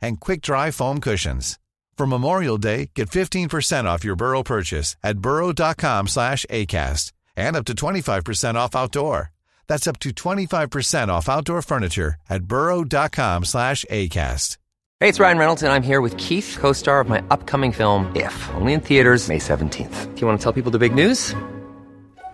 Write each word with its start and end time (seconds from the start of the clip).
and 0.00 0.20
quick-dry 0.20 0.70
foam 0.70 1.00
cushions. 1.00 1.58
For 1.96 2.06
Memorial 2.06 2.58
Day, 2.58 2.90
get 2.94 3.10
15% 3.10 3.84
off 3.84 4.04
your 4.04 4.16
Burrow 4.16 4.42
purchase 4.42 4.96
at 5.02 5.18
burrow.com 5.18 6.08
slash 6.08 6.44
ACAST 6.50 7.12
and 7.36 7.56
up 7.56 7.64
to 7.64 7.74
25% 7.74 8.54
off 8.54 8.76
outdoor. 8.76 9.32
That's 9.66 9.86
up 9.86 9.98
to 10.00 10.10
25% 10.10 11.08
off 11.08 11.28
outdoor 11.28 11.62
furniture 11.62 12.16
at 12.28 12.44
burrow.com 12.44 13.44
slash 13.44 13.84
ACAST. 13.90 14.58
Hey, 15.00 15.10
it's 15.10 15.20
Ryan 15.20 15.36
Reynolds, 15.36 15.62
and 15.62 15.70
I'm 15.70 15.82
here 15.82 16.00
with 16.00 16.16
Keith, 16.16 16.56
co-star 16.58 17.00
of 17.00 17.08
my 17.08 17.22
upcoming 17.30 17.70
film, 17.70 18.10
If, 18.16 18.48
only 18.54 18.72
in 18.72 18.80
theaters 18.80 19.28
May 19.28 19.36
17th. 19.38 20.14
Do 20.14 20.20
you 20.22 20.26
want 20.26 20.38
to 20.38 20.42
tell 20.42 20.54
people 20.54 20.70
the 20.70 20.78
big 20.78 20.94
news? 20.94 21.34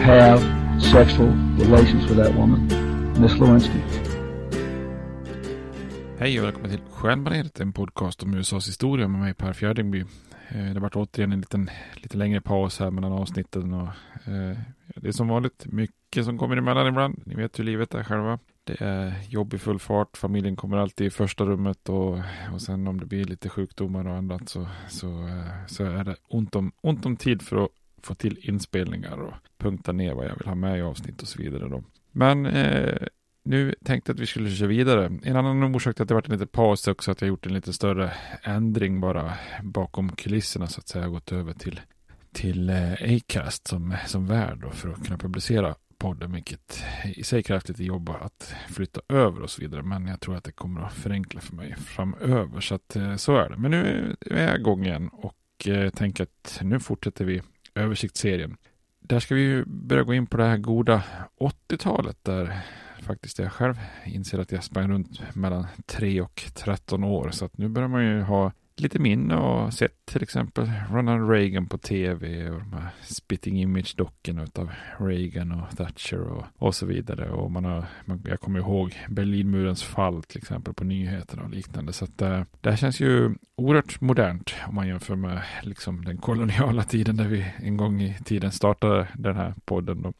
have 0.00 0.40
sexual 0.80 1.28
relations 1.58 2.08
with 2.08 2.16
that 2.16 2.34
woman, 2.34 2.68
Miss 3.20 3.38
Lewinsky. 3.38 3.80
Hej 6.18 6.40
och 6.40 6.46
välkommen 6.46 6.70
till 6.70 6.80
Stjärnbaneret, 6.90 7.60
en 7.60 7.72
podcast 7.72 8.22
om 8.22 8.34
USAs 8.34 8.68
historia 8.68 9.08
med 9.08 9.20
mig 9.20 9.34
Per 9.34 9.52
Fjärdingby. 9.52 10.04
Eh, 10.48 10.74
det 10.74 10.80
vart 10.80 10.96
återigen 10.96 11.32
en 11.32 11.40
liten, 11.40 11.70
lite 11.94 12.16
längre 12.16 12.40
paus 12.40 12.80
här 12.80 12.90
mellan 12.90 13.12
avsnitten 13.12 13.72
och 13.74 13.88
eh, 14.24 14.58
det 14.96 15.08
är 15.08 15.12
som 15.12 15.28
vanligt 15.28 15.66
mycket 15.66 16.24
som 16.24 16.38
kommer 16.38 16.56
emellan 16.56 16.86
ibland. 16.86 17.22
Ni 17.26 17.34
vet 17.34 17.58
hur 17.58 17.64
livet 17.64 17.94
är 17.94 18.04
själva. 18.04 18.38
Det 18.64 18.80
är 18.80 19.14
jobb 19.28 19.54
i 19.54 19.58
full 19.58 19.78
fart, 19.78 20.16
familjen 20.16 20.56
kommer 20.56 20.76
alltid 20.76 21.06
i 21.06 21.10
första 21.10 21.44
rummet 21.44 21.88
och, 21.88 22.18
och 22.52 22.62
sen 22.62 22.86
om 22.86 23.00
det 23.00 23.06
blir 23.06 23.24
lite 23.24 23.48
sjukdomar 23.48 24.06
och 24.06 24.16
annat 24.16 24.48
så, 24.48 24.66
så, 24.88 25.06
eh, 25.06 25.66
så 25.66 25.84
är 25.84 26.04
det 26.04 26.16
ont 26.28 26.56
om, 26.56 26.72
ont 26.80 27.06
om 27.06 27.16
tid 27.16 27.42
för 27.42 27.64
att 27.64 27.70
få 28.02 28.14
till 28.14 28.38
inspelningar 28.42 29.20
och 29.20 29.34
punkta 29.58 29.92
ner 29.92 30.14
vad 30.14 30.26
jag 30.26 30.36
vill 30.36 30.48
ha 30.48 30.54
med 30.54 30.78
i 30.78 30.82
avsnitt 30.82 31.22
och 31.22 31.28
så 31.28 31.42
vidare. 31.42 31.68
Då. 31.68 31.84
Men 32.12 32.46
eh, 32.46 33.06
nu 33.42 33.74
tänkte 33.84 34.10
jag 34.10 34.14
att 34.14 34.20
vi 34.20 34.26
skulle 34.26 34.50
köra 34.50 34.68
vidare. 34.68 35.18
En 35.22 35.36
annan 35.36 35.74
orsak 35.74 35.94
till 35.96 36.02
att 36.02 36.08
det 36.08 36.14
varit 36.14 36.26
en 36.26 36.32
liten 36.32 36.48
paus 36.48 36.88
är 36.88 36.92
också 36.92 37.10
att 37.10 37.20
jag 37.20 37.28
gjort 37.28 37.46
en 37.46 37.54
lite 37.54 37.72
större 37.72 38.12
ändring 38.42 39.00
bara 39.00 39.34
bakom 39.62 40.12
kulisserna 40.12 40.66
så 40.66 40.80
att 40.80 40.88
säga. 40.88 41.08
Gått 41.08 41.32
över 41.32 41.52
till, 41.52 41.80
till 42.32 42.70
eh, 42.70 42.92
Acast 42.92 43.66
som, 43.66 43.96
som 44.06 44.26
värd 44.26 44.58
då 44.62 44.70
för 44.70 44.88
att 44.88 45.04
kunna 45.06 45.18
publicera 45.18 45.74
podden, 45.98 46.32
vilket 46.32 46.84
i 47.04 47.24
sig 47.24 47.42
krävs 47.42 47.68
lite 47.68 47.84
jobb 47.84 48.08
att 48.08 48.54
flytta 48.68 49.00
över 49.08 49.42
och 49.42 49.50
så 49.50 49.60
vidare. 49.62 49.82
Men 49.82 50.06
jag 50.06 50.20
tror 50.20 50.36
att 50.36 50.44
det 50.44 50.52
kommer 50.52 50.80
att 50.80 50.92
förenkla 50.92 51.40
för 51.40 51.54
mig 51.56 51.74
framöver. 51.78 52.60
Så 52.60 52.74
att 52.74 52.96
eh, 52.96 53.16
så 53.16 53.36
är 53.36 53.50
det. 53.50 53.56
Men 53.56 53.70
nu 53.70 54.16
är 54.20 54.48
jag 54.48 54.60
igång 54.60 54.86
igen 54.86 55.08
och 55.08 55.68
eh, 55.68 55.90
tänker 55.90 56.24
att 56.24 56.60
nu 56.62 56.80
fortsätter 56.80 57.24
vi 57.24 57.42
översiktsserien. 57.80 58.56
Där 59.00 59.20
ska 59.20 59.34
vi 59.34 59.40
ju 59.40 59.64
börja 59.64 60.02
gå 60.02 60.14
in 60.14 60.26
på 60.26 60.36
det 60.36 60.44
här 60.44 60.56
goda 60.56 61.02
80-talet 61.68 62.18
där 62.22 62.60
faktiskt 63.02 63.38
jag 63.38 63.52
själv 63.52 63.74
inser 64.04 64.38
att 64.38 64.52
jag 64.52 64.64
sprang 64.64 64.90
runt 64.90 65.36
mellan 65.36 65.66
3 65.86 66.20
och 66.20 66.42
13 66.54 67.04
år. 67.04 67.30
Så 67.30 67.44
att 67.44 67.58
nu 67.58 67.68
börjar 67.68 67.88
man 67.88 68.04
ju 68.04 68.22
ha 68.22 68.52
lite 68.80 68.98
minne 68.98 69.36
och 69.36 69.74
sett 69.74 70.06
till 70.06 70.22
exempel 70.22 70.70
Ronald 70.90 71.30
Reagan 71.30 71.66
på 71.66 71.78
tv 71.78 72.50
och 72.50 72.58
de 72.58 72.72
här 72.72 72.88
spitting 73.02 73.62
image-dockorna 73.62 74.46
av 74.54 74.70
Reagan 74.98 75.52
och 75.52 75.76
Thatcher 75.76 76.20
och, 76.20 76.44
och 76.58 76.74
så 76.74 76.86
vidare. 76.86 77.30
Och 77.30 77.50
man 77.50 77.64
har, 77.64 77.84
man, 78.04 78.24
jag 78.28 78.40
kommer 78.40 78.58
ihåg 78.58 78.98
Berlinmurens 79.08 79.82
fall 79.82 80.22
till 80.22 80.38
exempel 80.38 80.74
på 80.74 80.84
nyheterna 80.84 81.42
och 81.42 81.50
liknande. 81.50 81.92
Så 81.92 82.04
att 82.04 82.22
äh, 82.22 82.42
det 82.60 82.70
här 82.70 82.76
känns 82.76 83.00
ju 83.00 83.34
oerhört 83.56 84.00
modernt 84.00 84.54
om 84.68 84.74
man 84.74 84.88
jämför 84.88 85.16
med 85.16 85.42
liksom 85.62 86.04
den 86.04 86.16
koloniala 86.18 86.82
tiden 86.82 87.16
där 87.16 87.28
vi 87.28 87.46
en 87.56 87.76
gång 87.76 88.02
i 88.02 88.16
tiden 88.24 88.50
startade 88.50 89.08
den 89.14 89.36
här 89.36 89.54
podden. 89.64 90.02
Då. 90.02 90.12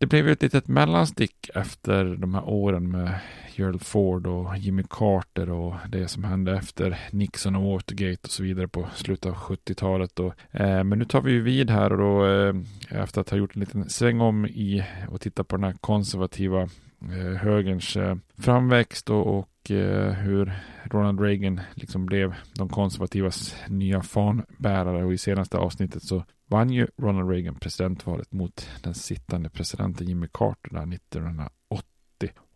Det 0.00 0.06
blev 0.06 0.26
ju 0.26 0.32
ett 0.32 0.42
litet 0.42 0.68
mellanstick 0.68 1.50
efter 1.54 2.04
de 2.04 2.34
här 2.34 2.48
åren 2.48 2.90
med 2.90 3.20
Gerald 3.54 3.82
Ford 3.82 4.26
och 4.26 4.56
Jimmy 4.58 4.82
Carter 4.90 5.50
och 5.50 5.74
det 5.88 6.08
som 6.08 6.24
hände 6.24 6.56
efter 6.56 6.98
Nixon 7.10 7.56
och 7.56 7.72
Watergate 7.72 8.20
och 8.22 8.30
så 8.30 8.42
vidare 8.42 8.68
på 8.68 8.86
slutet 8.94 9.26
av 9.26 9.34
70-talet. 9.34 10.18
Eh, 10.50 10.84
men 10.84 10.98
nu 10.98 11.04
tar 11.04 11.20
vi 11.20 11.32
ju 11.32 11.42
vid 11.42 11.70
här 11.70 11.92
och 11.92 11.98
då 11.98 12.26
eh, 12.26 12.54
efter 13.02 13.20
att 13.20 13.30
ha 13.30 13.36
gjort 13.36 13.56
en 13.56 13.60
liten 13.60 13.88
sväng 13.88 14.20
om 14.20 14.46
i 14.46 14.84
och 15.08 15.20
titta 15.20 15.44
på 15.44 15.56
den 15.56 15.64
här 15.64 15.76
konservativa 15.80 16.62
eh, 17.02 17.36
högerns 17.40 17.96
eh, 17.96 18.16
framväxt 18.36 19.10
och, 19.10 19.38
och 19.38 19.70
eh, 19.70 20.12
hur 20.12 20.52
Ronald 20.84 21.20
Reagan 21.20 21.60
liksom 21.74 22.06
blev 22.06 22.34
de 22.54 22.68
konservativas 22.68 23.56
nya 23.68 24.02
fanbärare 24.02 25.04
och 25.04 25.12
i 25.12 25.18
senaste 25.18 25.58
avsnittet 25.58 26.02
så 26.02 26.24
vann 26.48 26.70
ju 26.70 26.86
Ronald 26.96 27.30
Reagan 27.30 27.54
presidentvalet 27.54 28.32
mot 28.32 28.68
den 28.82 28.94
sittande 28.94 29.50
presidenten 29.50 30.06
Jimmy 30.06 30.28
Carter 30.32 30.70
där 30.70 30.94
1980. 30.94 31.52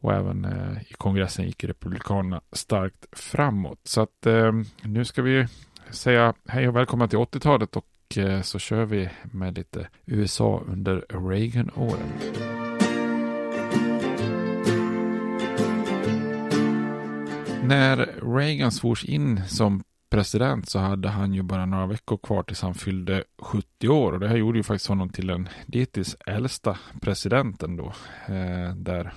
Och 0.00 0.12
även 0.12 0.44
eh, 0.44 0.82
i 0.90 0.94
kongressen 0.94 1.46
gick 1.46 1.64
Republikanerna 1.64 2.40
starkt 2.52 3.06
framåt. 3.12 3.80
Så 3.84 4.00
att 4.00 4.26
eh, 4.26 4.52
nu 4.82 5.04
ska 5.04 5.22
vi 5.22 5.46
säga 5.90 6.34
hej 6.48 6.68
och 6.68 6.76
välkomna 6.76 7.08
till 7.08 7.18
80-talet 7.18 7.76
och 7.76 8.18
eh, 8.18 8.42
så 8.42 8.58
kör 8.58 8.84
vi 8.84 9.10
med 9.24 9.56
lite 9.56 9.88
USA 10.06 10.62
under 10.66 11.04
Reagan-åren. 11.08 12.08
När 17.64 17.96
Reagan 18.36 18.72
svors 18.72 19.04
in 19.04 19.40
som 19.48 19.82
president 20.12 20.68
så 20.68 20.78
hade 20.78 21.08
han 21.08 21.34
ju 21.34 21.42
bara 21.42 21.66
några 21.66 21.86
veckor 21.86 22.16
kvar 22.16 22.42
tills 22.42 22.62
han 22.62 22.74
fyllde 22.74 23.24
70 23.38 23.88
år 23.88 24.12
och 24.12 24.20
det 24.20 24.28
här 24.28 24.36
gjorde 24.36 24.58
ju 24.58 24.62
faktiskt 24.62 24.88
honom 24.88 25.08
till 25.08 25.26
den 25.26 25.48
dittills 25.66 26.16
äldsta 26.26 26.78
presidenten 27.00 27.76
då. 27.76 27.92
Eh, 28.26 28.74
där 28.76 29.12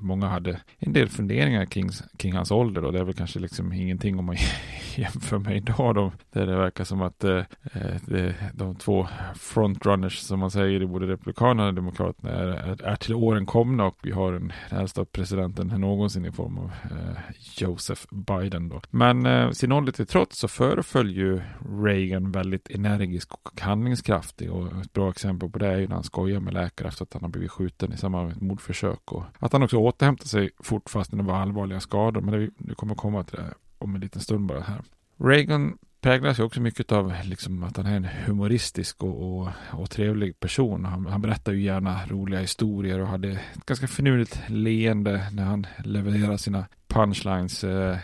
många 0.00 0.26
hade 0.26 0.60
en 0.78 0.92
del 0.92 1.08
funderingar 1.08 1.64
kring, 1.64 1.90
kring 2.16 2.32
hans 2.32 2.50
ålder 2.50 2.84
och 2.84 2.92
det 2.92 2.98
är 2.98 3.04
väl 3.04 3.14
kanske 3.14 3.38
liksom 3.38 3.72
ingenting 3.72 4.18
om 4.18 4.24
man 4.24 4.36
jämför 4.96 5.38
med 5.38 5.56
idag 5.56 5.94
då. 5.94 6.12
Där 6.32 6.46
det 6.46 6.56
verkar 6.56 6.84
som 6.84 7.02
att 7.02 7.24
eh, 7.24 7.36
eh, 7.72 7.96
det, 8.06 8.34
de 8.54 8.76
två 8.76 9.08
frontrunners 9.34 10.18
som 10.18 10.40
man 10.40 10.50
säger 10.50 10.82
i 10.82 10.86
både 10.86 11.06
Republikanerna 11.06 11.68
och 11.68 11.74
Demokraterna 11.74 12.30
är, 12.30 12.46
är, 12.46 12.82
är, 12.82 12.96
till 12.96 13.14
åren 13.14 13.46
komna 13.46 13.84
och 13.84 13.96
vi 14.02 14.10
har 14.10 14.32
den 14.32 14.52
äldsta 14.70 15.04
presidenten 15.04 15.66
någonsin 15.66 16.24
i 16.24 16.32
form 16.32 16.58
av 16.58 16.72
eh, 16.84 17.16
Joseph 17.56 18.02
Biden 18.10 18.68
då. 18.68 18.80
Men 18.90 19.26
eh, 19.26 19.50
sin 19.50 19.72
ålder 19.72 19.92
till 19.92 20.06
trots 20.06 20.23
efteråt 20.24 20.32
så 20.32 20.48
föreföll 20.48 21.10
ju 21.10 21.40
Reagan 21.84 22.32
väldigt 22.32 22.70
energisk 22.70 23.32
och 23.32 23.60
handlingskraftig 23.60 24.52
och 24.52 24.80
ett 24.80 24.92
bra 24.92 25.10
exempel 25.10 25.50
på 25.50 25.58
det 25.58 25.66
är 25.66 25.78
ju 25.78 25.88
när 25.88 25.94
han 25.94 26.04
skojar 26.04 26.40
med 26.40 26.54
läkare 26.54 26.88
efter 26.88 27.04
att 27.04 27.12
han 27.12 27.22
har 27.22 27.30
blivit 27.30 27.50
skjuten 27.50 27.92
i 27.92 27.96
samband 27.96 28.26
med 28.26 28.36
ett 28.36 28.42
mordförsök 28.42 29.12
och 29.12 29.24
att 29.38 29.52
han 29.52 29.62
också 29.62 29.76
återhämtar 29.76 30.26
sig 30.26 30.50
fort 30.62 30.90
fast 30.90 31.10
det 31.10 31.22
var 31.22 31.34
allvarliga 31.34 31.80
skador. 31.80 32.20
Men 32.20 32.40
det, 32.40 32.50
det 32.58 32.74
kommer 32.74 32.94
komma 32.94 33.24
till 33.24 33.36
det 33.36 33.54
om 33.78 33.94
en 33.94 34.00
liten 34.00 34.20
stund 34.20 34.46
bara 34.46 34.60
här. 34.60 34.82
Reagan 35.16 35.78
präglas 36.00 36.38
ju 36.38 36.42
också 36.42 36.60
mycket 36.60 36.92
av 36.92 37.12
liksom 37.24 37.62
att 37.62 37.76
han 37.76 37.86
är 37.86 37.96
en 37.96 38.08
humoristisk 38.26 39.02
och, 39.02 39.38
och, 39.38 39.48
och 39.72 39.90
trevlig 39.90 40.40
person. 40.40 40.84
Han, 40.84 41.06
han, 41.06 41.22
berättar 41.22 41.52
ju 41.52 41.62
gärna 41.62 42.06
roliga 42.06 42.40
historier 42.40 43.00
och 43.00 43.08
hade 43.08 43.30
ett 43.30 43.66
ganska 43.66 43.86
finurligt 43.86 44.40
leende 44.48 45.28
när 45.32 45.44
han 45.44 45.66
levererar 45.84 46.36
sina 46.36 46.66
punchlines 46.94 47.64
eh, 47.64 47.98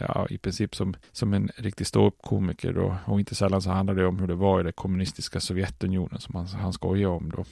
ja, 0.00 0.26
i 0.30 0.38
princip 0.38 0.74
som, 0.74 0.94
som 1.12 1.34
en 1.34 1.50
riktig 1.56 1.86
ståuppkomiker 1.86 2.78
och, 2.78 3.20
inte 3.20 3.34
sällan 3.34 3.62
så 3.62 3.70
handlar 3.70 3.94
det 3.94 4.06
om 4.06 4.18
hur 4.18 4.26
det 4.26 4.34
var 4.34 4.60
i 4.60 4.62
det 4.62 4.72
kommunistiska 4.72 5.40
Sovjetunionen 5.40 6.20
som 6.20 6.34
han, 6.34 6.46
han 6.46 6.72
skojar 6.72 7.08
om 7.08 7.30
då. 7.36 7.44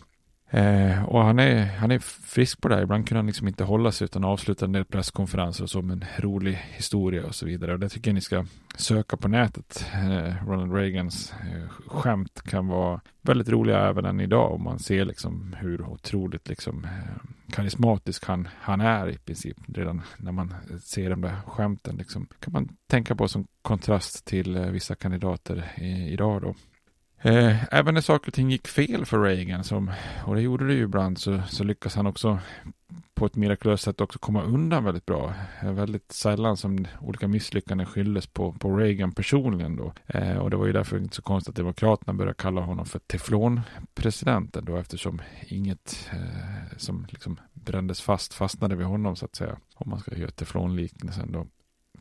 Eh, 0.54 1.04
och 1.04 1.24
han 1.24 1.38
är, 1.38 1.64
han 1.64 1.90
är 1.90 1.98
frisk 1.98 2.60
på 2.60 2.68
det 2.68 2.74
här. 2.74 2.82
Ibland 2.82 3.08
kunde 3.08 3.18
han 3.18 3.26
liksom 3.26 3.48
inte 3.48 3.64
hålla 3.64 3.92
sig 3.92 4.04
utan 4.04 4.24
avsluta 4.24 4.64
en 4.64 4.72
del 4.72 4.84
presskonferenser 4.84 5.64
och 5.64 5.70
så 5.70 5.82
med 5.82 5.92
en 5.92 6.04
rolig 6.16 6.58
historia 6.72 7.26
och 7.26 7.34
så 7.34 7.46
vidare. 7.46 7.72
Och 7.72 7.78
det 7.78 7.88
tycker 7.88 8.10
jag 8.10 8.14
ni 8.14 8.20
ska 8.20 8.46
söka 8.76 9.16
på 9.16 9.28
nätet. 9.28 9.86
Eh, 9.94 10.46
Ronald 10.46 10.74
Reagans 10.74 11.32
eh, 11.32 11.68
skämt 11.86 12.42
kan 12.44 12.66
vara 12.66 13.00
väldigt 13.22 13.48
roliga 13.48 13.88
även 13.88 14.04
än 14.04 14.20
idag. 14.20 14.52
Om 14.52 14.62
man 14.64 14.78
ser 14.78 15.04
liksom 15.04 15.56
hur 15.58 15.82
otroligt 15.82 16.48
liksom, 16.48 16.84
eh, 16.84 17.22
karismatisk 17.52 18.26
han, 18.26 18.48
han 18.60 18.80
är 18.80 19.08
i 19.08 19.18
princip. 19.18 19.56
Redan 19.66 20.02
när 20.16 20.32
man 20.32 20.54
ser 20.82 21.10
de 21.10 21.20
där 21.20 21.36
skämten 21.46 21.96
liksom, 21.96 22.26
kan 22.40 22.52
man 22.52 22.68
tänka 22.86 23.14
på 23.14 23.28
som 23.28 23.46
kontrast 23.62 24.24
till 24.24 24.56
eh, 24.56 24.66
vissa 24.66 24.94
kandidater 24.94 25.72
i, 25.76 26.12
idag 26.12 26.42
då. 26.42 26.54
Eh, 27.22 27.74
även 27.74 27.94
när 27.94 28.00
saker 28.00 28.28
och 28.28 28.34
ting 28.34 28.50
gick 28.50 28.68
fel 28.68 29.06
för 29.06 29.22
Reagan, 29.22 29.64
som, 29.64 29.90
och 30.24 30.34
det 30.34 30.42
gjorde 30.42 30.66
det 30.66 30.74
ju 30.74 30.82
ibland, 30.82 31.18
så, 31.18 31.42
så 31.48 31.64
lyckas 31.64 31.94
han 31.94 32.06
också 32.06 32.38
på 33.14 33.26
ett 33.26 33.36
mirakulöst 33.36 33.84
sätt 33.84 34.00
också 34.00 34.18
komma 34.18 34.42
undan 34.42 34.84
väldigt 34.84 35.06
bra. 35.06 35.34
Eh, 35.62 35.72
väldigt 35.72 36.12
sällan 36.12 36.56
som 36.56 36.86
olika 37.00 37.28
misslyckanden 37.28 37.86
skylldes 37.86 38.26
på, 38.26 38.52
på 38.52 38.76
Reagan 38.76 39.12
personligen 39.12 39.76
då. 39.76 39.92
Eh, 40.06 40.36
och 40.36 40.50
det 40.50 40.56
var 40.56 40.66
ju 40.66 40.72
därför 40.72 40.98
inte 40.98 41.16
så 41.16 41.22
konstigt 41.22 41.48
att 41.50 41.56
Demokraterna 41.56 42.14
började 42.14 42.34
kalla 42.34 42.60
honom 42.60 42.86
för 42.86 42.98
teflonpresidenten 42.98 44.64
då 44.64 44.76
eftersom 44.76 45.22
inget 45.48 46.10
eh, 46.12 46.76
som 46.76 47.06
liksom 47.08 47.40
brändes 47.52 48.00
fast 48.00 48.34
fastnade 48.34 48.76
vid 48.76 48.86
honom 48.86 49.16
så 49.16 49.24
att 49.24 49.36
säga. 49.36 49.56
Om 49.74 49.90
man 49.90 50.00
ska 50.00 50.16
göra 50.16 50.30
teflonliknelsen 50.30 51.32
då. 51.32 51.46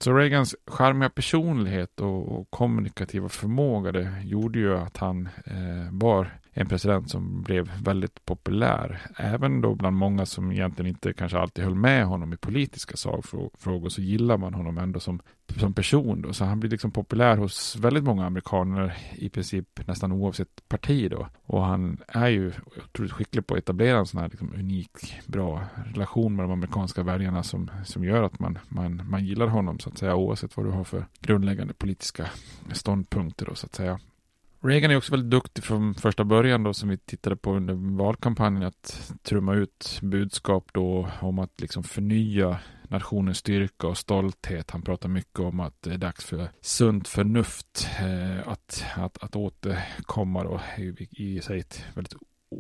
Så 0.02 0.14
Reagans 0.14 0.56
charmiga 0.68 1.10
personlighet 1.10 2.00
och, 2.00 2.40
och, 2.40 2.48
kommunikativa 2.50 3.30
förmåga 3.30 3.92
det 3.92 4.22
gjorde 4.24 4.60
ju 4.60 4.78
att 4.78 4.98
han 4.98 5.30
eh, 5.46 5.92
var 5.92 6.40
en 6.54 6.68
president 6.68 7.10
som 7.10 7.42
blev 7.42 7.72
väldigt 7.84 8.26
populär. 8.26 9.02
Även 9.18 9.62
då 9.62 9.76
bland 9.76 9.96
många 9.96 10.26
som 10.26 10.52
egentligen 10.52 10.90
inte 10.90 11.14
kanske 11.14 11.38
alltid 11.38 11.64
höll 11.64 11.76
med 11.76 12.06
honom 12.06 12.34
i 12.34 12.38
politiska 12.38 12.98
sakfrågor 12.98 13.90
så 13.90 14.02
gillar 14.02 14.38
man 14.38 14.54
honom 14.54 14.78
ändå 14.78 15.00
som, 15.00 15.22
som 15.60 15.74
person. 15.74 16.22
Då. 16.22 16.34
Så 16.34 16.46
han 16.46 16.60
blir 16.60 16.70
liksom 16.72 16.92
populär 16.92 17.38
hos 17.38 17.76
väldigt 17.76 18.04
många 18.04 18.26
amerikaner 18.26 18.98
i 19.12 19.30
princip 19.30 19.88
nästan 19.88 20.12
oavsett 20.12 20.70
parti 20.70 21.12
då. 21.12 21.28
Och 21.46 21.66
han 21.66 21.98
är 22.08 22.28
ju 22.28 22.54
otroligt 22.86 23.12
skicklig 23.12 23.48
på 23.48 23.54
att 23.54 23.60
etablera 23.60 23.98
en 23.98 24.06
sån 24.06 24.22
här 24.22 24.30
liksom 24.30 24.54
unik, 24.54 25.22
bra 25.26 25.64
relation 25.86 26.36
med 26.36 26.46
de 26.46 26.52
amerikanska 26.52 27.04
väljarna 27.04 27.44
som, 27.44 27.72
som 27.86 28.04
gör 28.04 28.24
att 28.24 28.40
man, 28.40 28.60
man, 28.68 29.02
man 29.10 29.26
gillar 29.26 29.48
honom 29.48 29.80
så 29.80 29.90
att 29.90 29.98
säga 29.98 30.16
oavsett 30.16 30.58
vad 30.58 30.66
du 30.66 30.70
har 30.70 30.84
för 30.84 31.06
grundläggande 31.20 31.74
politiska 31.74 32.30
ståndpunkter 32.74 33.46
då 33.46 33.56
så 33.56 33.66
att 33.66 33.76
säga. 33.76 34.00
Reagan 34.64 34.92
är 34.92 34.98
också 34.98 35.12
väldigt 35.12 35.32
duktig 35.32 35.64
från 35.64 35.96
första 35.96 36.24
början 36.24 36.64
då 36.64 36.74
som 36.74 36.90
vi 36.90 36.98
tittade 36.98 37.36
på 37.36 37.54
under 37.54 37.74
valkampanjen 37.74 38.64
att 38.64 39.14
trumma 39.24 39.56
ut 39.56 40.00
budskap 40.02 40.70
då 40.74 41.08
om 41.22 41.40
att 41.40 41.62
liksom 41.62 41.84
förnya 41.84 42.60
nationens 42.88 43.38
styrka 43.38 43.88
och 43.88 43.98
stolthet. 43.98 44.72
Han 44.72 44.82
pratar 44.82 45.10
mycket 45.10 45.40
om 45.40 45.60
att 45.60 45.82
det 45.82 45.94
är 45.94 45.98
dags 45.98 46.26
för 46.26 46.50
sunt 46.62 47.08
förnuft 47.08 47.88
eh, 48.00 48.48
att, 48.48 48.84
att, 48.96 49.24
att 49.24 49.36
återkomma 49.36 50.44
då 50.44 50.62
i, 50.78 51.08
i 51.12 51.42
sig 51.42 51.60
ett 51.60 51.86
väldigt 51.94 52.14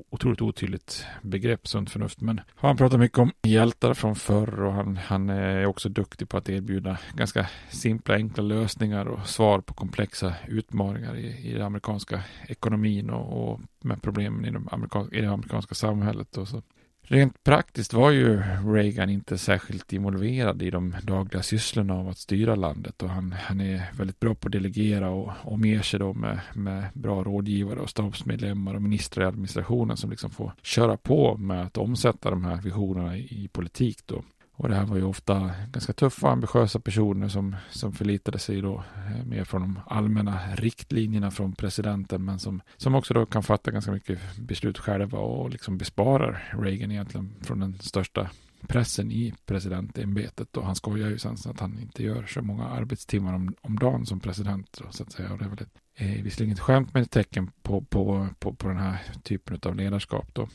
otroligt 0.09 0.41
otydligt 0.41 1.05
begrepp, 1.21 1.67
sunt 1.67 1.89
förnuft. 1.89 2.21
Men 2.21 2.41
han 2.55 2.77
pratar 2.77 2.97
mycket 2.97 3.17
om 3.17 3.31
hjältar 3.43 3.93
från 3.93 4.15
förr 4.15 4.63
och 4.63 4.73
han, 4.73 4.97
han 4.97 5.29
är 5.29 5.65
också 5.65 5.89
duktig 5.89 6.29
på 6.29 6.37
att 6.37 6.49
erbjuda 6.49 6.97
ganska 7.13 7.49
simpla, 7.69 8.15
enkla 8.15 8.43
lösningar 8.43 9.05
och 9.05 9.27
svar 9.27 9.61
på 9.61 9.73
komplexa 9.73 10.33
utmaningar 10.47 11.15
i, 11.15 11.49
i 11.49 11.53
den 11.53 11.61
amerikanska 11.61 12.23
ekonomin 12.47 13.09
och, 13.09 13.51
och 13.51 13.59
med 13.81 14.01
problemen 14.01 14.45
i, 14.45 14.51
de 14.51 14.69
amerikanska, 14.71 15.15
i 15.15 15.21
det 15.21 15.31
amerikanska 15.31 15.75
samhället. 15.75 16.37
Och 16.37 16.47
så 16.47 16.61
Rent 17.03 17.43
praktiskt 17.43 17.93
var 17.93 18.11
ju 18.11 18.43
Reagan 18.65 19.09
inte 19.09 19.37
särskilt 19.37 19.93
involverad 19.93 20.61
i 20.61 20.69
de 20.69 20.95
dagliga 21.03 21.43
sysslorna 21.43 21.93
av 21.93 22.09
att 22.09 22.17
styra 22.17 22.55
landet 22.55 23.03
och 23.03 23.09
han, 23.09 23.31
han 23.31 23.61
är 23.61 23.91
väldigt 23.97 24.19
bra 24.19 24.35
på 24.35 24.47
att 24.47 24.51
delegera 24.51 25.09
och 25.09 25.31
omger 25.43 25.81
sig 25.81 25.99
då 25.99 26.13
med, 26.13 26.39
med 26.55 26.85
bra 26.93 27.23
rådgivare 27.23 27.79
och 27.79 27.89
stabsmedlemmar 27.89 28.75
och 28.75 28.81
ministrar 28.81 29.23
i 29.23 29.27
administrationen 29.27 29.97
som 29.97 30.09
liksom 30.09 30.31
får 30.31 30.53
köra 30.61 30.97
på 30.97 31.37
med 31.37 31.61
att 31.61 31.77
omsätta 31.77 32.29
de 32.29 32.45
här 32.45 32.61
visionerna 32.61 33.17
i, 33.17 33.43
i 33.43 33.47
politik 33.47 33.97
då. 34.05 34.23
Och 34.61 34.69
det 34.69 34.75
här 34.75 34.85
var 34.85 34.97
ju 34.97 35.03
ofta 35.03 35.51
ganska 35.71 35.93
tuffa 35.93 36.27
och 36.27 36.33
ambitiösa 36.33 36.79
personer 36.79 37.27
som, 37.27 37.55
som 37.69 37.93
förlitade 37.93 38.39
sig 38.39 38.61
då 38.61 38.83
eh, 39.07 39.25
mer 39.25 39.43
från 39.43 39.61
de 39.61 39.79
allmänna 39.85 40.39
riktlinjerna 40.55 41.31
från 41.31 41.53
presidenten 41.53 42.25
men 42.25 42.39
som, 42.39 42.61
som 42.77 42.95
också 42.95 43.13
då 43.13 43.25
kan 43.25 43.43
fatta 43.43 43.71
ganska 43.71 43.91
mycket 43.91 44.19
beslut 44.37 44.77
själva 44.77 45.19
och 45.19 45.49
liksom 45.49 45.77
besparar 45.77 46.53
Reagan 46.59 46.91
egentligen 46.91 47.33
från 47.41 47.59
den 47.59 47.79
största 47.79 48.29
pressen 48.67 49.11
i 49.11 49.33
presidentämbetet 49.45 50.57
och 50.57 50.65
han 50.65 50.75
skojar 50.75 51.09
ju 51.09 51.17
sen 51.17 51.37
så 51.37 51.49
att 51.49 51.59
han 51.59 51.79
inte 51.79 52.03
gör 52.03 52.25
så 52.25 52.41
många 52.41 52.65
arbetstimmar 52.65 53.33
om, 53.33 53.55
om 53.61 53.79
dagen 53.79 54.05
som 54.05 54.19
president 54.19 54.79
då, 54.83 54.91
så 54.91 55.03
att 55.03 55.11
säga 55.11 55.31
och 55.31 55.37
det 55.37 55.45
är 55.45 55.49
väl 55.49 55.61
ett, 55.61 55.77
eh, 55.95 56.23
visserligen 56.23 56.53
ett 56.53 56.59
skämt 56.59 56.93
men 56.93 57.03
ett 57.03 57.11
tecken 57.11 57.51
på, 57.61 57.81
på, 57.81 58.27
på, 58.39 58.53
på 58.53 58.67
den 58.67 58.77
här 58.77 59.01
typen 59.23 59.59
av 59.65 59.75
ledarskap 59.75 60.33
då. 60.33 60.47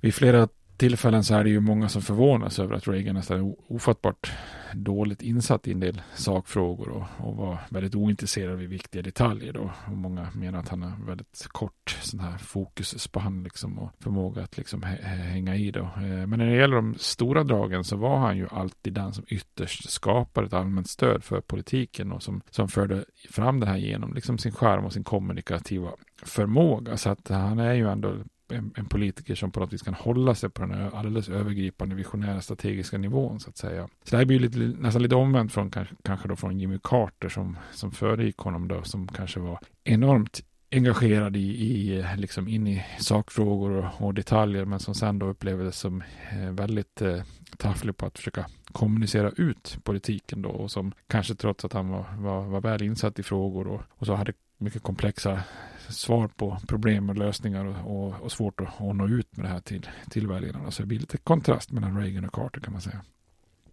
Vid 0.00 0.14
flera 0.14 0.48
tillfällen 0.82 1.24
så 1.24 1.34
är 1.34 1.44
det 1.44 1.50
ju 1.50 1.60
många 1.60 1.88
som 1.88 2.02
förvånas 2.02 2.58
över 2.58 2.74
att 2.74 2.88
Reagan 2.88 3.14
nästan 3.14 3.38
är 3.38 3.54
ofattbart 3.68 4.32
dåligt 4.74 5.22
insatt 5.22 5.68
i 5.68 5.72
en 5.72 5.80
del 5.80 6.02
sakfrågor 6.14 6.88
och, 6.88 7.28
och 7.28 7.36
var 7.36 7.58
väldigt 7.70 7.94
ointresserad 7.94 8.58
vid 8.58 8.68
viktiga 8.68 9.02
detaljer 9.02 9.52
då. 9.52 9.70
Och 9.86 9.96
många 9.96 10.28
menar 10.34 10.58
att 10.58 10.68
han 10.68 10.82
har 10.82 11.06
väldigt 11.06 11.46
kort 11.48 11.98
sån 12.02 12.20
här 12.20 12.38
fokusspann 12.38 13.42
liksom 13.42 13.78
och 13.78 13.90
förmåga 14.00 14.42
att 14.42 14.56
liksom 14.56 14.82
hänga 14.82 15.56
i 15.56 15.70
då. 15.70 15.80
Eh, 15.80 16.26
men 16.26 16.38
när 16.38 16.46
det 16.46 16.56
gäller 16.56 16.76
de 16.76 16.94
stora 16.98 17.44
dragen 17.44 17.84
så 17.84 17.96
var 17.96 18.18
han 18.18 18.36
ju 18.36 18.48
alltid 18.50 18.92
den 18.92 19.12
som 19.12 19.24
ytterst 19.28 19.90
skapade 19.90 20.46
ett 20.46 20.52
allmänt 20.52 20.90
stöd 20.90 21.24
för 21.24 21.40
politiken 21.40 22.12
och 22.12 22.22
som, 22.22 22.40
som 22.50 22.68
förde 22.68 23.04
fram 23.30 23.60
det 23.60 23.66
här 23.66 23.76
genom 23.76 24.14
liksom 24.14 24.38
sin 24.38 24.52
skärm 24.52 24.84
och 24.84 24.92
sin 24.92 25.04
kommunikativa 25.04 25.90
förmåga. 26.22 26.96
Så 26.96 27.10
att 27.10 27.28
han 27.28 27.58
är 27.58 27.74
ju 27.74 27.88
ändå 27.88 28.14
en, 28.52 28.74
en, 28.76 28.86
politiker 28.86 29.34
som 29.34 29.50
på 29.50 29.60
något 29.60 29.72
vis 29.72 29.82
kan 29.82 29.94
hålla 29.94 30.34
sig 30.34 30.50
på 30.50 30.62
den 30.62 30.70
här 30.74 30.90
alldeles 30.94 31.28
övergripande 31.28 31.94
visionära 31.94 32.40
strategiska 32.40 32.98
nivån 32.98 33.40
så 33.40 33.50
att 33.50 33.56
säga. 33.56 33.88
Så 34.04 34.10
det 34.10 34.16
här 34.16 34.24
blir 34.24 34.38
lite, 34.38 34.58
nästan 34.58 35.02
lite 35.02 35.14
omvänt 35.14 35.52
från 35.52 35.70
kanske 36.02 36.28
då 36.28 36.36
från 36.36 36.60
Jimmy 36.60 36.78
Carter 36.82 37.28
som, 37.28 37.58
som 37.72 37.92
föregick 37.92 38.38
honom 38.38 38.68
då, 38.68 38.82
som 38.82 39.08
kanske 39.08 39.40
var 39.40 39.58
enormt 39.84 40.42
engagerad 40.72 41.36
i, 41.36 41.40
i 41.40 42.04
liksom 42.16 42.48
in 42.48 42.66
i 42.66 42.84
sakfrågor 42.98 43.70
och, 43.70 44.06
och, 44.06 44.14
detaljer 44.14 44.64
men 44.64 44.80
som 44.80 44.94
sen 44.94 45.18
då 45.18 45.26
upplevdes 45.26 45.78
som 45.78 46.02
eh, 46.32 46.50
väldigt 46.50 47.02
eh, 47.02 47.22
tafflig 47.56 47.96
på 47.96 48.06
att 48.06 48.18
försöka 48.18 48.46
kommunicera 48.72 49.30
ut 49.36 49.78
politiken 49.82 50.42
då 50.42 50.48
och 50.48 50.70
som 50.70 50.92
kanske 51.06 51.34
trots 51.34 51.64
att 51.64 51.72
han 51.72 51.88
var, 51.88 52.04
var, 52.18 52.42
var 52.46 52.60
väl 52.60 52.82
insatt 52.82 53.18
i 53.18 53.22
frågor 53.22 53.66
och, 53.66 53.82
och 53.88 54.06
så 54.06 54.14
hade 54.14 54.32
mycket 54.62 54.82
komplexa 54.82 55.42
svar 55.88 56.28
på 56.28 56.58
problem 56.68 57.10
och 57.10 57.16
lösningar 57.16 57.64
och, 57.64 58.06
och, 58.06 58.22
och 58.22 58.32
svårt 58.32 58.60
att, 58.60 58.80
att 58.80 58.96
nå 58.96 59.08
ut 59.08 59.36
med 59.36 59.44
det 59.44 59.48
här 59.48 59.60
till, 59.60 59.88
till 60.10 60.26
väljarna. 60.26 60.70
Så 60.70 60.82
det 60.82 60.86
blir 60.86 60.98
lite 60.98 61.18
kontrast 61.18 61.72
mellan 61.72 62.00
Reagan 62.00 62.24
och 62.24 62.32
Carter 62.32 62.60
kan 62.60 62.72
man 62.72 62.82
säga. 62.82 63.00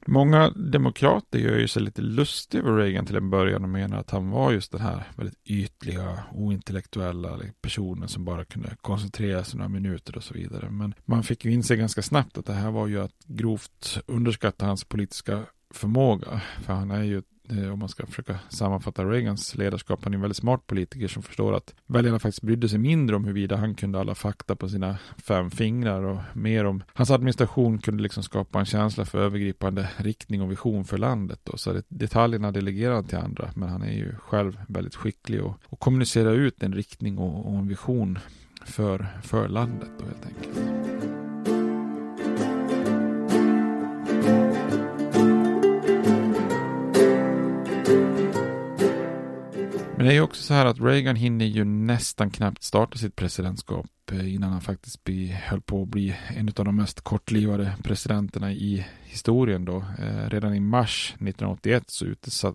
Många 0.06 0.50
demokrater 0.50 1.40
gör 1.40 1.58
ju 1.58 1.68
sig 1.68 1.82
lite 1.82 2.02
lustiga 2.02 2.62
över 2.62 2.78
Reagan 2.78 3.06
till 3.06 3.16
en 3.16 3.30
början 3.30 3.64
och 3.64 3.70
menar 3.70 3.98
att 3.98 4.10
han 4.10 4.30
var 4.30 4.52
just 4.52 4.72
den 4.72 4.82
här 4.82 5.04
väldigt 5.16 5.40
ytliga, 5.46 6.24
ointellektuella 6.32 7.40
personen 7.62 8.08
som 8.08 8.26
bara 8.26 8.46
kunde 8.46 8.76
koncentrera 8.82 9.44
sig 9.44 9.58
några 9.58 9.70
minuter 9.70 10.18
och 10.18 10.24
så 10.24 10.34
vidare. 10.34 10.70
Men 10.70 10.94
man 11.06 11.24
fick 11.24 11.46
ju 11.46 11.52
inse 11.52 11.76
ganska 11.76 12.02
snabbt 12.02 12.38
att 12.38 12.46
det 12.46 12.54
här 12.54 12.72
var 12.72 12.88
ju 12.88 13.02
att 13.02 13.26
grovt 13.26 14.00
underskatta 14.06 14.66
hans 14.66 14.84
politiska 14.84 15.44
förmåga. 15.74 16.42
För 16.62 16.74
han 16.74 16.92
är 16.92 17.04
ju 17.04 17.22
Eh, 17.52 17.74
om 17.74 17.80
man 17.80 17.90
ska 17.90 18.06
försöka 18.06 18.40
sammanfatta 18.50 19.06
Reagans 19.06 19.56
ledarskap. 19.56 20.00
Han 20.04 20.14
är 20.14 20.18
en 20.18 20.22
väldigt 20.22 20.38
smart 20.38 20.68
politiker 20.68 21.08
som 21.08 21.24
förstår 21.24 21.54
att 21.54 21.74
väljarna 21.88 22.20
faktiskt 22.20 22.42
brydde 22.42 22.70
sig 22.70 22.80
mindre 22.80 23.16
om 23.16 23.24
huruvida 23.24 23.56
han 23.56 23.76
kunde 23.76 24.00
alla 24.00 24.16
fakta 24.16 24.56
på 24.56 24.70
sina 24.70 24.98
fem 25.18 25.52
fingrar 25.52 26.04
och 26.04 26.20
mer 26.34 26.66
om 26.66 26.84
hans 26.94 27.12
administration 27.12 27.80
kunde 27.80 28.04
liksom 28.04 28.24
skapa 28.24 28.60
en 28.60 28.66
känsla 28.66 29.06
för 29.06 29.20
övergripande 29.20 29.90
riktning 29.98 30.42
och 30.42 30.52
vision 30.52 30.86
för 30.86 30.98
landet. 30.98 31.40
Då. 31.44 31.58
Så 31.58 31.82
detaljerna 31.88 32.52
delegerar 32.52 32.94
han 32.94 33.04
till 33.04 33.18
andra, 33.18 33.52
men 33.56 33.70
han 33.70 33.82
är 33.82 33.94
ju 33.94 34.16
själv 34.16 34.62
väldigt 34.68 34.96
skicklig 34.96 35.44
och, 35.44 35.54
och 35.66 35.80
kommunicerar 35.80 36.34
ut 36.34 36.64
en 36.64 36.74
riktning 36.74 37.18
och, 37.18 37.46
och 37.46 37.60
en 37.60 37.68
vision 37.68 38.20
för, 38.66 39.08
för 39.24 39.48
landet 39.48 39.90
då 40.00 40.06
helt 40.06 40.26
enkelt. 40.26 40.99
Men 50.00 50.06
det 50.06 50.12
är 50.12 50.16
ju 50.16 50.22
också 50.22 50.44
så 50.44 50.54
här 50.54 50.66
att 50.66 50.82
Reagan 50.82 51.16
hinner 51.16 51.46
ju 51.46 51.64
nästan 51.66 52.30
knappt 52.30 52.64
starta 52.64 52.98
sitt 52.98 53.16
presidentskap 53.16 53.86
eh, 54.12 54.34
innan 54.34 54.52
han 54.52 54.62
faktiskt 54.62 55.04
bli, 55.04 55.28
höll 55.28 55.62
på 55.62 55.82
att 55.82 55.88
bli 55.88 56.16
en 56.28 56.48
av 56.48 56.66
de 56.66 56.76
mest 56.76 57.02
kortlivade 57.02 57.76
presidenterna 57.84 58.52
i 58.52 58.86
historien 59.04 59.66
då. 59.66 59.78
Eh, 59.78 60.30
redan 60.30 60.56
i 60.56 60.60
mars 60.60 61.14
1981 61.14 61.84
så 61.90 62.06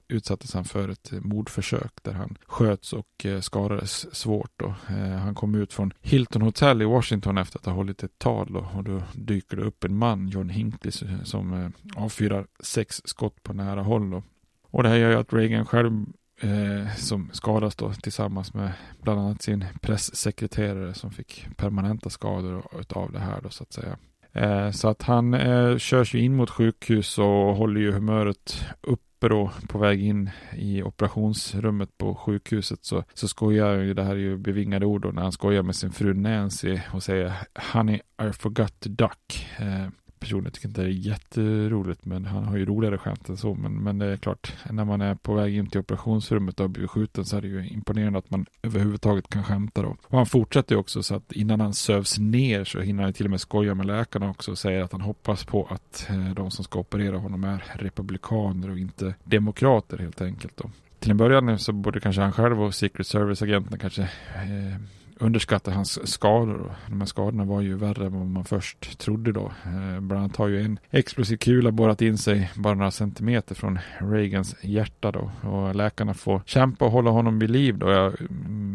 utsattes 0.08 0.54
han 0.54 0.64
för 0.64 0.88
ett 0.88 1.12
mordförsök 1.12 1.92
där 2.02 2.12
han 2.12 2.38
sköts 2.46 2.92
och 2.92 3.26
eh, 3.26 3.40
skadades 3.40 4.14
svårt 4.14 4.52
då. 4.56 4.74
Eh, 4.88 5.16
han 5.16 5.34
kom 5.34 5.54
ut 5.54 5.72
från 5.72 5.92
Hilton 6.00 6.42
Hotel 6.42 6.82
i 6.82 6.84
Washington 6.84 7.38
efter 7.38 7.58
att 7.58 7.66
ha 7.66 7.72
hållit 7.72 8.02
ett 8.02 8.18
tal 8.18 8.52
då, 8.52 8.68
och 8.74 8.84
då 8.84 9.02
dyker 9.12 9.56
det 9.56 9.62
upp 9.62 9.84
en 9.84 9.96
man, 9.96 10.28
John 10.28 10.48
Hinckley, 10.48 10.92
som 11.24 11.52
eh, 11.52 12.02
avfyrar 12.02 12.46
sex 12.60 13.02
skott 13.04 13.42
på 13.42 13.52
nära 13.52 13.82
håll 13.82 14.10
då. 14.10 14.22
Och 14.70 14.82
det 14.82 14.88
här 14.88 14.96
gör 14.96 15.10
ju 15.10 15.16
att 15.16 15.32
Reagan 15.32 15.66
själv 15.66 16.06
eh, 16.40 16.94
som 16.96 17.30
skadas 17.32 17.76
då 17.76 17.92
tillsammans 17.92 18.54
med 18.54 18.72
bland 19.02 19.20
annat 19.20 19.42
sin 19.42 19.64
pressekreterare 19.80 20.94
som 20.94 21.10
fick 21.10 21.46
permanenta 21.56 22.10
skador 22.10 22.66
av 22.88 23.12
det 23.12 23.18
här 23.18 23.40
då 23.42 23.50
så 23.50 23.62
att 23.62 23.72
säga. 23.72 23.96
Eh, 24.32 24.70
så 24.70 24.88
att 24.88 25.02
han 25.02 25.34
eh, 25.34 25.78
körs 25.78 26.14
ju 26.14 26.20
in 26.20 26.36
mot 26.36 26.50
sjukhus 26.50 27.18
och 27.18 27.56
håller 27.56 27.80
ju 27.80 27.92
humöret 27.92 28.66
uppe 28.80 29.28
då 29.28 29.50
på 29.68 29.78
väg 29.78 30.02
in 30.02 30.30
i 30.56 30.82
operationsrummet 30.82 31.98
på 31.98 32.14
sjukhuset 32.14 32.84
så, 32.84 33.04
så 33.14 33.28
skojar 33.28 33.74
ju, 33.78 33.94
det 33.94 34.02
här 34.02 34.10
är 34.10 34.16
ju 34.16 34.36
bevingade 34.36 34.86
ord 34.86 35.02
då, 35.02 35.08
när 35.08 35.22
han 35.22 35.32
skojar 35.32 35.62
med 35.62 35.76
sin 35.76 35.92
fru 35.92 36.14
Nancy 36.14 36.80
och 36.92 37.02
säger 37.02 37.32
Honey 37.72 38.00
I 38.28 38.32
forgot 38.32 38.80
to 38.80 38.88
duck. 38.88 39.48
Eh, 39.58 39.88
personligen 40.24 40.52
tycker 40.52 40.68
inte 40.68 40.80
det 40.80 40.88
är 40.88 40.90
jätteroligt, 40.90 42.04
men 42.04 42.24
han 42.24 42.44
har 42.44 42.56
ju 42.56 42.66
roligare 42.66 42.98
skämt 42.98 43.28
än 43.28 43.36
så. 43.36 43.54
Men, 43.54 43.72
men 43.72 43.98
det 43.98 44.06
är 44.06 44.16
klart, 44.16 44.52
när 44.70 44.84
man 44.84 45.00
är 45.00 45.14
på 45.14 45.34
väg 45.34 45.56
in 45.56 45.66
till 45.66 45.80
operationsrummet 45.80 46.60
och 46.60 46.64
har 46.64 46.68
blivit 46.68 46.90
skjuten 46.90 47.24
så 47.24 47.36
är 47.36 47.40
det 47.40 47.48
ju 47.48 47.68
imponerande 47.68 48.18
att 48.18 48.30
man 48.30 48.46
överhuvudtaget 48.62 49.28
kan 49.28 49.44
skämta 49.44 49.82
då. 49.82 49.96
Och 50.02 50.18
han 50.18 50.26
fortsätter 50.26 50.74
ju 50.74 50.78
också 50.78 51.02
så 51.02 51.14
att 51.14 51.32
innan 51.32 51.60
han 51.60 51.74
sövs 51.74 52.18
ner 52.18 52.64
så 52.64 52.80
hinner 52.80 53.02
han 53.02 53.12
till 53.12 53.26
och 53.26 53.30
med 53.30 53.40
skoja 53.40 53.74
med 53.74 53.86
läkarna 53.86 54.30
också 54.30 54.50
och 54.50 54.58
säger 54.58 54.82
att 54.82 54.92
han 54.92 55.00
hoppas 55.00 55.44
på 55.44 55.68
att 55.70 56.06
eh, 56.10 56.34
de 56.34 56.50
som 56.50 56.64
ska 56.64 56.78
operera 56.78 57.18
honom 57.18 57.44
är 57.44 57.64
republikaner 57.74 58.70
och 58.70 58.78
inte 58.78 59.14
demokrater 59.24 59.98
helt 59.98 60.20
enkelt 60.20 60.56
då. 60.56 60.70
Till 60.98 61.10
en 61.10 61.16
början 61.16 61.58
så 61.58 61.72
borde 61.72 62.00
kanske 62.00 62.22
han 62.22 62.32
själv 62.32 62.62
och 62.62 62.74
Secret 62.74 63.06
Service-agenterna 63.06 63.78
kanske 63.78 64.02
eh, 64.02 64.80
underskatta 65.20 65.70
hans 65.70 66.12
skador. 66.12 66.74
De 66.86 67.00
här 67.00 67.06
skadorna 67.06 67.44
var 67.44 67.60
ju 67.60 67.76
värre 67.76 68.06
än 68.06 68.18
vad 68.18 68.26
man 68.26 68.44
först 68.44 68.98
trodde 68.98 69.32
då. 69.32 69.52
Eh, 69.64 70.00
bland 70.00 70.12
annat 70.12 70.36
har 70.36 70.48
ju 70.48 70.60
en 70.60 70.78
explosiv 70.90 71.36
kula 71.36 71.70
borrat 71.70 72.02
in 72.02 72.18
sig 72.18 72.50
bara 72.54 72.74
några 72.74 72.90
centimeter 72.90 73.54
från 73.54 73.78
Reagans 73.98 74.56
hjärta 74.60 75.12
då. 75.12 75.30
Och 75.48 75.74
läkarna 75.74 76.14
får 76.14 76.42
kämpa 76.46 76.84
och 76.84 76.90
hålla 76.90 77.10
honom 77.10 77.38
vid 77.38 77.50
liv 77.50 77.78
då. 77.78 77.90
Jag 77.90 78.30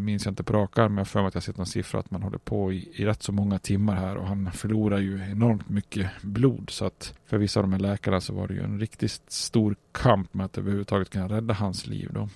minns 0.05 0.27
inte 0.27 0.43
på 0.43 0.53
rak 0.53 0.77
arm, 0.77 0.93
men 0.93 0.97
jag 0.97 1.07
för 1.07 1.19
mig 1.19 1.27
att 1.27 1.33
jag 1.33 1.43
sett 1.43 1.57
någon 1.57 1.65
siffra 1.65 1.99
att 1.99 2.11
man 2.11 2.23
håller 2.23 2.37
på 2.37 2.73
i, 2.73 2.89
i 2.93 3.05
rätt 3.05 3.23
så 3.23 3.31
många 3.31 3.59
timmar 3.59 3.95
här 3.95 4.15
och 4.17 4.27
han 4.27 4.51
förlorar 4.51 4.99
ju 4.99 5.21
enormt 5.31 5.69
mycket 5.69 6.09
blod. 6.21 6.69
Så 6.69 6.85
att 6.85 7.13
för 7.25 7.37
vissa 7.37 7.59
av 7.59 7.63
de 7.63 7.73
här 7.73 7.79
läkarna 7.79 8.21
så 8.21 8.33
var 8.33 8.47
det 8.47 8.53
ju 8.53 8.63
en 8.63 8.79
riktigt 8.79 9.21
stor 9.27 9.75
kamp 9.91 10.33
med 10.33 10.45
att 10.45 10.57
överhuvudtaget 10.57 11.09
kunna 11.09 11.27
rädda 11.27 11.53
hans 11.53 11.87
liv 11.87 12.09
då 12.13 12.29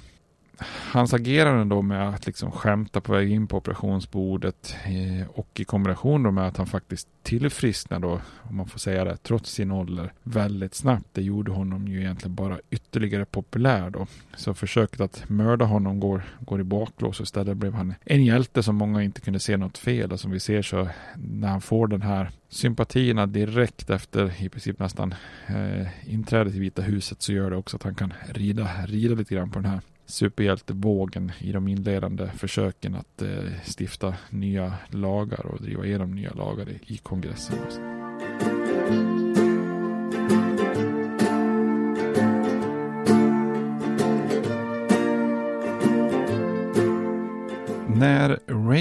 hans 0.92 1.14
agerande 1.14 1.76
då 1.76 1.82
med 1.82 2.10
att 2.10 2.26
liksom 2.26 2.52
skämta 2.52 3.02
på 3.02 3.14
väg 3.14 3.32
in 3.32 3.48
på 3.48 3.58
operationsbordet 3.58 4.76
eh, 4.86 5.28
och 5.30 5.60
i 5.60 5.64
kombination 5.64 6.24
då 6.24 6.32
med 6.32 6.48
att 6.48 6.58
han 6.58 6.68
faktiskt 6.68 7.08
tillfrisknar 7.24 8.00
då, 8.00 8.22
om 8.42 8.56
man 8.56 8.68
får 8.68 8.80
säga 8.80 9.04
det, 9.04 9.18
trots 9.18 9.52
sin 9.52 9.72
ålder 9.72 10.14
väldigt 10.24 10.76
snabbt. 10.76 11.08
Det 11.12 11.22
gjorde 11.22 11.52
honom 11.52 11.88
ju 11.88 12.00
egentligen 12.00 12.36
bara 12.36 12.60
ytterligare 12.70 13.26
populär 13.26 13.90
då. 13.90 14.08
Så 14.36 14.54
försöket 14.54 15.02
att 15.02 15.30
mörda 15.30 15.66
honom 15.66 16.00
går, 16.00 16.24
går 16.40 16.60
i 16.62 16.64
baklås 16.64 17.20
och 17.20 17.24
istället 17.24 17.58
blev 17.58 17.74
han 17.74 17.94
en 18.06 18.26
hjälte 18.26 18.64
som 18.64 18.76
många 18.76 19.04
inte 19.04 19.22
kunde 19.22 19.40
se 19.40 19.58
något 19.58 19.78
fel 19.78 20.12
och 20.12 20.20
som 20.20 20.32
vi 20.32 20.40
ser 20.40 20.62
så 20.62 20.88
när 21.16 21.48
han 21.48 21.62
får 21.62 21.88
den 21.88 22.02
här 22.02 22.32
sympatierna 22.50 23.26
direkt 23.26 23.90
efter 23.90 24.44
i 24.44 24.50
princip 24.50 24.80
nästan 24.80 25.16
eh, 25.48 26.14
inträdet 26.14 26.56
i 26.56 26.60
Vita 26.60 26.82
huset 26.82 27.22
så 27.22 27.34
gör 27.34 27.50
det 27.50 27.56
också 27.56 27.78
att 27.78 27.84
han 27.84 27.96
kan 27.96 28.14
rida, 28.30 28.70
rida 28.88 29.16
lite 29.16 29.36
grann 29.36 29.52
på 29.52 29.60
den 29.60 29.72
här 29.72 29.82
superhjältevågen 30.06 31.32
i 31.40 31.52
de 31.52 31.68
inledande 31.68 32.30
försöken 32.38 32.96
att 32.96 33.22
eh, 33.22 33.30
stifta 33.78 34.16
nya 34.30 34.74
lagar 34.90 35.46
och 35.46 35.62
driva 35.62 35.86
igenom 35.86 36.16
nya 36.16 36.34
lagar 36.34 36.70
i, 36.70 36.80
i 36.94 36.98
kongressen. 36.98 38.03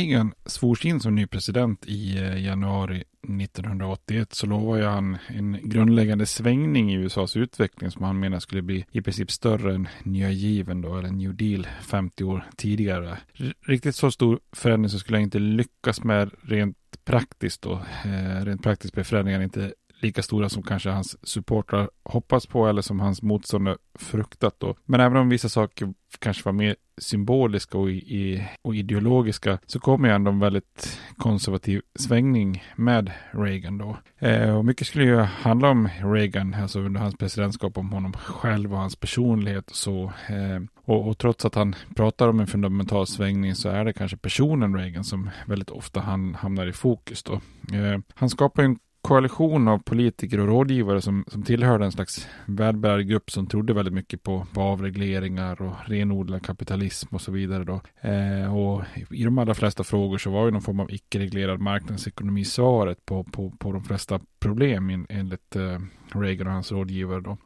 Reagan 0.03 0.35
svors 0.47 0.85
in 0.85 1.01
som 1.01 1.15
ny 1.15 1.27
president 1.27 1.87
i 1.87 2.19
eh, 2.19 2.45
januari 2.45 3.05
1981 3.41 4.35
så 4.35 4.47
lovade 4.47 4.87
han 4.87 5.19
en 5.27 5.59
grundläggande 5.63 6.27
svängning 6.27 6.93
i 6.93 6.97
USAs 6.97 7.37
utveckling 7.37 7.91
som 7.91 8.05
han 8.05 8.21
menar 8.21 8.41
skulle 8.41 8.63
bli 8.63 8.87
i 8.91 9.03
princip 9.03 9.31
större 9.31 9.75
än 9.75 9.89
nya 10.03 10.31
given 10.31 10.81
då, 10.81 10.97
eller 10.97 11.11
New 11.11 11.35
Deal 11.35 11.67
50 11.83 12.25
år 12.25 12.45
tidigare. 12.57 13.19
Riktigt 13.67 13.97
så 13.97 14.11
stor 14.11 14.41
förändring 14.53 14.91
så 14.91 14.99
skulle 14.99 15.19
han 15.19 15.23
inte 15.25 15.39
lyckas 15.39 16.05
med 16.05 16.31
rent 16.43 16.77
praktiskt 17.05 17.63
då. 17.63 17.73
Eh, 18.05 18.45
rent 18.45 18.63
praktiskt 18.63 18.95
blev 18.95 19.05
förändringarna 19.05 19.45
inte 19.45 19.75
lika 20.03 20.23
stora 20.23 20.49
som 20.49 20.63
kanske 20.63 20.91
hans 20.91 21.29
supportrar 21.29 21.91
hoppas 22.05 22.47
på 22.47 22.67
eller 22.67 22.83
som 22.83 23.01
hans 23.01 23.23
motståndare 23.23 23.77
fruktat 23.95 24.55
då. 24.59 24.75
Men 24.85 25.01
även 25.01 25.17
om 25.17 25.29
vissa 25.29 25.49
saker 25.49 25.95
kanske 26.19 26.43
var 26.45 26.53
mer 26.53 26.77
symboliska 26.99 27.79
och, 27.79 27.91
i, 27.91 28.49
och 28.63 28.77
ideologiska 28.77 29.59
så 29.67 29.81
kommer 29.81 30.09
ju 30.09 30.15
ändå 30.15 30.31
en 30.31 30.39
väldigt 30.39 30.99
konservativ 31.17 31.83
svängning 31.95 32.65
med 32.77 33.13
Reagan 33.31 33.79
då. 33.79 33.97
Eh, 34.19 34.57
och 34.57 34.65
mycket 34.65 34.87
skulle 34.87 35.05
ju 35.05 35.17
handla 35.17 35.69
om 35.69 35.89
Reagan, 36.03 36.55
alltså 36.55 36.81
under 36.81 37.01
hans 37.01 37.17
presidentskap, 37.17 37.79
om 37.79 37.93
honom 37.93 38.13
själv 38.13 38.73
och 38.73 38.79
hans 38.79 38.97
personlighet 38.97 39.71
och 39.71 39.77
så. 39.77 40.05
Eh, 40.05 40.61
och, 40.85 41.09
och, 41.09 41.19
trots 41.19 41.45
att 41.45 41.55
han 41.55 41.75
pratar 41.97 42.29
om 42.29 42.41
en 42.41 42.47
fundamental 42.47 43.07
svängning 43.07 43.55
så 43.55 43.69
är 43.69 43.85
det 43.85 43.93
kanske 43.93 44.17
personen 44.17 44.77
Reagan 44.77 45.05
som 45.05 45.31
väldigt 45.47 45.71
ofta 45.71 46.01
han 46.01 46.35
hamnar 46.35 46.67
i 46.67 46.73
fokus 46.73 47.23
då. 47.23 47.33
Eh, 47.77 47.99
han 48.15 48.31
skapar 48.31 48.63
en 48.63 48.79
koalition 49.03 49.69
av 49.69 49.79
politiker 49.79 50.41
och 50.41 50.47
rådgivare 50.47 51.01
som, 51.01 51.25
som 51.27 51.43
tillhörde 51.43 51.85
en 51.85 51.93
slags 51.93 52.29
välbärgad 52.47 53.09
grupp 53.09 53.31
som 53.31 53.47
trodde 53.47 53.73
väldigt 53.73 53.95
mycket 53.95 54.23
på, 54.23 54.47
på 54.53 54.61
avregleringar 54.61 55.63
och 55.63 55.75
renodlad 55.85 56.45
kapitalism 56.47 57.15
och 57.15 57.21
så 57.21 57.33
vidare. 57.33 57.65
Då. 57.65 57.81
Eh, 58.01 58.57
och 58.57 58.83
I 59.11 59.25
de 59.25 59.39
allra 59.39 59.55
flesta 59.55 59.85
frågor 59.85 60.19
så 60.19 60.31
var 60.31 60.45
ju 60.45 60.51
någon 60.51 60.63
form 60.63 60.81
av 60.81 60.93
icke-reglerad 60.93 61.61
marknadsekonomi 61.61 62.45
svaret 62.45 63.07
på, 63.07 63.25
på, 63.25 63.51
på 63.51 63.73
de 63.73 63.85
flesta 63.85 64.21
problem 64.41 65.07
enligt 65.09 65.57
eh, 65.57 65.79
Reagan 66.15 66.47
och 66.47 66.53
hans 66.53 66.73
rådgivare. 66.73 67.21
Då. 67.21 67.37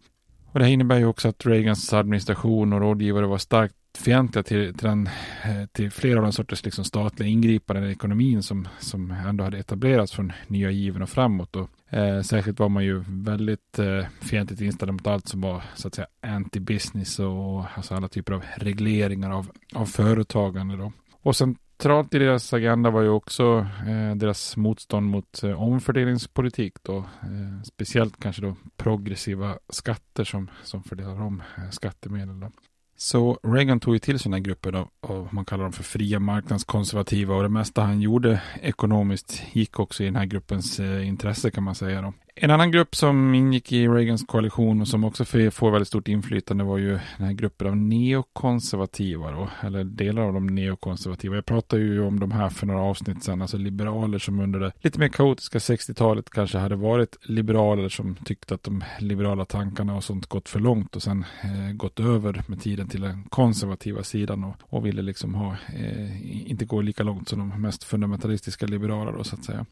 Och 0.57 0.61
det 0.61 0.67
här 0.67 0.73
innebär 0.73 0.99
ju 0.99 1.07
också 1.07 1.29
att 1.29 1.47
Reagans 1.47 1.93
administration 1.93 2.73
och 2.73 2.81
rådgivare 2.81 3.27
var 3.27 3.39
starkt 3.39 3.75
fientliga 3.99 4.43
till, 4.43 4.75
till, 4.75 4.89
den, 4.89 5.07
eh, 5.45 5.67
till 5.73 5.91
flera 5.91 6.19
av 6.19 6.23
de 6.23 6.33
sorters 6.33 6.65
liksom 6.65 6.85
statliga 6.85 7.29
ingripanden 7.29 7.89
i 7.89 7.93
ekonomin 7.93 8.43
som, 8.43 8.69
som 8.79 9.11
ändå 9.11 9.45
hade 9.45 9.59
etablerats 9.59 10.13
från 10.13 10.33
nya 10.47 10.71
given 10.71 11.03
och 11.03 11.09
framåt. 11.09 11.57
Och, 11.57 11.95
eh, 11.95 12.23
särskilt 12.23 12.59
var 12.59 12.69
man 12.69 12.85
ju 12.85 13.05
väldigt 13.09 13.79
eh, 13.79 14.07
fientligt 14.21 14.61
inställd 14.61 14.93
mot 14.93 15.07
allt 15.07 15.29
som 15.29 15.41
var 15.41 15.63
så 15.75 15.89
att 15.89 15.95
säga 15.95 16.07
anti-business 16.23 17.21
och 17.21 17.65
alltså 17.77 17.95
alla 17.95 18.09
typer 18.09 18.33
av 18.33 18.45
regleringar 18.57 19.31
av, 19.31 19.51
av 19.75 19.87
företagande. 19.87 20.77
Då. 20.77 20.93
Och 21.23 21.37
centralt 21.77 22.15
i 22.15 22.19
deras 22.19 22.53
agenda 22.53 22.91
var 22.91 23.03
ju 23.03 23.09
också 23.09 23.67
eh, 23.87 24.17
deras 24.17 24.57
motstånd 24.57 25.07
mot 25.07 25.43
eh, 25.43 25.63
omfördelningspolitik 25.63 26.75
då. 26.83 26.97
Eh, 26.99 27.63
speciellt 27.65 28.21
kanske 28.21 28.43
då 28.43 28.57
progressiva 28.77 29.59
skatter 29.69 30.25
som, 30.25 30.51
som 30.63 30.83
fördelar 30.83 31.23
om 31.23 31.43
eh, 31.59 31.71
skattemedel. 31.71 32.41
Då. 32.41 32.51
Så 32.97 33.39
Reagan 33.43 33.81
tog 33.81 33.95
ju 33.95 33.99
till 33.99 34.19
sig 34.19 34.31
den 34.31 34.33
här 34.33 34.41
gruppen 34.41 34.75
av, 34.75 34.89
av, 35.01 35.29
man 35.31 35.45
kallar 35.45 35.65
dem 35.65 35.73
för 35.73 35.83
fria 35.83 36.21
marknadskonservativa 36.21 37.35
och 37.35 37.43
det 37.43 37.49
mesta 37.49 37.83
han 37.83 38.01
gjorde 38.01 38.43
ekonomiskt 38.63 39.43
gick 39.53 39.79
också 39.79 40.03
i 40.03 40.07
den 40.07 40.17
här 40.17 40.27
gruppens 40.27 40.81
eh, 40.81 41.09
intresse 41.09 41.51
kan 41.51 41.65
man 41.65 41.75
säga. 41.75 42.03
Då. 42.03 42.13
En 42.39 42.51
annan 42.51 42.71
grupp 42.71 42.95
som 42.97 43.35
ingick 43.35 43.73
i 43.73 43.89
Reagans 43.89 44.25
koalition 44.27 44.81
och 44.81 44.89
som 44.89 45.05
också 45.05 45.25
får 45.25 45.71
väldigt 45.71 45.89
stort 45.89 46.09
inflytande 46.09 46.65
var 46.65 46.79
ju 46.79 46.91
den 46.91 47.27
här 47.27 47.33
gruppen 47.33 47.67
av 47.67 47.77
neokonservativa 47.77 49.31
då, 49.31 49.51
eller 49.61 49.85
delar 49.85 50.23
av 50.23 50.33
de 50.33 50.47
neokonservativa. 50.47 51.35
Jag 51.35 51.47
pratade 51.47 51.83
ju 51.83 52.03
om 52.03 52.21
de 52.21 52.31
här 52.31 52.49
för 52.49 52.67
några 52.67 52.81
avsnitt 52.81 53.25
sedan, 53.25 53.43
alltså 53.43 53.57
liberaler 53.57 54.19
som 54.19 54.41
under 54.41 54.61
det 54.61 54.73
lite 54.81 54.99
mer 54.99 55.09
kaotiska 55.09 55.59
60-talet 55.59 56.31
kanske 56.31 56.59
hade 56.59 56.77
varit 56.77 57.17
liberaler 57.23 57.89
som 57.89 58.15
tyckte 58.15 58.55
att 58.55 58.63
de 58.63 58.85
liberala 58.99 59.45
tankarna 59.45 59.97
och 59.97 60.05
sånt 60.05 60.27
gått 60.27 60.49
för 60.49 60.61
långt 60.61 60.97
och 60.97 61.03
sen 61.03 61.25
eh, 61.43 61.73
gått 61.73 62.01
över 62.01 62.43
med 62.47 62.61
tiden 62.61 62.89
till 62.89 63.01
den 63.01 63.25
konservativa 63.25 64.03
sidan 64.03 64.45
och, 64.45 64.57
och 64.61 64.87
ville 64.87 65.03
liksom 65.03 65.35
ha, 65.35 65.57
eh, 65.75 66.51
inte 66.51 66.65
gå 66.65 66.81
lika 66.81 67.03
långt 67.03 67.29
som 67.29 67.39
de 67.39 67.63
mest 67.63 67.85
fundamentalistiska 67.85 68.67
liberaler 68.67 69.13
då 69.13 69.25
så 69.25 69.37
att 69.37 69.45
säga. 69.45 69.67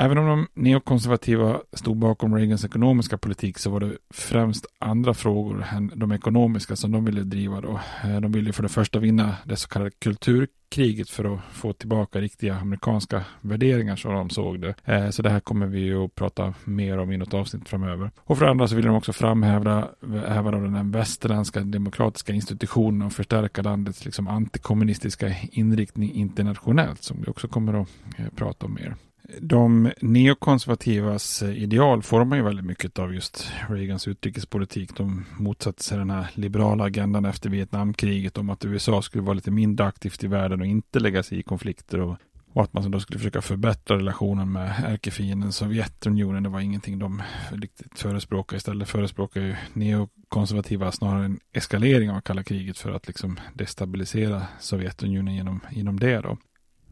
Även 0.00 0.18
om 0.18 0.26
de 0.26 0.46
neokonservativa 0.54 1.60
stod 1.72 1.96
bakom 1.96 2.34
Reagans 2.34 2.64
ekonomiska 2.64 3.18
politik 3.18 3.58
så 3.58 3.70
var 3.70 3.80
det 3.80 3.92
främst 4.10 4.66
andra 4.78 5.14
frågor 5.14 5.64
än 5.72 5.92
de 5.94 6.12
ekonomiska 6.12 6.76
som 6.76 6.92
de 6.92 7.04
ville 7.04 7.20
driva. 7.20 7.60
Då. 7.60 7.80
Eh, 8.04 8.20
de 8.20 8.32
ville 8.32 8.52
för 8.52 8.62
det 8.62 8.68
första 8.68 8.98
vinna 8.98 9.36
det 9.44 9.56
så 9.56 9.68
kallade 9.68 9.90
kulturkriget 9.90 11.10
för 11.10 11.34
att 11.34 11.40
få 11.52 11.72
tillbaka 11.72 12.20
riktiga 12.20 12.56
amerikanska 12.56 13.24
värderingar 13.40 13.96
som 13.96 14.14
de 14.14 14.30
såg 14.30 14.60
det. 14.60 14.74
Eh, 14.84 15.10
så 15.10 15.22
det 15.22 15.30
här 15.30 15.40
kommer 15.40 15.66
vi 15.66 15.94
att 15.94 16.14
prata 16.14 16.54
mer 16.64 16.98
om 16.98 17.12
i 17.12 17.16
något 17.16 17.34
avsnitt 17.34 17.68
framöver. 17.68 18.10
Och 18.18 18.38
för 18.38 18.44
det 18.44 18.50
andra 18.50 18.68
så 18.68 18.76
ville 18.76 18.88
de 18.88 18.96
också 18.96 19.12
framhäva 19.12 19.88
den 20.00 20.90
västerländska 20.90 21.60
demokratiska 21.60 22.32
institutionen 22.32 23.02
och 23.02 23.12
förstärka 23.12 23.62
landets 23.62 24.04
liksom 24.04 24.28
antikommunistiska 24.28 25.34
inriktning 25.52 26.12
internationellt 26.12 27.02
som 27.02 27.22
vi 27.22 27.30
också 27.30 27.48
kommer 27.48 27.82
att 27.82 27.88
eh, 28.16 28.26
prata 28.36 28.66
om 28.66 28.74
mer 28.74 28.96
de 29.40 29.92
neokonservativas 30.00 31.42
eh, 31.42 31.62
ideal 31.62 32.02
formar 32.02 32.36
ju 32.36 32.42
väldigt 32.42 32.64
mycket 32.64 32.98
av 32.98 33.14
just 33.14 33.52
Reagans 33.68 34.08
utrikespolitik. 34.08 34.96
De 34.96 35.24
motsatte 35.38 35.82
sig 35.82 35.98
den 35.98 36.10
här 36.10 36.30
liberala 36.34 36.84
agendan 36.84 37.24
efter 37.24 37.50
Vietnamkriget 37.50 38.38
om 38.38 38.50
att 38.50 38.64
USA 38.64 39.02
skulle 39.02 39.24
vara 39.24 39.34
lite 39.34 39.50
mindre 39.50 39.86
aktivt 39.86 40.24
i 40.24 40.26
världen 40.26 40.60
och 40.60 40.66
inte 40.66 41.00
lägga 41.00 41.22
sig 41.22 41.38
i 41.38 41.42
konflikter 41.42 42.00
och, 42.00 42.16
och 42.52 42.62
att 42.62 42.72
man 42.72 42.90
då 42.90 43.00
skulle 43.00 43.18
försöka 43.18 43.42
förbättra 43.42 43.96
relationen 43.96 44.52
med 44.52 44.84
ärkefienden 44.86 45.52
Sovjetunionen. 45.52 46.42
Det 46.42 46.48
var 46.48 46.60
ingenting 46.60 46.98
de 46.98 47.22
riktigt 47.52 47.98
förespråkade. 47.98 48.56
Istället 48.56 48.88
förespråkar 48.88 49.40
ju 49.40 49.56
neokonservativa 49.72 50.92
snarare 50.92 51.24
en 51.24 51.40
eskalering 51.52 52.10
av 52.10 52.20
kalla 52.20 52.42
kriget 52.42 52.78
för 52.78 52.92
att 52.92 53.06
liksom 53.06 53.40
destabilisera 53.54 54.42
Sovjetunionen 54.60 55.34
genom, 55.34 55.60
genom 55.70 56.00
det 56.00 56.20
då. 56.20 56.38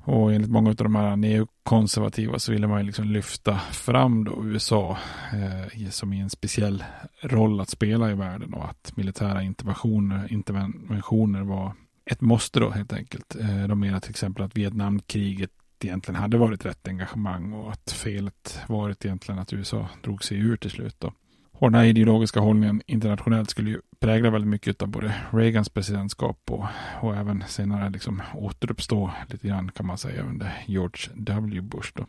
Och 0.06 0.32
enligt 0.32 0.50
många 0.50 0.70
av 0.70 0.76
de 0.76 0.94
här 0.94 1.16
neokonservativa 1.16 2.38
så 2.38 2.52
ville 2.52 2.66
man 2.66 2.80
ju 2.80 2.86
liksom 2.86 3.04
lyfta 3.04 3.58
fram 3.58 4.24
då 4.24 4.44
USA 4.44 4.98
eh, 5.32 5.88
som 5.90 6.12
i 6.12 6.20
en 6.20 6.30
speciell 6.30 6.84
roll 7.22 7.60
att 7.60 7.68
spela 7.68 8.10
i 8.10 8.14
världen 8.14 8.54
och 8.54 8.64
att 8.64 8.96
militära 8.96 9.42
interventioner, 9.42 10.32
interventioner 10.32 11.42
var 11.42 11.74
ett 12.10 12.20
måste 12.20 12.60
då 12.60 12.70
helt 12.70 12.92
enkelt. 12.92 13.36
Eh, 13.40 13.68
de 13.68 13.80
menar 13.80 14.00
till 14.00 14.10
exempel 14.10 14.44
att 14.44 14.56
Vietnamkriget 14.56 15.50
egentligen 15.84 16.20
hade 16.20 16.36
varit 16.36 16.66
rätt 16.66 16.88
engagemang 16.88 17.52
och 17.52 17.72
att 17.72 17.90
felet 17.90 18.60
varit 18.68 19.04
egentligen 19.04 19.38
att 19.38 19.52
USA 19.52 19.88
drog 20.02 20.24
sig 20.24 20.38
ur 20.38 20.56
till 20.56 20.70
slut. 20.70 20.96
Då. 20.98 21.12
Och 21.58 21.72
den 21.72 21.80
här 21.80 21.86
ideologiska 21.86 22.40
hållningen 22.40 22.82
internationellt 22.86 23.50
skulle 23.50 23.70
ju 23.70 23.80
prägla 24.00 24.30
väldigt 24.30 24.50
mycket 24.50 24.82
av 24.82 24.88
både 24.88 25.14
Reagans 25.30 25.68
presidentskap 25.68 26.50
och, 26.50 26.64
och 27.00 27.16
även 27.16 27.44
senare 27.46 27.90
liksom 27.90 28.22
återuppstå 28.34 29.10
lite 29.30 29.48
grann 29.48 29.70
kan 29.70 29.86
man 29.86 29.98
säga 29.98 30.22
under 30.22 30.64
George 30.66 31.10
W. 31.14 31.60
Bush. 31.60 31.92
Då. 31.94 32.06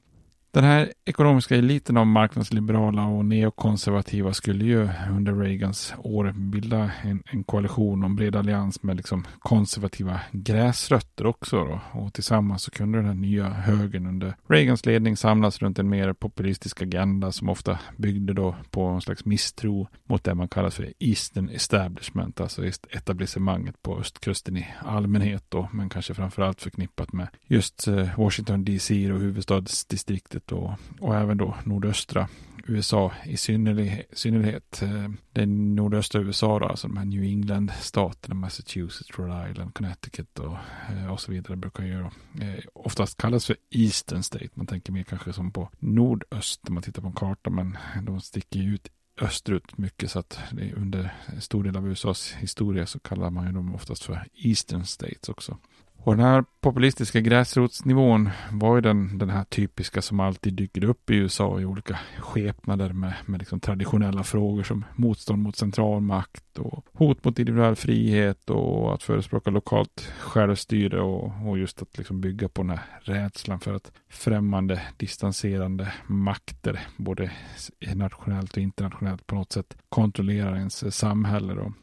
Den 0.58 0.66
här 0.66 0.94
ekonomiska 1.06 1.56
eliten 1.56 1.98
av 1.98 2.08
marknadsliberala 2.08 3.06
och 3.06 3.26
neokonservativa 3.26 4.34
skulle 4.34 4.66
ju 4.66 4.90
under 5.12 5.36
Reagans 5.36 5.94
år 5.98 6.34
bilda 6.36 6.92
en, 7.02 7.24
en 7.26 7.44
koalition 7.44 8.04
och 8.04 8.10
en 8.10 8.16
bred 8.16 8.36
allians 8.36 8.84
med 8.84 8.98
liksom 8.98 9.26
konservativa 9.40 10.20
gräsrötter 10.32 11.26
också. 11.26 11.56
Då. 11.66 11.80
Och 11.92 12.14
tillsammans 12.14 12.64
så 12.64 12.72
kunde 12.72 12.98
den 12.98 13.08
här 13.08 13.14
nya 13.14 13.50
högern 13.50 14.08
under 14.08 14.36
Reagans 14.48 14.86
ledning 14.86 15.18
samlas 15.18 15.62
runt 15.62 15.80
en 15.80 15.90
mer 15.90 16.14
populistisk 16.14 16.82
agenda 16.82 17.32
som 17.32 17.50
ofta 17.50 17.80
byggde 17.98 18.34
då 18.34 18.56
på 18.72 18.86
en 18.86 19.02
slags 19.02 19.26
misstro 19.26 19.88
mot 20.10 20.24
det 20.24 20.36
man 20.36 20.48
kallar 20.48 20.70
för 20.70 20.94
Eastern 21.00 21.50
Establishment, 21.50 22.42
alltså 22.42 22.66
etablissemanget 22.90 23.82
på 23.82 24.00
östkusten 24.00 24.58
i 24.58 24.68
allmänhet 24.80 25.44
då, 25.50 25.70
men 25.72 25.90
kanske 25.90 26.14
framförallt 26.14 26.62
förknippat 26.62 27.14
med 27.14 27.28
just 27.48 27.88
eh, 27.88 28.08
Washington 28.18 28.64
DC 28.64 29.12
och 29.12 29.20
huvudstadsdistriktet 29.20 30.47
och, 30.52 30.72
och 31.00 31.16
även 31.16 31.38
då 31.38 31.56
nordöstra 31.64 32.28
USA 32.68 33.12
i 33.26 33.38
synnerlighet. 33.38 34.08
synnerlighet. 34.14 34.82
Eh, 34.82 34.90
det 34.90 35.16
det 35.32 35.46
nordöstra 35.46 36.22
USA 36.22 36.60
då, 36.60 36.66
alltså 36.66 36.88
de 36.88 36.98
här 36.98 37.06
New 37.06 37.24
England-staterna, 37.24 38.36
Massachusetts, 38.36 39.20
Rhode 39.20 39.52
Island, 39.52 39.74
Connecticut 39.74 40.40
och, 40.40 40.58
eh, 40.90 41.12
och 41.12 41.20
så 41.20 41.32
vidare 41.32 41.58
brukar 41.58 41.84
ju 41.84 42.02
eh, 42.02 42.64
oftast 42.74 43.18
kallas 43.18 43.46
för 43.46 43.56
Eastern 43.70 44.24
State. 44.24 44.50
Man 44.54 44.68
tänker 44.68 44.92
mer 44.94 45.04
kanske 45.04 45.34
som 45.34 45.52
på 45.52 45.70
nordöst 45.80 46.62
när 46.64 46.72
man 46.72 46.84
tittar 46.84 47.02
på 47.02 47.08
en 47.08 47.14
karta, 47.14 47.50
men 47.50 47.78
de 48.04 48.22
sticker 48.22 48.60
ju 48.60 48.74
ut 48.74 48.88
österut 49.22 49.78
mycket 49.78 50.12
så 50.12 50.20
att 50.20 50.40
under 50.76 51.16
en 51.26 51.42
stor 51.42 51.64
del 51.64 51.78
av 51.78 51.88
USAs 51.88 52.32
historia 52.32 52.86
så 52.86 53.00
kallar 53.00 53.30
man 53.30 53.46
ju 53.48 53.52
dem 53.52 53.76
oftast 53.76 54.04
för 54.04 54.28
Eastern 54.34 54.86
States 54.86 55.30
också. 55.30 55.58
Och 55.98 56.18
den 56.18 56.26
här 56.26 56.46
populistiska 56.62 57.20
gräsrotsnivån 57.22 58.30
var 58.52 58.76
ju 58.76 58.82
den, 58.82 59.18
den 59.18 59.30
här 59.30 59.44
typiska 59.44 60.02
som 60.02 60.20
alltid 60.20 60.54
dyker 60.54 60.84
upp 60.84 61.10
i 61.10 61.16
USA 61.16 61.60
i 61.60 61.66
olika 61.66 62.00
skepnader 62.20 62.94
med, 62.94 63.14
med 63.26 63.40
liksom 63.40 63.60
traditionella 63.60 64.24
frågor 64.24 64.64
som 64.64 64.86
motstånd 64.96 65.42
mot 65.42 65.56
centralmakt 65.56 66.60
och 66.60 66.86
hot 66.94 67.24
mot 67.24 67.40
individuell 67.40 67.76
frihet 67.76 68.50
och 68.50 68.94
att 68.94 69.04
förespråka 69.04 69.52
lokalt 69.52 70.14
självstyre 70.20 71.02
och, 71.02 71.50
och 71.50 71.58
just 71.58 71.82
att 71.82 71.98
liksom 71.98 72.22
bygga 72.22 72.50
på 72.50 72.62
den 72.62 72.70
här 72.70 72.86
rädslan 73.02 73.60
för 73.60 73.74
att 73.74 73.92
främmande, 74.10 74.82
distanserande 74.98 75.94
makter, 76.08 76.88
både 76.98 77.32
nationellt 77.96 78.52
och 78.52 78.58
internationellt 78.58 79.28
på 79.28 79.36
något 79.36 79.52
sätt 79.52 79.78
kontrollerar 79.90 80.56
ens 80.56 80.96
samhälle. 80.98 81.54
Då. 81.54 81.74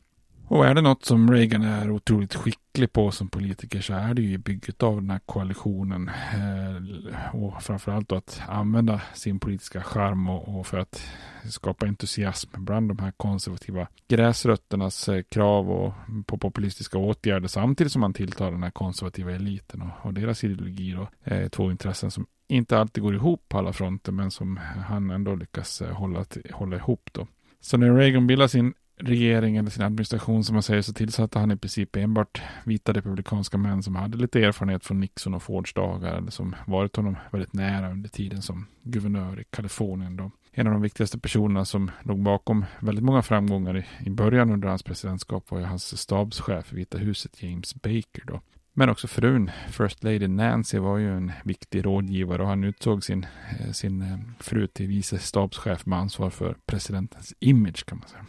Och 0.46 0.66
är 0.66 0.74
det 0.74 0.80
något 0.80 1.04
som 1.04 1.32
Reagan 1.32 1.62
är 1.62 1.90
otroligt 1.90 2.34
skicklig 2.34 2.92
på 2.92 3.10
som 3.10 3.28
politiker 3.28 3.80
så 3.80 3.94
är 3.94 4.14
det 4.14 4.22
ju 4.22 4.38
bygget 4.38 4.82
av 4.82 4.96
den 4.96 5.10
här 5.10 5.20
koalitionen. 5.26 6.08
Eh, 6.08 7.34
och 7.34 7.62
framförallt 7.62 8.08
då 8.08 8.16
att 8.16 8.42
använda 8.48 9.00
sin 9.14 9.40
politiska 9.40 9.82
charm 9.82 10.28
och, 10.28 10.66
för 10.66 10.78
att 10.78 11.02
skapa 11.50 11.86
entusiasm 11.86 12.64
bland 12.64 12.90
de 12.90 12.98
här 12.98 13.12
konservativa 13.16 13.88
gräsrötternas 14.08 15.08
eh, 15.08 15.22
krav 15.22 15.70
och, 15.70 15.92
på 16.26 16.38
populistiska 16.38 16.98
åtgärder 16.98 17.48
samtidigt 17.48 17.92
som 17.92 18.00
man 18.00 18.12
tilltar 18.12 18.50
den 18.50 18.62
här 18.62 18.70
konservativa 18.70 19.32
eliten 19.32 19.90
och, 20.02 20.14
deras 20.14 20.44
ideologi. 20.44 20.92
Då, 20.92 21.08
eh, 21.34 21.48
två 21.48 21.70
intressen 21.70 22.10
som 22.10 22.26
inte 22.48 22.78
alltid 22.78 23.02
går 23.02 23.14
ihop 23.14 23.44
på 23.48 23.58
alla 23.58 23.72
fronter 23.72 24.12
men 24.12 24.30
som 24.30 24.56
han 24.86 25.10
ändå 25.10 25.34
lyckas 25.34 25.82
hålla, 25.92 26.24
hålla 26.52 26.76
ihop. 26.76 27.10
Då. 27.12 27.26
Så 27.60 27.76
när 27.76 27.94
Reagan 27.94 28.26
bildar 28.26 28.46
sin 28.46 28.74
regering 28.96 29.56
eller 29.56 29.70
sin 29.70 29.82
administration 29.82 30.44
som 30.44 30.54
man 30.54 30.62
säger 30.62 30.82
så 30.82 30.92
tillsatte 30.92 31.38
han 31.38 31.50
i 31.50 31.56
princip 31.56 31.96
enbart 31.96 32.42
vita 32.64 32.92
republikanska 32.92 33.58
män 33.58 33.82
som 33.82 33.96
hade 33.96 34.18
lite 34.18 34.40
erfarenhet 34.40 34.84
från 34.84 35.00
Nixon 35.00 35.34
och 35.34 35.42
Fords 35.42 35.74
dagar 35.74 36.14
eller 36.16 36.30
som 36.30 36.56
varit 36.66 36.96
honom 36.96 37.16
väldigt 37.32 37.52
nära 37.52 37.90
under 37.90 38.08
tiden 38.08 38.42
som 38.42 38.66
guvernör 38.82 39.40
i 39.40 39.44
Kalifornien. 39.50 40.16
Då. 40.16 40.30
En 40.52 40.66
av 40.66 40.72
de 40.72 40.82
viktigaste 40.82 41.18
personerna 41.18 41.64
som 41.64 41.90
låg 42.02 42.22
bakom 42.22 42.64
väldigt 42.80 43.04
många 43.04 43.22
framgångar 43.22 43.76
i, 43.76 43.84
i 44.06 44.10
början 44.10 44.50
under 44.50 44.68
hans 44.68 44.82
presidentskap 44.82 45.50
var 45.50 45.58
ju 45.58 45.64
hans 45.64 46.00
stabschef 46.00 46.72
i 46.72 46.76
Vita 46.76 46.98
huset 46.98 47.42
James 47.42 47.74
Baker. 47.74 48.24
Då. 48.24 48.40
Men 48.72 48.88
också 48.88 49.08
frun, 49.08 49.50
First 49.70 50.04
Lady 50.04 50.28
Nancy, 50.28 50.78
var 50.78 50.98
ju 50.98 51.16
en 51.16 51.32
viktig 51.44 51.86
rådgivare 51.86 52.42
och 52.42 52.48
han 52.48 52.64
utsåg 52.64 53.04
sin, 53.04 53.26
eh, 53.60 53.72
sin 53.72 54.02
eh, 54.02 54.18
fru 54.40 54.66
till 54.66 54.86
vice 54.86 55.18
stabschef 55.18 55.86
med 55.86 55.98
ansvar 55.98 56.30
för 56.30 56.56
presidentens 56.66 57.34
image 57.40 57.86
kan 57.86 57.98
man 57.98 58.08
säga. 58.08 58.24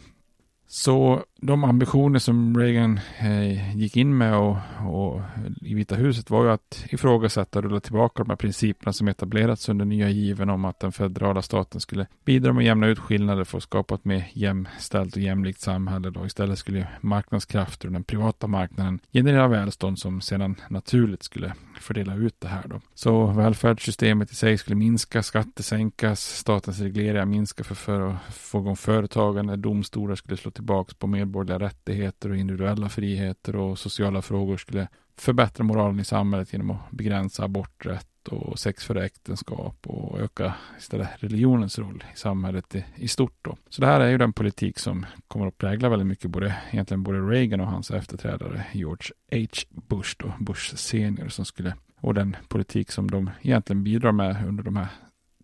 Så 0.68 1.24
de 1.40 1.64
ambitioner 1.64 2.18
som 2.18 2.58
Reagan 2.58 3.00
eh, 3.18 3.76
gick 3.76 3.96
in 3.96 4.18
med 4.18 4.36
och, 4.36 4.56
och, 4.86 5.20
i 5.60 5.74
Vita 5.74 5.94
huset 5.94 6.30
var 6.30 6.44
ju 6.44 6.50
att 6.50 6.84
ifrågasätta 6.90 7.58
och 7.58 7.64
rulla 7.64 7.80
tillbaka 7.80 8.22
de 8.22 8.30
här 8.30 8.36
principerna 8.36 8.92
som 8.92 9.08
etablerats 9.08 9.68
under 9.68 9.84
nya 9.84 10.08
given 10.08 10.50
om 10.50 10.64
att 10.64 10.80
den 10.80 10.92
federala 10.92 11.42
staten 11.42 11.80
skulle 11.80 12.06
bidra 12.24 12.52
med 12.52 12.60
att 12.60 12.66
jämna 12.66 12.86
ut 12.86 12.98
skillnader 12.98 13.44
för 13.44 13.58
att 13.58 13.64
skapa 13.64 13.94
ett 13.94 14.04
mer 14.04 14.28
jämställt 14.32 15.16
och 15.16 15.22
jämlikt 15.22 15.60
samhälle. 15.60 16.10
Då. 16.10 16.26
Istället 16.26 16.58
skulle 16.58 16.88
marknadskrafter 17.00 17.88
och 17.88 17.92
den 17.92 18.04
privata 18.04 18.46
marknaden 18.46 18.98
generera 19.12 19.48
välstånd 19.48 19.98
som 19.98 20.20
sedan 20.20 20.56
naturligt 20.70 21.22
skulle 21.22 21.52
fördela 21.80 22.14
ut 22.14 22.40
det 22.40 22.48
här. 22.48 22.64
Då. 22.68 22.80
Så 22.94 23.26
välfärdssystemet 23.26 24.32
i 24.32 24.34
sig 24.34 24.58
skulle 24.58 24.76
minska, 24.76 25.22
skatter 25.22 25.62
sänkas, 25.62 26.20
statens 26.20 26.80
regleringar 26.80 27.26
minska 27.26 27.64
för, 27.64 27.74
för 27.74 28.08
att 28.08 28.34
få 28.34 28.58
igång 28.58 28.76
företagande, 28.76 29.56
domstolar 29.56 30.14
skulle 30.14 30.36
slå 30.36 30.50
tillbaka 30.50 30.94
på 30.98 31.06
medborgarna 31.06 31.26
medborgerliga 31.36 31.68
rättigheter 31.68 32.30
och 32.30 32.36
individuella 32.36 32.88
friheter 32.88 33.56
och 33.56 33.78
sociala 33.78 34.22
frågor 34.22 34.56
skulle 34.56 34.88
förbättra 35.16 35.64
moralen 35.64 36.00
i 36.00 36.04
samhället 36.04 36.52
genom 36.52 36.70
att 36.70 36.90
begränsa 36.90 37.44
aborträtt 37.44 38.28
och 38.28 38.58
sex 38.58 38.84
före 38.84 39.04
äktenskap 39.04 39.86
och 39.86 40.20
öka 40.20 40.54
istället 40.78 41.08
religionens 41.18 41.78
roll 41.78 42.04
i 42.14 42.18
samhället 42.18 42.74
i, 42.74 42.84
i, 42.96 43.08
stort. 43.08 43.38
Då. 43.42 43.56
Så 43.68 43.80
det 43.80 43.86
här 43.86 44.00
är 44.00 44.10
ju 44.10 44.18
den 44.18 44.32
politik 44.32 44.78
som 44.78 45.06
kommer 45.28 45.46
att 45.46 45.58
prägla 45.58 45.88
väldigt 45.88 46.08
mycket 46.08 46.30
både, 46.30 46.56
egentligen 46.70 47.02
både 47.02 47.18
Reagan 47.18 47.60
och 47.60 47.66
hans 47.66 47.90
efterträdare 47.90 48.64
George 48.72 49.10
H. 49.32 49.46
Bush, 49.88 50.16
då, 50.18 50.32
Bush 50.40 50.76
senior, 50.76 51.28
som 51.28 51.44
skulle, 51.44 51.74
och 52.00 52.14
den 52.14 52.36
politik 52.48 52.90
som 52.90 53.10
de 53.10 53.30
egentligen 53.42 53.84
bidrar 53.84 54.12
med 54.12 54.46
under 54.48 54.64
de 54.64 54.76
här 54.76 54.88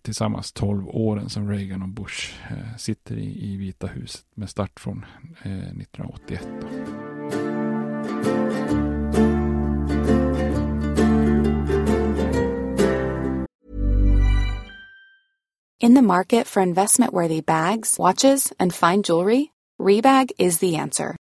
tillsammans 0.02 0.52
12 0.52 0.88
åren 0.88 1.28
som 1.28 1.50
Reagan 1.50 1.82
och 1.82 1.88
Bush 1.88 2.34
eh, 2.50 2.76
sitter 2.76 3.16
i, 3.16 3.52
i 3.52 3.56
Vita 3.56 3.86
huset 3.86 4.26
med 4.34 4.50
start 4.50 4.80
från 4.80 5.04
eh, 5.42 5.52
1981. 5.52 6.48
Då. 6.60 6.66
In 15.80 15.96
the 15.96 16.02
market 16.02 16.46
for 16.46 16.62
investment-worthy 16.62 17.40
bags, 17.40 17.98
watches, 17.98 18.52
and 18.58 18.72
fine 18.72 19.02
jewelry, 19.02 19.50
Rebag 19.80 20.30
is 20.38 20.58
the 20.58 20.76
answer. 20.76 21.16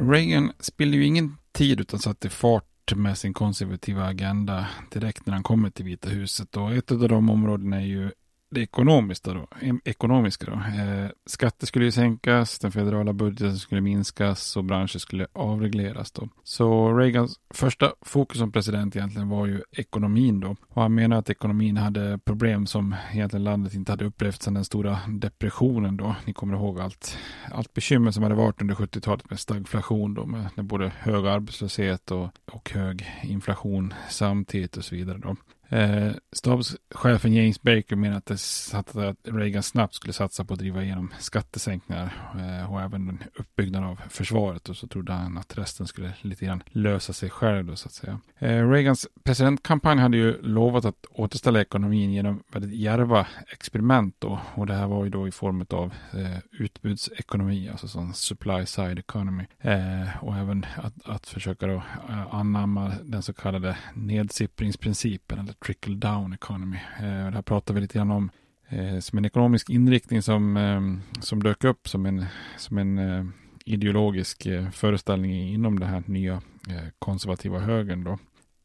Reagan 0.00 0.52
spillde 0.58 0.96
ju 0.96 1.04
ingen 1.04 1.36
tid 1.52 1.80
utan 1.80 2.00
satte 2.00 2.30
fart 2.30 2.64
med 2.96 3.18
sin 3.18 3.34
konservativa 3.34 4.04
agenda 4.04 4.66
direkt 4.90 5.26
när 5.26 5.34
han 5.34 5.42
kommer 5.42 5.70
till 5.70 5.84
Vita 5.84 6.08
huset. 6.08 6.56
Och 6.56 6.72
ett 6.72 6.92
av 6.92 7.08
de 7.08 7.30
områdena 7.30 7.76
är 7.76 7.86
ju 7.86 8.10
det 8.50 8.60
ekonomiska 8.60 9.32
då. 9.32 9.46
Ekonomiska 9.84 10.46
då. 10.46 10.52
Eh, 10.52 11.10
skatter 11.26 11.66
skulle 11.66 11.84
ju 11.84 11.92
sänkas, 11.92 12.58
den 12.58 12.72
federala 12.72 13.12
budgeten 13.12 13.56
skulle 13.56 13.80
minskas 13.80 14.56
och 14.56 14.64
branscher 14.64 14.98
skulle 14.98 15.26
avregleras 15.32 16.12
då. 16.12 16.28
Så 16.42 16.94
Reagans 16.94 17.40
första 17.54 17.92
fokus 18.00 18.38
som 18.38 18.52
president 18.52 18.96
egentligen 18.96 19.28
var 19.28 19.46
ju 19.46 19.62
ekonomin 19.72 20.40
då. 20.40 20.56
Och 20.68 20.82
han 20.82 20.94
menar 20.94 21.18
att 21.18 21.30
ekonomin 21.30 21.76
hade 21.76 22.18
problem 22.24 22.66
som 22.66 22.94
egentligen 23.12 23.44
landet 23.44 23.74
inte 23.74 23.92
hade 23.92 24.04
upplevt 24.04 24.42
sedan 24.42 24.54
den 24.54 24.64
stora 24.64 24.98
depressionen 25.08 25.96
då. 25.96 26.16
Ni 26.24 26.32
kommer 26.32 26.54
ihåg 26.54 26.80
allt, 26.80 27.18
allt 27.52 27.74
bekymmer 27.74 28.10
som 28.10 28.22
hade 28.22 28.34
varit 28.34 28.60
under 28.60 28.74
70-talet 28.74 29.30
med 29.30 29.40
stagflation 29.40 30.14
då, 30.14 30.26
med, 30.26 30.50
både 30.56 30.92
hög 30.98 31.26
arbetslöshet 31.26 32.10
och, 32.10 32.28
och 32.52 32.70
hög 32.70 33.06
inflation 33.22 33.94
samtidigt 34.08 34.76
och 34.76 34.84
så 34.84 34.94
vidare 34.94 35.18
då. 35.18 35.36
Eh, 35.68 36.12
stabschefen 36.32 37.34
James 37.34 37.62
Baker 37.62 37.96
menar 37.96 38.16
att, 38.16 38.26
det, 38.26 39.08
att 39.08 39.18
Reagan 39.22 39.62
snabbt 39.62 39.94
skulle 39.94 40.12
satsa 40.12 40.44
på 40.44 40.54
att 40.54 40.60
driva 40.60 40.82
igenom 40.82 41.12
skattesänkningar 41.18 42.12
eh, 42.34 42.72
och 42.72 42.80
även 42.80 43.08
en 43.08 43.22
uppbyggnad 43.34 43.84
av 43.84 44.00
försvaret 44.10 44.68
och 44.68 44.76
så 44.76 44.86
trodde 44.86 45.12
han 45.12 45.38
att 45.38 45.58
resten 45.58 45.86
skulle 45.86 46.12
lite 46.20 46.44
grann 46.44 46.62
lösa 46.66 47.12
sig 47.12 47.30
själv 47.30 47.66
då, 47.66 47.76
så 47.76 47.88
att 47.88 47.92
säga. 47.92 48.20
Eh, 48.38 48.70
Reagans 48.70 49.08
presidentkampanj 49.22 49.98
hade 49.98 50.16
ju 50.16 50.42
lovat 50.42 50.84
att 50.84 51.06
återställa 51.10 51.60
ekonomin 51.60 52.12
genom 52.12 52.42
väldigt 52.52 52.80
järva 52.80 53.26
experiment 53.52 54.14
då 54.18 54.40
och 54.54 54.66
det 54.66 54.74
här 54.74 54.86
var 54.86 55.04
ju 55.04 55.10
då 55.10 55.28
i 55.28 55.32
form 55.32 55.66
av 55.70 55.94
eh, 56.12 56.38
utbudsekonomi, 56.52 57.68
alltså 57.68 57.88
sån 57.88 58.14
supply 58.14 58.66
side 58.66 58.98
economy 58.98 59.44
eh, 59.60 60.24
och 60.24 60.36
även 60.36 60.66
att, 60.76 60.94
att 61.04 61.26
försöka 61.26 61.66
då 61.66 61.82
eh, 62.08 62.34
anamma 62.34 62.92
den 63.02 63.22
så 63.22 63.32
kallade 63.32 63.76
nedsippringsprincipen 63.94 65.38
eller 65.38 65.57
trickle 65.66 65.94
down 65.94 66.32
economy. 66.32 66.76
Eh, 66.98 67.02
det 67.02 67.34
här 67.34 67.42
pratar 67.42 67.74
vi 67.74 67.80
lite 67.80 67.98
grann 67.98 68.10
om 68.10 68.30
eh, 68.68 68.98
som 68.98 69.18
en 69.18 69.24
ekonomisk 69.24 69.70
inriktning 69.70 70.22
som, 70.22 70.56
eh, 70.56 71.20
som 71.20 71.42
dök 71.42 71.64
upp 71.64 71.88
som 71.88 72.06
en, 72.06 72.24
som 72.56 72.78
en 72.78 72.98
eh, 72.98 73.24
ideologisk 73.64 74.46
eh, 74.46 74.70
föreställning 74.70 75.48
inom 75.48 75.78
den 75.78 75.88
här 75.88 76.02
nya 76.06 76.34
eh, 76.68 76.88
konservativa 76.98 77.58
högern. 77.58 78.04
Då. 78.04 78.18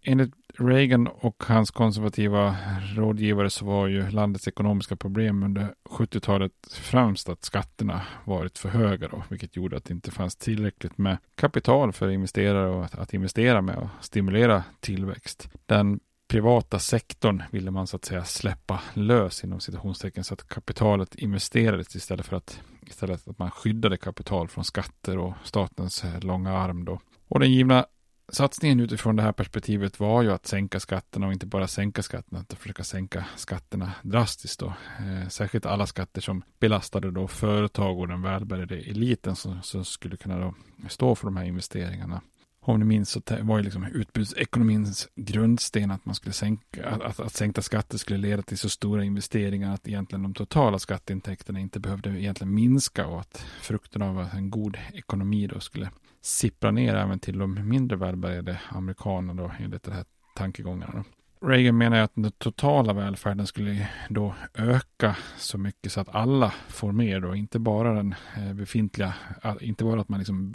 Enligt 0.06 0.34
Reagan 0.58 1.08
och 1.08 1.43
hans 1.47 1.71
konservativa 1.71 2.56
rådgivare 2.95 3.49
så 3.49 3.65
var 3.65 3.88
ju 3.88 4.10
landets 4.10 4.47
ekonomiska 4.47 4.95
problem 4.95 5.43
under 5.43 5.73
70-talet 5.89 6.51
främst 6.71 7.29
att 7.29 7.43
skatterna 7.43 8.01
varit 8.25 8.58
för 8.58 8.69
höga 8.69 9.08
då, 9.08 9.23
vilket 9.29 9.56
gjorde 9.56 9.77
att 9.77 9.86
det 9.86 9.93
inte 9.93 10.12
fanns 10.12 10.36
tillräckligt 10.36 10.97
med 10.97 11.17
kapital 11.36 11.91
för 11.91 12.10
investerare 12.10 12.86
att, 12.86 12.95
att 12.95 13.13
investera 13.13 13.62
med 13.62 13.75
och 13.75 13.89
stimulera 14.01 14.63
tillväxt. 14.79 15.49
Den 15.65 15.99
privata 16.33 16.79
sektorn 16.79 17.43
ville 17.51 17.71
man 17.71 17.87
så 17.87 17.95
att 17.95 18.05
säga 18.05 18.23
släppa 18.23 18.81
lös 18.93 19.43
inom 19.43 19.59
citationstecken 19.59 20.23
så 20.23 20.33
att 20.33 20.47
kapitalet 20.47 21.15
investerades 21.15 21.95
istället 21.95 22.25
för 22.25 22.35
att 22.35 22.61
istället 22.81 23.27
att 23.27 23.39
man 23.39 23.51
skyddade 23.51 23.97
kapital 23.97 24.47
från 24.47 24.63
skatter 24.63 25.17
och 25.17 25.33
statens 25.43 26.03
eh, 26.03 26.19
långa 26.19 26.57
arm 26.57 26.85
då. 26.85 26.99
Och 27.27 27.39
den 27.39 27.51
givna 27.51 27.85
satsningen 28.31 28.79
utifrån 28.79 29.15
det 29.15 29.23
här 29.23 29.31
perspektivet 29.31 29.99
var 29.99 30.21
ju 30.21 30.31
att 30.31 30.45
sänka 30.45 30.79
skatterna 30.79 31.27
och 31.27 31.33
inte 31.33 31.45
bara 31.45 31.67
sänka 31.67 32.01
skatterna 32.01 32.41
utan 32.41 32.57
försöka 32.57 32.83
sänka 32.83 33.25
skatterna 33.35 33.91
drastiskt 34.01 34.59
då. 34.59 34.73
Eh, 34.99 35.27
särskilt 35.29 35.65
alla 35.65 35.87
skatter 35.87 36.21
som 36.21 36.43
belastade 36.59 37.11
då 37.11 37.27
företag 37.27 37.99
och 37.99 38.07
den 38.07 38.21
välbärgade 38.21 38.75
eliten 38.75 39.35
som, 39.35 39.61
som 39.61 39.85
skulle 39.85 40.17
kunna 40.17 40.39
då 40.39 40.53
stå 40.89 41.15
för 41.15 41.27
de 41.27 41.37
här 41.37 41.45
investeringarna 41.45 42.21
om 42.65 42.80
ni 42.80 42.86
minns 42.86 43.10
så 43.10 43.21
var 43.41 43.58
ju 43.58 43.63
liksom 43.63 43.86
utbudsekonomins 43.86 45.08
grundsten 45.15 45.91
att 45.91 46.06
man 46.06 46.15
skulle 46.15 46.34
sänka, 46.34 46.89
att, 46.89 47.19
att 47.19 47.34
sänkta 47.34 47.62
skatter 47.62 47.97
skulle 47.97 48.19
leda 48.19 48.41
till 48.41 48.58
så 48.58 48.69
stora 48.69 49.04
investeringar 49.04 49.73
att 49.73 49.88
egentligen 49.88 50.23
de 50.23 50.34
totala 50.34 50.80
skatteintäkterna 50.80 51.60
inte 51.60 51.80
behövde 51.80 52.10
egentligen 52.10 52.54
minska 52.54 53.08
och 53.08 53.19
att 53.19 53.45
frukten 53.62 54.02
av 54.02 54.30
en 54.34 54.49
god 54.49 54.78
ekonomi 54.93 55.47
då 55.47 55.60
skulle 55.60 55.89
sippra 56.21 56.71
ner 56.71 56.95
även 56.95 57.19
till 57.19 57.38
de 57.38 57.69
mindre 57.69 57.97
välbärgade 57.97 58.62
amerikanerna 58.69 59.43
då 59.43 59.52
enligt 59.60 59.84
de 59.84 59.91
här 59.91 60.06
tankegångarna. 60.36 60.93
Då. 60.93 61.04
Reagan 61.47 61.78
menar 61.78 61.97
att 61.97 62.12
den 62.15 62.32
totala 62.32 62.93
välfärden 62.93 63.47
skulle 63.47 63.89
då 64.10 64.36
öka 64.54 65.17
så 65.38 65.58
mycket 65.58 65.91
så 65.91 66.02
att 66.02 66.15
alla 66.15 66.54
får 66.67 66.91
mer 66.91 67.19
då, 67.19 67.36
inte 67.36 67.60
bara 67.60 67.93
den 67.93 68.15
eh, 68.38 68.54
befintliga, 68.54 69.13
eh, 69.43 69.56
inte 69.62 69.84
bara 69.84 70.02
att 70.02 70.10
man 70.10 70.19
liksom 70.19 70.54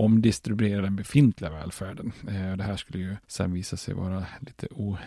omdistribuera 0.00 0.82
den 0.82 0.96
befintliga 0.96 1.50
välfärden. 1.50 2.12
Eh, 2.28 2.56
det 2.56 2.64
här 2.64 2.76
skulle 2.76 2.98
ju 2.98 3.16
sen 3.26 3.52
visa 3.52 3.76
sig 3.76 3.94
vara 3.94 4.26
lite 4.40 4.66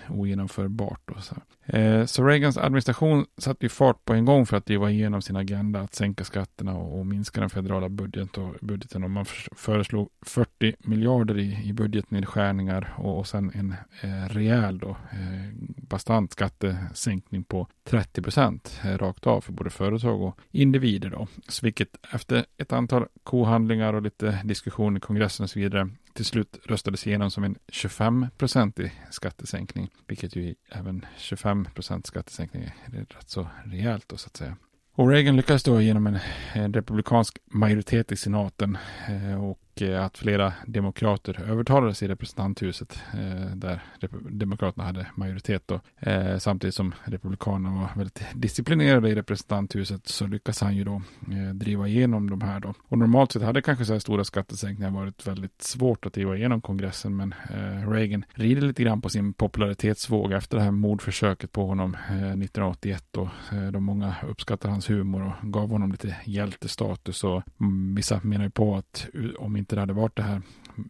ogenomförbart. 0.09 1.01
Då, 1.05 1.21
så. 1.21 1.35
Eh, 1.65 2.05
så 2.05 2.23
Reagans 2.23 2.57
administration 2.57 3.25
satte 3.37 3.65
ju 3.65 3.69
fart 3.69 4.05
på 4.05 4.13
en 4.13 4.25
gång 4.25 4.45
för 4.45 4.57
att 4.57 4.65
driva 4.65 4.91
igenom 4.91 5.21
sin 5.21 5.35
agenda 5.35 5.79
att 5.79 5.95
sänka 5.95 6.23
skatterna 6.23 6.75
och, 6.75 6.99
och 6.99 7.05
minska 7.05 7.39
den 7.39 7.49
federala 7.49 7.89
budget 7.89 8.37
och, 8.37 8.55
budgeten. 8.61 9.03
Och 9.03 9.11
man 9.11 9.25
föreslog 9.51 10.09
40 10.21 10.75
miljarder 10.79 11.37
i, 11.37 11.59
i 11.63 11.73
budgetnedskärningar 11.73 12.93
och, 12.97 13.19
och 13.19 13.27
sen 13.27 13.51
en 13.53 13.75
eh, 14.01 14.29
rejäl 14.29 14.79
då, 14.79 14.89
eh, 14.89 15.53
bastant 15.89 16.31
skattesänkning 16.31 17.43
på 17.43 17.67
30 17.83 18.21
procent 18.21 18.79
eh, 18.83 18.97
rakt 18.97 19.27
av 19.27 19.41
för 19.41 19.51
både 19.51 19.69
företag 19.69 20.21
och 20.21 20.39
individer. 20.51 21.09
Då. 21.09 21.27
Så 21.47 21.65
vilket 21.65 21.89
efter 22.13 22.45
ett 22.57 22.73
antal 22.73 23.05
kohandlingar 23.23 23.93
och 23.93 24.01
lite 24.01 24.41
diskussion 24.43 24.97
i 24.97 24.99
kongressen 24.99 25.43
och 25.43 25.49
så 25.49 25.59
vidare 25.59 25.89
till 26.13 26.25
slut 26.25 26.59
röstades 26.65 27.07
igenom 27.07 27.31
som 27.31 27.43
en 27.43 27.55
25-procentig 27.67 28.91
skattesänkning, 29.11 29.89
vilket 30.07 30.35
ju 30.35 30.55
även 30.71 31.05
25 31.17 31.67
procent 31.75 32.07
skattesänkning 32.07 32.63
är 32.63 32.91
rätt 32.99 33.29
så 33.29 33.47
rejält 33.65 34.09
då 34.09 34.17
så 34.17 34.27
att 34.27 34.37
säga. 34.37 34.55
Och 34.95 35.09
Reagan 35.09 35.35
lyckades 35.35 35.63
då 35.63 35.81
genom 35.81 36.19
en, 36.53 36.73
republikansk 36.73 37.37
majoritet 37.45 38.11
i 38.11 38.15
senaten 38.15 38.77
eh, 39.07 39.43
och 39.43 39.72
och 39.73 39.81
eh, 39.81 40.05
att 40.05 40.17
flera 40.17 40.53
demokrater 40.67 41.41
övertalades 41.49 42.03
i 42.03 42.07
representanthuset 42.07 42.99
eh, 43.13 43.55
där 43.55 43.81
demokraterna 44.29 44.85
hade 44.85 45.07
majoritet 45.15 45.63
då. 45.65 45.79
Eh, 45.99 46.37
samtidigt 46.37 46.75
som 46.75 46.93
republikanerna 47.03 47.75
var 47.75 47.89
väldigt 47.95 48.23
disciplinerade 48.33 49.09
i 49.09 49.15
representanthuset 49.15 50.07
så 50.07 50.27
lyckas 50.27 50.61
han 50.61 50.75
ju 50.75 50.83
då 50.83 51.01
driva 51.53 51.87
igenom 51.87 52.29
de 52.29 52.41
här 52.41 52.59
då. 52.59 52.73
Och 52.87 52.97
normalt 52.97 53.31
sett 53.31 53.41
hade 53.41 53.61
kanske 53.61 53.85
så 53.85 53.93
här 53.93 53.99
stora 53.99 54.23
skattesänkningar 54.23 54.91
varit 54.91 55.27
väldigt 55.27 55.61
svårt 55.61 56.05
att 56.05 56.13
driva 56.13 56.37
igenom 56.37 56.61
kongressen 56.61 57.15
men 57.15 57.35
Reagan 57.87 58.25
rider 58.33 58.61
lite 58.61 58.83
grann 58.83 59.01
på 59.01 59.09
sin 59.09 59.33
popularitetsvåg 59.33 60.31
efter 60.31 60.57
det 60.57 60.63
här 60.63 60.71
mordförsöket 60.71 61.51
på 61.51 61.65
honom 61.65 61.95
1981 61.95 63.03
då. 63.11 63.29
De 63.71 63.83
många 63.83 64.15
uppskattar 64.27 64.69
hans 64.69 64.89
humor 64.89 65.33
och 65.41 65.51
gav 65.51 65.69
honom 65.69 65.91
lite 65.91 66.15
hjältestatus 66.25 67.23
och 67.23 67.43
mm, 67.59 67.95
vissa 67.95 68.19
menar 68.23 68.43
ju 68.43 68.51
på 68.51 68.75
att 68.75 69.07
om 69.37 69.55
inte 69.63 69.75
det 69.75 69.79
hade 69.79 69.93
varit 69.93 70.15
det 70.15 70.23
här 70.23 70.41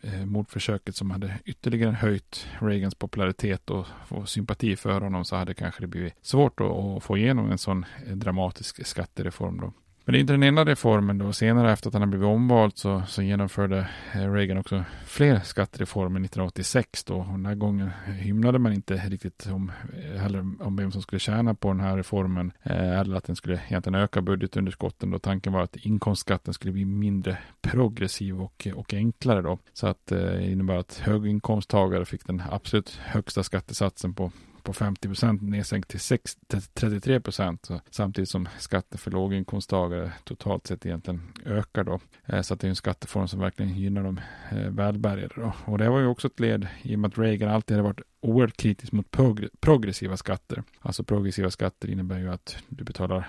eh, 0.04 0.26
mordförsöket 0.26 0.96
som 0.96 1.12
hade 1.12 1.40
ytterligare 1.46 1.92
höjt 1.92 2.48
Reagans 2.60 2.96
popularitet 2.96 3.70
och, 3.70 3.86
och 4.10 4.30
sympati 4.30 4.76
för 4.76 5.02
honom 5.02 5.26
så 5.26 5.36
hade 5.36 5.54
kanske 5.54 5.82
det 5.82 5.88
blivit 5.88 6.14
svårt 6.22 6.60
att, 6.60 6.72
att 6.72 7.04
få 7.04 7.18
igenom 7.18 7.52
en 7.52 7.58
sån 7.58 7.86
eh, 8.08 8.16
dramatisk 8.16 8.88
skattereform 8.88 9.60
då. 9.62 9.74
Men 10.06 10.14
det 10.14 10.20
är 10.20 10.22
inte 10.22 10.34
den 10.34 10.44
enda 10.44 10.66
reformen 10.66 11.18
då. 11.18 11.34
Senare 11.34 11.72
efter 11.72 11.88
att 11.88 11.94
han 11.94 12.02
har 12.02 12.08
blivit 12.08 12.28
omvald 12.28 12.78
så, 12.78 13.04
så 13.08 13.22
genomförde 13.22 13.90
eh, 14.14 14.32
Reagan 14.32 14.58
också 14.58 14.84
fler 15.06 15.40
skattereformer 15.40 16.20
1986 16.20 17.04
då. 17.04 17.16
Och 17.16 17.26
den 17.26 17.46
här 17.46 17.56
gången 17.56 17.90
hymlade 18.06 18.60
man 18.60 18.74
inte 18.74 18.96
riktigt 18.96 19.48
om, 19.52 19.72
eh, 20.04 20.22
heller 20.22 20.40
om 20.60 20.76
vem 20.76 20.92
som 20.92 21.02
skulle 21.02 21.20
tjäna 21.20 21.54
på 21.56 21.68
den 21.68 21.80
här 21.80 21.98
reformen. 21.98 22.52
Eh, 22.64 23.00
eller 23.00 23.16
att 23.16 23.24
den 23.24 23.36
skulle 23.36 23.62
egentligen 23.68 23.96
öka 23.96 24.22
budgetunderskotten 24.22 25.12
då. 25.12 25.20
Tanken 25.20 25.54
var 25.54 25.62
att 25.62 25.76
inkomstskatten 25.76 26.54
skulle 26.54 26.74
bli 26.74 26.86
mindre 26.86 27.38
progressiv 27.62 28.42
och, 28.42 28.68
och 28.76 28.94
enklare 28.94 29.42
då. 29.42 29.60
Så 29.74 29.88
att 29.88 30.12
eh, 30.12 30.18
det 30.18 30.52
innebär 30.52 30.76
att 30.76 31.02
höginkomsttagare 31.04 32.06
fick 32.06 32.28
den 32.28 32.42
absolut 32.50 33.00
högsta 33.04 33.44
skattesatsen 33.44 34.14
på 34.14 34.32
på 34.64 34.74
50 34.74 35.08
procent 35.08 35.42
nedsänkt 35.42 35.90
till, 35.90 36.00
6, 36.00 36.38
33 36.74 37.20
procent. 37.22 37.70
Samtidigt 37.90 38.30
som 38.30 38.50
skatten 38.60 38.98
för 38.98 39.12
låginkomsttagare 39.12 40.12
totalt 40.24 40.68
sett 40.68 40.86
egentligen 40.86 41.22
ökar 41.46 41.84
då. 41.84 42.00
Eh, 42.26 42.42
så 42.42 42.54
att 42.54 42.60
det 42.60 42.68
är 42.68 42.70
en 42.70 42.76
skatteform 42.76 43.28
som 43.28 43.40
verkligen 43.40 43.76
gynnar 43.76 44.04
de 44.04 44.20
eh, 44.52 44.70
välbärgade 44.70 45.34
då. 45.36 45.54
Och 45.66 45.78
det 45.78 45.90
var 45.90 46.00
ju 46.00 46.08
också 46.08 46.28
ett 46.28 46.40
led 46.40 46.68
i 46.82 46.96
och 46.96 47.00
med 47.00 47.08
att 47.08 47.18
Reagan 47.18 47.50
alltid 47.50 47.78
hade 47.78 47.88
varit 47.88 48.02
oerhört 48.22 48.58
kritisk 48.58 48.92
mot 48.92 49.12
progressiva 49.60 50.18
skatter. 50.18 50.64
Alltså 50.82 51.04
progressiva 51.04 51.50
skatter 51.50 51.90
innebär 51.90 52.20
ju 52.20 52.32
att 52.32 52.58
du 52.70 52.84
betalar 52.84 53.28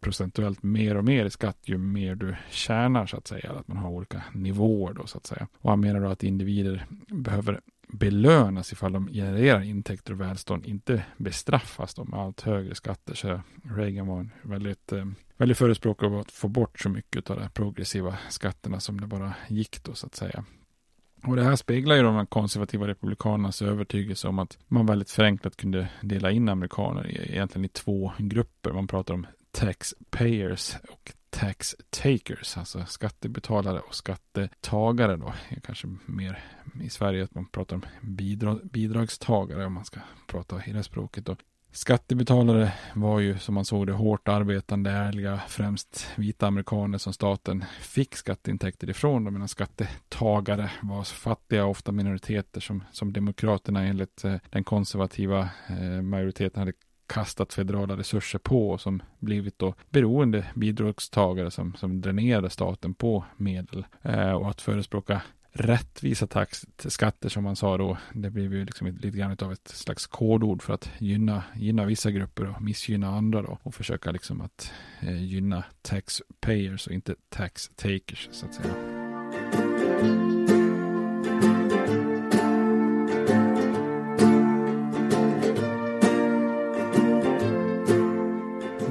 procentuellt 0.00 0.62
mer 0.62 0.96
och 0.96 1.04
mer 1.04 1.24
i 1.24 1.30
skatt 1.30 1.58
ju 1.64 1.78
mer 1.78 2.14
du 2.14 2.36
tjänar 2.50 3.06
så 3.06 3.16
att 3.16 3.26
säga. 3.26 3.52
Att 3.52 3.68
man 3.68 3.76
har 3.76 3.90
olika 3.90 4.22
nivåer 4.32 4.94
då 4.94 5.06
så 5.06 5.18
att 5.18 5.26
säga. 5.26 5.48
Och 5.58 5.70
han 5.70 5.80
menar 5.80 6.00
då 6.00 6.08
att 6.08 6.22
individer 6.22 6.86
behöver 7.08 7.60
belönas 7.92 8.72
ifall 8.72 8.92
de 8.92 9.08
genererar 9.08 9.62
intäkter 9.62 10.12
och 10.12 10.20
välstånd, 10.20 10.66
inte 10.66 11.04
bestraffas 11.16 11.94
de 11.94 12.08
med 12.10 12.20
allt 12.20 12.40
högre 12.40 12.74
skatter. 12.74 13.14
Så 13.14 13.40
Reagan 13.76 14.06
var 14.06 14.20
en 14.20 14.30
väldigt, 14.42 14.92
eh, 14.92 15.04
väldigt 15.36 15.58
förespråkare 15.58 16.10
av 16.10 16.18
att 16.18 16.30
få 16.30 16.48
bort 16.48 16.80
så 16.80 16.88
mycket 16.88 17.30
av 17.30 17.40
de 17.40 17.50
progressiva 17.50 18.18
skatterna 18.28 18.80
som 18.80 19.00
det 19.00 19.06
bara 19.06 19.34
gick 19.48 19.84
då 19.84 19.94
så 19.94 20.06
att 20.06 20.14
säga. 20.14 20.44
Och 21.26 21.36
det 21.36 21.44
här 21.44 21.56
speglar 21.56 21.96
ju 21.96 22.02
de 22.02 22.26
konservativa 22.26 22.86
republikanernas 22.86 23.62
övertygelse 23.62 24.28
om 24.28 24.38
att 24.38 24.58
man 24.68 24.86
väldigt 24.86 25.10
förenklat 25.10 25.56
kunde 25.56 25.88
dela 26.02 26.30
in 26.30 26.48
amerikaner 26.48 27.06
i, 27.06 27.32
egentligen 27.32 27.64
i 27.64 27.68
två 27.68 28.12
grupper. 28.18 28.72
Man 28.72 28.86
pratar 28.86 29.14
om 29.14 29.26
taxpayers 29.50 30.76
och 30.90 31.12
tax 31.30 31.76
takers, 31.90 32.56
alltså 32.56 32.84
skattebetalare 32.86 33.80
och 33.80 33.94
skattetagare 33.94 35.16
då. 35.16 35.34
Kanske 35.62 35.86
mer 36.06 36.44
i 36.82 36.90
Sverige 36.90 37.24
att 37.24 37.34
man 37.34 37.46
pratar 37.46 37.76
om 37.76 37.84
bidrag, 38.02 38.60
bidragstagare 38.72 39.66
om 39.66 39.72
man 39.72 39.84
ska 39.84 40.00
prata 40.26 40.64
i 40.64 40.72
det 40.72 40.82
språket 40.82 41.26
då. 41.26 41.36
Skattebetalare 41.72 42.72
var 42.94 43.20
ju 43.20 43.38
som 43.38 43.54
man 43.54 43.64
såg 43.64 43.86
det 43.86 43.92
hårt 43.92 44.28
arbetande, 44.28 44.90
ärliga, 44.90 45.40
främst 45.48 46.06
vita 46.16 46.46
amerikaner 46.46 46.98
som 46.98 47.12
staten 47.12 47.64
fick 47.80 48.16
skatteintäkter 48.16 48.90
ifrån. 48.90 49.32
Medan 49.32 49.48
skattetagare 49.48 50.70
var 50.82 51.04
fattiga, 51.04 51.64
ofta 51.64 51.92
minoriteter 51.92 52.60
som, 52.60 52.84
som 52.92 53.12
demokraterna 53.12 53.84
enligt 53.84 54.24
eh, 54.24 54.34
den 54.50 54.64
konservativa 54.64 55.48
eh, 55.68 56.02
majoriteten 56.02 56.60
hade 56.60 56.72
kastat 57.10 57.54
federala 57.54 57.96
resurser 57.96 58.38
på 58.38 58.70
och 58.70 58.80
som 58.80 59.02
blivit 59.18 59.58
då 59.58 59.74
beroende 59.90 60.46
bidragstagare 60.54 61.50
som, 61.50 61.74
som 61.74 62.00
dränerade 62.00 62.50
staten 62.50 62.94
på 62.94 63.24
medel. 63.36 63.84
Eh, 64.02 64.32
och 64.32 64.50
att 64.50 64.60
förespråka 64.60 65.22
rättvisa 65.52 66.26
tax, 66.26 66.66
skatter 66.78 67.28
som 67.28 67.44
man 67.44 67.56
sa 67.56 67.78
då, 67.78 67.98
det 68.14 68.30
blev 68.30 68.54
ju 68.54 68.64
liksom 68.64 68.86
lite 68.86 69.18
grann 69.18 69.36
av 69.42 69.52
ett 69.52 69.68
slags 69.68 70.06
kodord 70.06 70.62
för 70.62 70.74
att 70.74 70.90
gynna, 70.98 71.42
gynna 71.56 71.84
vissa 71.84 72.10
grupper 72.10 72.48
och 72.48 72.62
missgynna 72.62 73.08
andra 73.08 73.42
då 73.42 73.58
och 73.62 73.74
försöka 73.74 74.10
liksom 74.10 74.40
att 74.40 74.72
eh, 75.00 75.24
gynna 75.24 75.64
taxpayers 75.82 76.86
och 76.86 76.92
inte 76.92 77.14
tax 77.28 77.70
takers 77.76 78.28
så 78.32 78.46
att 78.46 78.54
säga. 78.54 78.74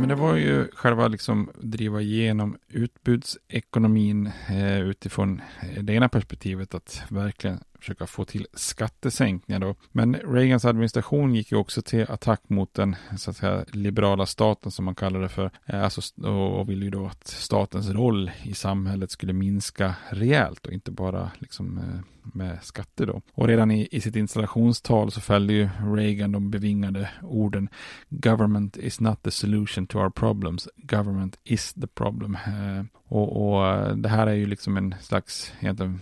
Det 0.09 0.15
var 0.15 0.35
ju 0.35 0.67
själva 0.73 1.07
liksom 1.07 1.49
driva 1.55 2.01
igenom 2.01 2.57
utbudsekonomin 2.67 4.31
eh, 4.49 4.79
utifrån 4.79 5.41
eh, 5.61 5.83
det 5.83 5.93
ena 5.93 6.09
perspektivet 6.09 6.73
att 6.73 7.03
verkligen 7.09 7.59
försöka 7.79 8.07
få 8.07 8.25
till 8.25 8.47
skattesänkningar 8.53 9.59
då. 9.59 9.75
Men 9.91 10.15
Reagans 10.15 10.65
administration 10.65 11.35
gick 11.35 11.51
ju 11.51 11.57
också 11.57 11.81
till 11.81 12.11
attack 12.11 12.41
mot 12.47 12.73
den 12.73 12.95
så 13.17 13.29
att 13.29 13.37
säga 13.37 13.65
liberala 13.71 14.25
staten 14.25 14.71
som 14.71 14.85
man 14.85 14.95
kallar 14.95 15.19
det 15.19 15.29
för. 15.29 15.51
Eh, 15.65 15.83
alltså, 15.83 16.25
och 16.27 16.69
ville 16.69 16.85
ju 16.85 16.91
då 16.91 17.05
att 17.05 17.27
statens 17.27 17.89
roll 17.89 18.31
i 18.43 18.53
samhället 18.53 19.11
skulle 19.11 19.33
minska 19.33 19.95
rejält 20.09 20.65
och 20.65 20.73
inte 20.73 20.91
bara 20.91 21.31
liksom 21.39 21.77
eh, 21.77 21.99
med 22.33 22.57
skatter 22.61 23.05
då. 23.05 23.21
Och 23.33 23.47
redan 23.47 23.71
i, 23.71 23.87
i 23.91 24.01
sitt 24.01 24.15
installationstal 24.15 25.11
så 25.11 25.21
fällde 25.21 25.53
ju 25.53 25.69
Reagan 25.95 26.31
de 26.31 26.51
bevingade 26.51 27.09
orden 27.21 27.69
Government 28.09 28.77
is 28.77 28.99
not 28.99 29.23
the 29.23 29.31
solution 29.31 29.87
to 29.87 29.99
our 29.99 30.09
problems. 30.09 30.67
Government 30.75 31.39
is 31.43 31.73
the 31.73 31.87
problem. 31.87 32.35
Eh, 32.35 32.85
och, 33.07 33.53
och 33.53 33.97
det 33.97 34.09
här 34.09 34.27
är 34.27 34.33
ju 34.33 34.45
liksom 34.45 34.77
en 34.77 34.95
slags 35.01 35.53
egentligen 35.59 35.99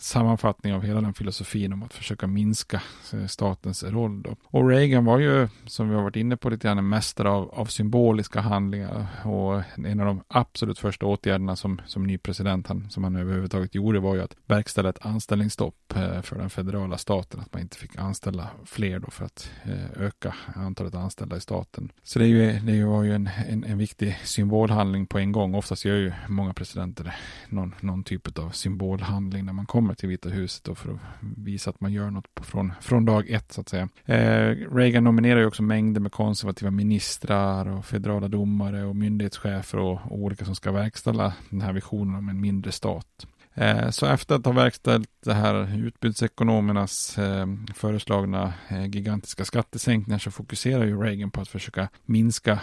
sammanfattning 0.00 0.74
av 0.74 0.82
hela 0.82 1.00
den 1.00 1.14
filosofin 1.14 1.72
om 1.72 1.82
att 1.82 1.94
försöka 1.94 2.26
minska 2.26 2.82
eh, 3.12 3.26
statens 3.26 3.84
roll. 3.84 4.22
Då. 4.22 4.36
Och 4.44 4.68
Reagan 4.68 5.04
var 5.04 5.18
ju, 5.18 5.48
som 5.66 5.88
vi 5.88 5.94
har 5.94 6.02
varit 6.02 6.16
inne 6.16 6.36
på 6.36 6.50
lite 6.50 6.68
grann, 6.68 6.78
en 6.78 6.88
mästare 6.88 7.30
av, 7.30 7.50
av 7.50 7.66
symboliska 7.66 8.40
handlingar. 8.40 9.06
Och 9.24 9.62
en 9.86 10.00
av 10.00 10.06
de 10.06 10.22
absolut 10.28 10.78
första 10.78 11.06
åtgärderna 11.06 11.56
som, 11.56 11.80
som 11.86 12.06
ny 12.06 12.18
president, 12.18 12.66
han, 12.66 12.90
som 12.90 13.04
han 13.04 13.16
överhuvudtaget 13.16 13.74
gjorde, 13.74 14.00
var 14.00 14.14
ju 14.14 14.22
att 14.22 14.36
verkställa 14.46 14.88
ett 14.88 15.06
anställningsstopp 15.06 15.96
eh, 15.96 16.22
för 16.22 16.36
den 16.36 16.50
federala 16.50 16.98
staten. 16.98 17.40
Att 17.40 17.52
man 17.52 17.62
inte 17.62 17.76
fick 17.76 17.96
anställa 17.96 18.48
fler 18.64 18.98
då 18.98 19.10
för 19.10 19.24
att 19.24 19.50
eh, 19.64 20.02
öka 20.02 20.34
antalet 20.54 20.94
anställda 20.94 21.36
i 21.36 21.40
staten. 21.40 21.92
Så 22.02 22.18
det, 22.18 22.24
är 22.24 22.28
ju, 22.28 22.52
det 22.52 22.84
var 22.84 23.02
ju 23.02 23.14
en, 23.14 23.30
en, 23.48 23.64
en 23.64 23.78
viktig 23.78 24.18
symbolhandling 24.24 25.06
på 25.06 25.18
en 25.18 25.32
gång. 25.32 25.54
Oftast 25.54 25.84
gör 25.84 25.96
ju 25.96 26.12
många 26.28 26.54
presidenter 26.54 27.16
någon, 27.48 27.74
någon 27.80 28.04
typ 28.04 28.38
av 28.38 28.50
symbolhandling 28.50 29.44
när 29.44 29.52
man 29.52 29.66
kommer 29.66 29.81
till 29.94 30.08
Vita 30.08 30.28
huset 30.28 30.64
då 30.64 30.74
för 30.74 30.92
att 30.92 30.98
visa 31.36 31.70
att 31.70 31.80
man 31.80 31.92
gör 31.92 32.10
något 32.10 32.34
på, 32.34 32.44
från, 32.44 32.72
från 32.80 33.04
dag 33.04 33.30
ett 33.30 33.52
så 33.52 33.60
att 33.60 33.68
säga. 33.68 33.88
Eh, 34.04 34.56
Reagan 34.74 35.04
nominerar 35.04 35.40
ju 35.40 35.46
också 35.46 35.62
mängder 35.62 36.00
med 36.00 36.12
konservativa 36.12 36.70
ministrar 36.70 37.68
och 37.68 37.84
federala 37.84 38.28
domare 38.28 38.84
och 38.84 38.96
myndighetschefer 38.96 39.78
och, 39.78 40.00
och 40.04 40.18
olika 40.18 40.44
som 40.44 40.54
ska 40.54 40.72
verkställa 40.72 41.34
den 41.50 41.60
här 41.60 41.72
visionen 41.72 42.14
om 42.14 42.28
en 42.28 42.40
mindre 42.40 42.72
stat. 42.72 43.26
Eh, 43.54 43.90
så 43.90 44.06
efter 44.06 44.34
att 44.34 44.44
ha 44.44 44.52
verkställt 44.52 45.10
det 45.24 45.34
här 45.34 45.76
utbudsekonomernas 45.86 47.18
eh, 47.18 47.46
föreslagna 47.74 48.52
eh, 48.68 48.86
gigantiska 48.86 49.44
skattesänkningar 49.44 50.18
så 50.18 50.30
fokuserar 50.30 50.84
ju 50.84 51.02
Reagan 51.02 51.30
på 51.30 51.40
att 51.40 51.48
försöka 51.48 51.88
minska 52.04 52.60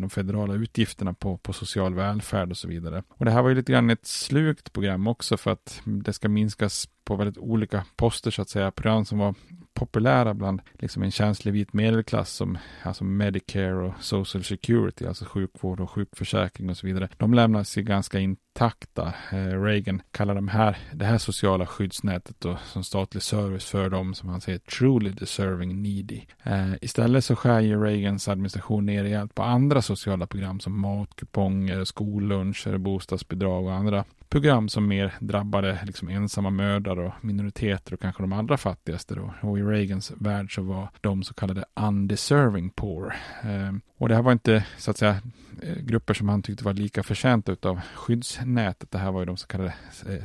de 0.00 0.10
federala 0.10 0.54
utgifterna 0.54 1.14
på, 1.14 1.36
på 1.36 1.52
social 1.52 1.94
välfärd 1.94 2.50
och 2.50 2.56
så 2.56 2.68
vidare. 2.68 3.02
Och 3.08 3.24
det 3.24 3.30
här 3.30 3.42
var 3.42 3.48
ju 3.48 3.54
lite 3.54 3.72
grann 3.72 3.90
ett 3.90 4.06
slukt 4.06 4.72
program 4.72 5.06
också 5.06 5.36
för 5.36 5.50
att 5.50 5.80
det 5.84 6.12
ska 6.12 6.28
minskas 6.28 6.88
på 7.04 7.16
väldigt 7.16 7.38
olika 7.38 7.84
poster 7.96 8.30
så 8.30 8.42
att 8.42 8.48
säga. 8.48 8.70
Program 8.70 9.04
som 9.04 9.18
var 9.18 9.34
populära 9.78 10.34
bland 10.34 10.60
liksom 10.78 11.02
en 11.02 11.10
känslig 11.10 11.52
vit 11.52 11.72
medelklass 11.72 12.30
som 12.30 12.58
alltså 12.82 13.04
Medicare 13.04 13.74
och 13.74 13.94
Social 14.00 14.44
Security, 14.44 15.06
alltså 15.06 15.24
sjukvård 15.24 15.80
och 15.80 15.90
sjukförsäkring 15.90 16.70
och 16.70 16.76
så 16.76 16.86
vidare. 16.86 17.08
De 17.16 17.34
lämnas 17.34 17.78
ju 17.78 17.82
ganska 17.82 18.18
intakta. 18.18 19.14
Eh, 19.32 19.62
Reagan 19.62 20.02
kallar 20.10 20.34
de 20.34 20.48
här, 20.48 20.76
det 20.92 21.04
här 21.04 21.18
sociala 21.18 21.66
skyddsnätet 21.66 22.36
då, 22.38 22.58
som 22.66 22.84
statlig 22.84 23.22
service 23.22 23.64
för 23.64 23.90
dem 23.90 24.14
som 24.14 24.28
han 24.28 24.40
säger 24.40 24.58
truly 24.58 25.10
deserving 25.10 25.82
needy. 25.82 26.20
Eh, 26.42 26.72
istället 26.80 27.24
så 27.24 27.36
skär 27.36 27.60
ju 27.60 27.84
Reagans 27.84 28.28
administration 28.28 28.86
ner 28.86 29.02
rejält 29.02 29.34
på 29.34 29.42
andra 29.42 29.82
sociala 29.82 30.26
program 30.26 30.60
som 30.60 30.80
matkuponger, 30.80 31.84
skolluncher, 31.84 32.78
bostadsbidrag 32.78 33.64
och 33.66 33.72
andra 33.72 34.04
program 34.28 34.68
som 34.68 34.88
mer 34.88 35.14
drabbade 35.20 35.78
liksom 35.84 36.08
ensamma 36.08 36.50
mödrar 36.50 36.98
och 36.98 37.12
minoriteter 37.20 37.94
och 37.94 38.00
kanske 38.00 38.22
de 38.22 38.32
allra 38.32 38.56
fattigaste 38.56 39.14
då. 39.14 39.34
Och 39.40 39.58
i 39.58 39.62
Reagans 39.62 40.12
värld 40.16 40.54
så 40.54 40.62
var 40.62 40.88
de 41.00 41.22
så 41.22 41.34
kallade 41.34 41.64
undeserving 41.74 42.70
poor. 42.70 43.14
Eh, 43.42 43.72
och 43.98 44.08
det 44.08 44.14
här 44.14 44.22
var 44.22 44.32
inte 44.32 44.64
så 44.76 44.90
att 44.90 44.98
säga 44.98 45.16
Eh, 45.62 45.76
grupper 45.82 46.14
som 46.14 46.28
han 46.28 46.42
tyckte 46.42 46.64
var 46.64 46.74
lika 46.74 47.02
förtjänta 47.02 47.68
av 47.68 47.80
skyddsnätet. 47.94 48.90
Det 48.90 48.98
här 48.98 49.12
var 49.12 49.20
ju 49.20 49.26
de 49.26 49.36
så 49.36 49.46
kallade 49.46 49.74
eh, 50.08 50.22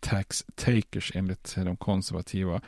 tax 0.00 0.44
takers 0.54 1.12
enligt 1.14 1.56
eh, 1.56 1.64
de 1.64 1.76
konservativa. 1.76 2.60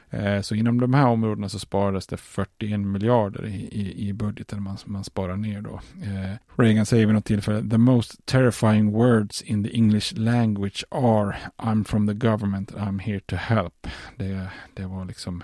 Så 0.43 0.55
inom 0.55 0.81
de 0.81 0.95
här 0.95 1.07
områdena 1.07 1.49
så 1.49 1.59
sparades 1.59 2.07
det 2.07 2.17
41 2.17 2.81
miljarder 2.81 3.47
i, 3.47 3.69
i, 3.73 4.09
i 4.09 4.13
budgeten 4.13 4.63
man, 4.63 4.77
man 4.87 5.05
sparar 5.05 5.37
ner 5.37 5.61
då. 5.61 5.81
Reagan 6.57 6.87
säger 6.87 7.07
vid 7.07 7.15
något 7.15 7.25
tillfälle 7.25 7.71
The 7.71 7.79
most 7.79 8.27
terrifying 8.27 8.93
words 8.93 9.43
in 9.43 9.65
the 9.65 9.77
English 9.77 10.19
language 10.19 10.85
are 10.91 11.37
I'm 11.57 11.85
from 11.85 12.07
the 12.07 12.15
government, 12.15 12.73
I'm 12.73 13.01
here 13.01 13.21
to 13.21 13.37
help. 13.37 13.87
Det, 14.17 14.49
det 14.75 14.87
var 14.87 15.05
liksom 15.05 15.43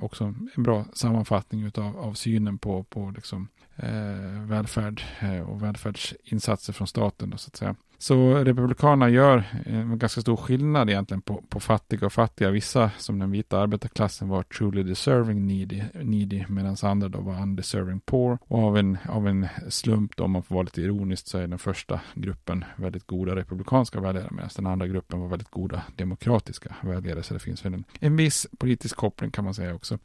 också 0.00 0.34
en 0.56 0.62
bra 0.62 0.84
sammanfattning 0.92 1.62
utav, 1.62 1.96
av 1.96 2.14
synen 2.14 2.58
på, 2.58 2.84
på 2.84 3.12
liksom 3.16 3.48
eh, 3.82 4.42
välfärd 4.46 5.02
eh, 5.20 5.40
och 5.40 5.62
välfärdsinsatser 5.62 6.72
från 6.72 6.86
staten. 6.86 7.30
Då, 7.30 7.36
så 7.36 7.48
att 7.48 7.56
säga. 7.56 7.74
Så 8.02 8.34
Republikanerna 8.34 9.08
gör 9.08 9.44
en 9.66 9.98
ganska 9.98 10.20
stor 10.20 10.36
skillnad 10.36 10.90
egentligen 10.90 11.20
på, 11.20 11.42
på 11.48 11.60
fattiga 11.60 12.06
och 12.06 12.12
fattiga. 12.12 12.50
Vissa 12.50 12.90
som 12.98 13.18
den 13.18 13.30
vita 13.30 13.58
arbetarklassen 13.58 14.28
var 14.28 14.42
truly 14.42 14.82
deserving 14.82 15.46
needy, 15.46 15.82
needy 15.94 16.44
medan 16.48 16.76
andra 16.82 17.08
då 17.08 17.20
var 17.20 17.42
undeserving 17.42 18.00
poor. 18.00 18.38
Och 18.44 18.58
av 18.58 18.78
en, 18.78 18.98
av 19.08 19.28
en 19.28 19.46
slump 19.68 20.16
då, 20.16 20.24
om 20.24 20.30
man 20.30 20.42
får 20.42 20.54
vara 20.54 20.62
lite 20.62 20.82
ironiskt, 20.82 21.28
så 21.28 21.38
är 21.38 21.46
den 21.46 21.58
första 21.58 22.00
gruppen 22.14 22.64
väldigt 22.76 23.06
goda 23.06 23.36
republikanska 23.36 24.00
väljare 24.00 24.28
medan 24.30 24.50
den 24.56 24.66
andra 24.66 24.86
gruppen 24.86 25.20
var 25.20 25.28
väldigt 25.28 25.50
goda 25.50 25.82
demokratiska 25.96 26.76
väljare. 26.82 27.22
Så 27.22 27.34
det 27.34 27.40
finns 27.40 27.64
väl 27.64 27.74
en, 27.74 27.84
en 28.00 28.16
viss 28.16 28.46
politisk 28.58 28.96
koppling 28.96 29.30
kan 29.30 29.44
man 29.44 29.54
säga 29.54 29.74
också. 29.74 29.98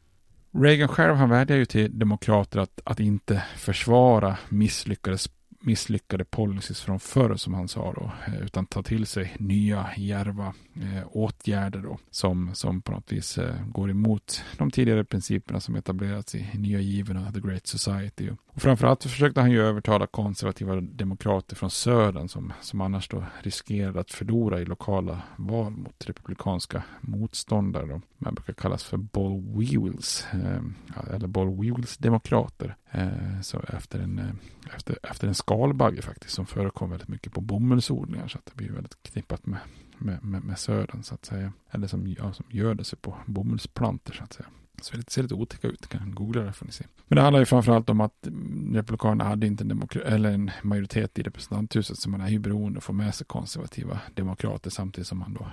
Reagan 0.60 0.88
själv 0.88 1.14
han 1.14 1.28
vädjar 1.28 1.56
ju 1.56 1.64
till 1.64 1.98
demokrater 1.98 2.58
att, 2.58 2.80
att 2.84 3.00
inte 3.00 3.42
försvara 3.56 4.36
misslyckade 4.48 5.18
misslyckade 5.60 6.24
policies 6.24 6.80
från 6.80 7.00
förr 7.00 7.36
som 7.36 7.54
han 7.54 7.68
sa 7.68 7.92
då, 7.92 8.12
eh, 8.26 8.42
utan 8.44 8.66
ta 8.66 8.82
till 8.82 9.06
sig 9.06 9.36
nya 9.38 9.86
järva 9.96 10.54
eh, 10.74 11.06
åtgärder 11.10 11.80
då, 11.80 11.98
som, 12.10 12.54
som 12.54 12.82
på 12.82 12.92
något 12.92 13.12
vis 13.12 13.38
eh, 13.38 13.54
går 13.66 13.90
emot 13.90 14.42
de 14.58 14.70
tidigare 14.70 15.04
principerna 15.04 15.60
som 15.60 15.76
etablerats 15.76 16.34
i 16.34 16.50
nya 16.54 16.80
given 16.80 17.16
och 17.16 17.34
The 17.34 17.40
Great 17.40 17.66
Society. 17.66 18.30
Och 18.30 18.62
framförallt 18.62 19.02
försökte 19.02 19.40
han 19.40 19.50
ju 19.50 19.62
övertala 19.62 20.06
konservativa 20.06 20.80
demokrater 20.80 21.56
från 21.56 21.70
södern 21.70 22.28
som, 22.28 22.52
som 22.60 22.80
annars 22.80 23.08
då 23.08 23.24
riskerade 23.42 24.00
att 24.00 24.10
förlora 24.10 24.60
i 24.60 24.64
lokala 24.64 25.22
val 25.36 25.72
mot 25.72 26.04
republikanska 26.06 26.82
motståndare. 27.00 27.86
Då. 27.86 28.00
Man 28.18 28.34
brukar 28.34 28.52
kallas 28.52 28.84
för 28.84 28.96
Ball 28.96 29.42
Wheels, 29.56 30.26
eh, 30.32 31.14
eller 31.14 31.26
Ball 31.26 31.60
Wheels 31.60 31.96
demokrater. 31.96 32.76
Eh, 32.90 33.40
så 33.42 33.60
efter 33.68 33.98
en, 33.98 34.18
eh, 34.18 34.74
efter, 34.74 34.98
efter 35.02 35.28
en 35.28 35.34
skalbagge 35.34 36.02
faktiskt 36.02 36.34
som 36.34 36.46
förekom 36.46 36.90
väldigt 36.90 37.08
mycket 37.08 37.32
på 37.32 37.40
bomullsodlingar 37.40 38.28
så 38.28 38.38
att 38.38 38.46
det 38.46 38.54
blir 38.54 38.72
väldigt 38.72 39.02
knippat 39.02 39.46
med, 39.46 39.60
med, 39.98 40.24
med, 40.24 40.44
med 40.44 40.58
södern 40.58 41.02
så 41.02 41.14
att 41.14 41.24
säga. 41.24 41.52
Eller 41.70 41.86
som, 41.86 42.06
ja, 42.06 42.32
som 42.32 42.46
göder 42.48 42.84
sig 42.84 42.98
på 42.98 43.16
bomullsplantor 43.26 44.14
så 44.14 44.24
att 44.24 44.32
säga. 44.32 44.48
Så 44.82 44.96
det 44.96 45.10
ser 45.10 45.22
lite 45.22 45.34
otäcka 45.34 45.68
ut, 45.68 45.88
kan 45.88 46.14
googla 46.14 46.42
det 46.42 46.52
får 46.52 46.66
ni 46.66 46.72
se. 46.72 46.84
Men 47.08 47.16
det 47.16 47.22
handlar 47.22 47.40
ju 47.40 47.46
framförallt 47.46 47.90
om 47.90 48.00
att 48.00 48.28
Republikanerna 48.72 49.24
hade 49.24 49.46
inte 49.46 49.64
en, 49.64 49.88
eller 50.04 50.32
en 50.32 50.50
majoritet 50.62 51.18
i 51.18 51.22
representanthuset 51.22 51.98
så 51.98 52.10
man 52.10 52.20
är 52.20 52.28
ju 52.28 52.38
beroende 52.38 52.76
av 52.76 52.78
att 52.78 52.84
få 52.84 52.92
med 52.92 53.14
sig 53.14 53.26
konservativa 53.26 54.00
demokrater 54.14 54.70
samtidigt 54.70 55.08
som 55.08 55.18
man 55.18 55.34
då 55.34 55.50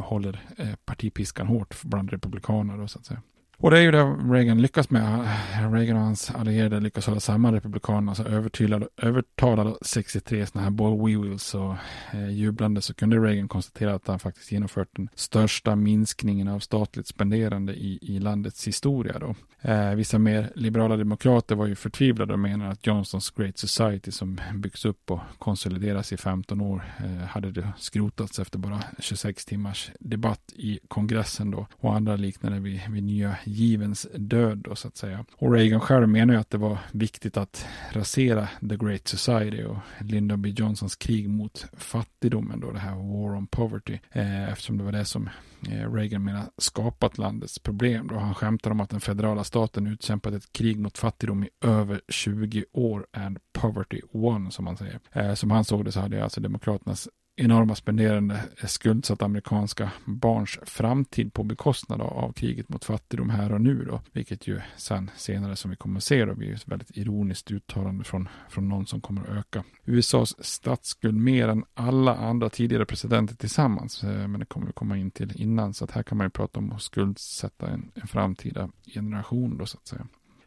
håller 0.00 0.42
eh, 0.56 0.74
partipiskan 0.84 1.46
hårt 1.46 1.82
bland 1.82 2.10
republikaner 2.10 2.78
då 2.78 2.88
så 2.88 2.98
att 2.98 3.06
säga. 3.06 3.22
Och 3.56 3.70
det 3.70 3.78
är 3.78 3.82
ju 3.82 3.90
det 3.90 4.02
Reagan 4.04 4.62
lyckas 4.62 4.90
med. 4.90 5.28
Reagan 5.72 5.96
och 5.96 6.02
hans 6.02 6.30
allierade 6.30 6.80
lyckas 6.80 7.06
hålla 7.06 7.20
samman 7.20 7.54
republikanerna. 7.54 8.10
Alltså 8.10 8.28
övertalade, 8.28 8.88
övertalade 8.96 9.74
63 9.82 10.46
sådana 10.46 10.64
här 10.64 10.70
ball 10.70 11.06
wheels 11.06 11.54
och 11.54 11.74
eh, 12.12 12.30
jublande 12.30 12.82
så 12.82 12.94
kunde 12.94 13.16
Reagan 13.16 13.48
konstatera 13.48 13.94
att 13.94 14.06
han 14.06 14.18
faktiskt 14.18 14.52
genomfört 14.52 14.88
den 14.96 15.08
största 15.14 15.76
minskningen 15.76 16.48
av 16.48 16.58
statligt 16.58 17.06
spenderande 17.06 17.74
i, 17.74 17.98
i 18.02 18.18
landets 18.18 18.68
historia. 18.68 19.18
Då. 19.18 19.34
Eh, 19.70 19.94
vissa 19.94 20.18
mer 20.18 20.52
liberala 20.54 20.96
demokrater 20.96 21.54
var 21.54 21.66
ju 21.66 21.74
förtvivlade 21.74 22.32
och 22.32 22.38
menade 22.38 22.70
att 22.70 22.86
Johnsons 22.86 23.30
Great 23.30 23.58
Society 23.58 24.10
som 24.10 24.40
byggts 24.54 24.84
upp 24.84 25.10
och 25.10 25.20
konsolideras 25.38 26.12
i 26.12 26.16
15 26.16 26.60
år 26.60 26.84
eh, 26.98 27.26
hade 27.26 27.50
det 27.50 27.72
skrotats 27.78 28.38
efter 28.38 28.58
bara 28.58 28.82
26 28.98 29.44
timmars 29.44 29.90
debatt 30.00 30.52
i 30.56 30.78
kongressen 30.88 31.50
då 31.50 31.66
och 31.76 31.94
andra 31.94 32.16
liknande 32.16 32.60
vid, 32.60 32.80
vid 32.90 33.02
nya 33.02 33.36
givens 33.44 34.06
död 34.14 34.58
då, 34.58 34.74
så 34.74 34.88
att 34.88 34.96
säga. 34.96 35.24
Och 35.36 35.52
Reagan 35.52 35.80
själv 35.80 36.08
menar 36.08 36.34
ju 36.34 36.40
att 36.40 36.50
det 36.50 36.58
var 36.58 36.78
viktigt 36.92 37.36
att 37.36 37.66
rasera 37.92 38.48
The 38.68 38.76
Great 38.76 39.08
Society 39.08 39.64
och 39.64 39.76
Lyndon 40.00 40.42
B. 40.42 40.48
Johnsons 40.48 40.96
krig 40.96 41.28
mot 41.28 41.66
fattigdomen 41.72 42.60
då, 42.60 42.70
det 42.70 42.78
här 42.78 42.94
War 42.94 43.36
on 43.36 43.46
Poverty, 43.46 43.98
eh, 44.12 44.52
eftersom 44.52 44.78
det 44.78 44.84
var 44.84 44.92
det 44.92 45.04
som 45.04 45.28
eh, 45.70 45.92
Reagan 45.92 46.24
menar 46.24 46.42
skapat 46.58 47.18
landets 47.18 47.58
problem. 47.58 48.08
Då 48.08 48.14
han 48.14 48.34
skämtar 48.34 48.70
om 48.70 48.80
att 48.80 48.90
den 48.90 49.00
federala 49.00 49.44
staten 49.44 49.86
utkämpat 49.86 50.34
ett 50.34 50.52
krig 50.52 50.78
mot 50.78 50.98
fattigdom 50.98 51.44
i 51.44 51.48
över 51.60 52.00
20 52.08 52.64
år 52.72 53.06
and 53.12 53.38
poverty 53.52 54.00
won, 54.12 54.50
som 54.50 54.64
man 54.64 54.76
säger. 54.76 55.00
Eh, 55.12 55.34
som 55.34 55.50
han 55.50 55.64
såg 55.64 55.84
det 55.84 55.92
så 55.92 56.00
hade 56.00 56.24
alltså 56.24 56.40
demokraternas 56.40 57.08
enorma 57.36 57.74
spenderande 57.74 58.40
skuldsatt 58.66 59.22
amerikanska 59.22 59.90
barns 60.04 60.58
framtid 60.62 61.32
på 61.32 61.42
bekostnad 61.42 62.00
av 62.00 62.32
kriget 62.32 62.68
mot 62.68 62.84
fattigdom 62.84 63.30
här 63.30 63.52
och 63.52 63.60
nu 63.60 63.84
då. 63.84 64.00
Vilket 64.12 64.46
ju 64.46 64.60
sen 64.76 65.10
senare 65.16 65.56
som 65.56 65.70
vi 65.70 65.76
kommer 65.76 65.96
att 65.96 66.04
se 66.04 66.24
då 66.24 66.34
blir 66.34 66.54
ett 66.54 66.68
väldigt 66.68 66.96
ironiskt 66.96 67.50
uttalande 67.50 68.04
från, 68.04 68.28
från 68.48 68.68
någon 68.68 68.86
som 68.86 69.00
kommer 69.00 69.22
att 69.22 69.28
öka 69.28 69.64
USAs 69.84 70.44
statsskuld 70.44 71.16
mer 71.16 71.48
än 71.48 71.64
alla 71.74 72.14
andra 72.16 72.50
tidigare 72.50 72.84
presidenter 72.84 73.36
tillsammans. 73.36 74.04
Eh, 74.04 74.28
men 74.28 74.40
det 74.40 74.46
kommer 74.46 74.66
vi 74.66 74.72
komma 74.72 74.96
in 74.96 75.10
till 75.10 75.42
innan 75.42 75.74
så 75.74 75.84
att 75.84 75.90
här 75.90 76.02
kan 76.02 76.18
man 76.18 76.26
ju 76.26 76.30
prata 76.30 76.58
om 76.58 76.72
att 76.72 76.82
skuldsätta 76.82 77.68
en, 77.68 77.90
en 77.94 78.08
framtida 78.08 78.70
generation 78.94 79.58
då 79.58 79.66
så 79.66 79.78
att 79.78 79.86
säga. 79.86 80.06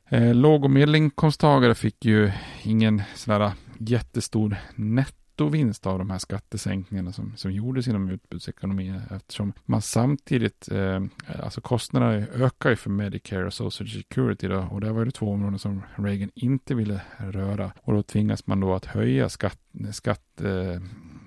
Eh, 0.10 0.36
låg 0.36 0.64
och 0.64 0.72
medelinkomsttagare 0.72 1.76
fick 1.76 2.06
ju 2.06 2.32
ingen 2.64 3.02
sån 3.16 3.52
jättestor 3.78 4.58
netto 4.76 5.27
nettovinst 5.38 5.86
av 5.86 6.00
de 6.00 6.10
här 6.10 6.18
skattesänkningarna 6.18 7.12
som, 7.12 7.34
som 7.36 7.52
gjordes 7.52 7.88
inom 7.88 8.10
utbudsekonomin 8.10 9.02
eftersom 9.12 9.54
man 9.66 9.82
samtidigt, 9.82 10.72
eh, 10.72 11.02
alltså 11.44 11.62
kostnaderna 11.62 12.14
ökar 12.14 12.70
ju 12.70 12.76
för 12.76 12.90
Medicare 12.90 13.46
och 13.46 13.54
Social 13.54 13.90
Security 13.90 14.48
då, 14.48 14.68
och 14.72 14.82
där 14.82 14.92
var 14.92 15.06
det 15.06 15.12
två 15.12 15.32
områden 15.32 15.60
som 15.60 15.82
Reagan 15.96 16.32
inte 16.36 16.76
ville 16.76 17.02
röra. 17.18 17.72
Och 17.82 17.94
då 17.94 18.04
tvingas 18.04 18.48
man 18.48 18.60
då 18.60 18.74
att 18.74 18.86
höja 18.86 19.30
skatt, 19.30 19.60
skatt 19.92 20.42
eh, 20.42 20.82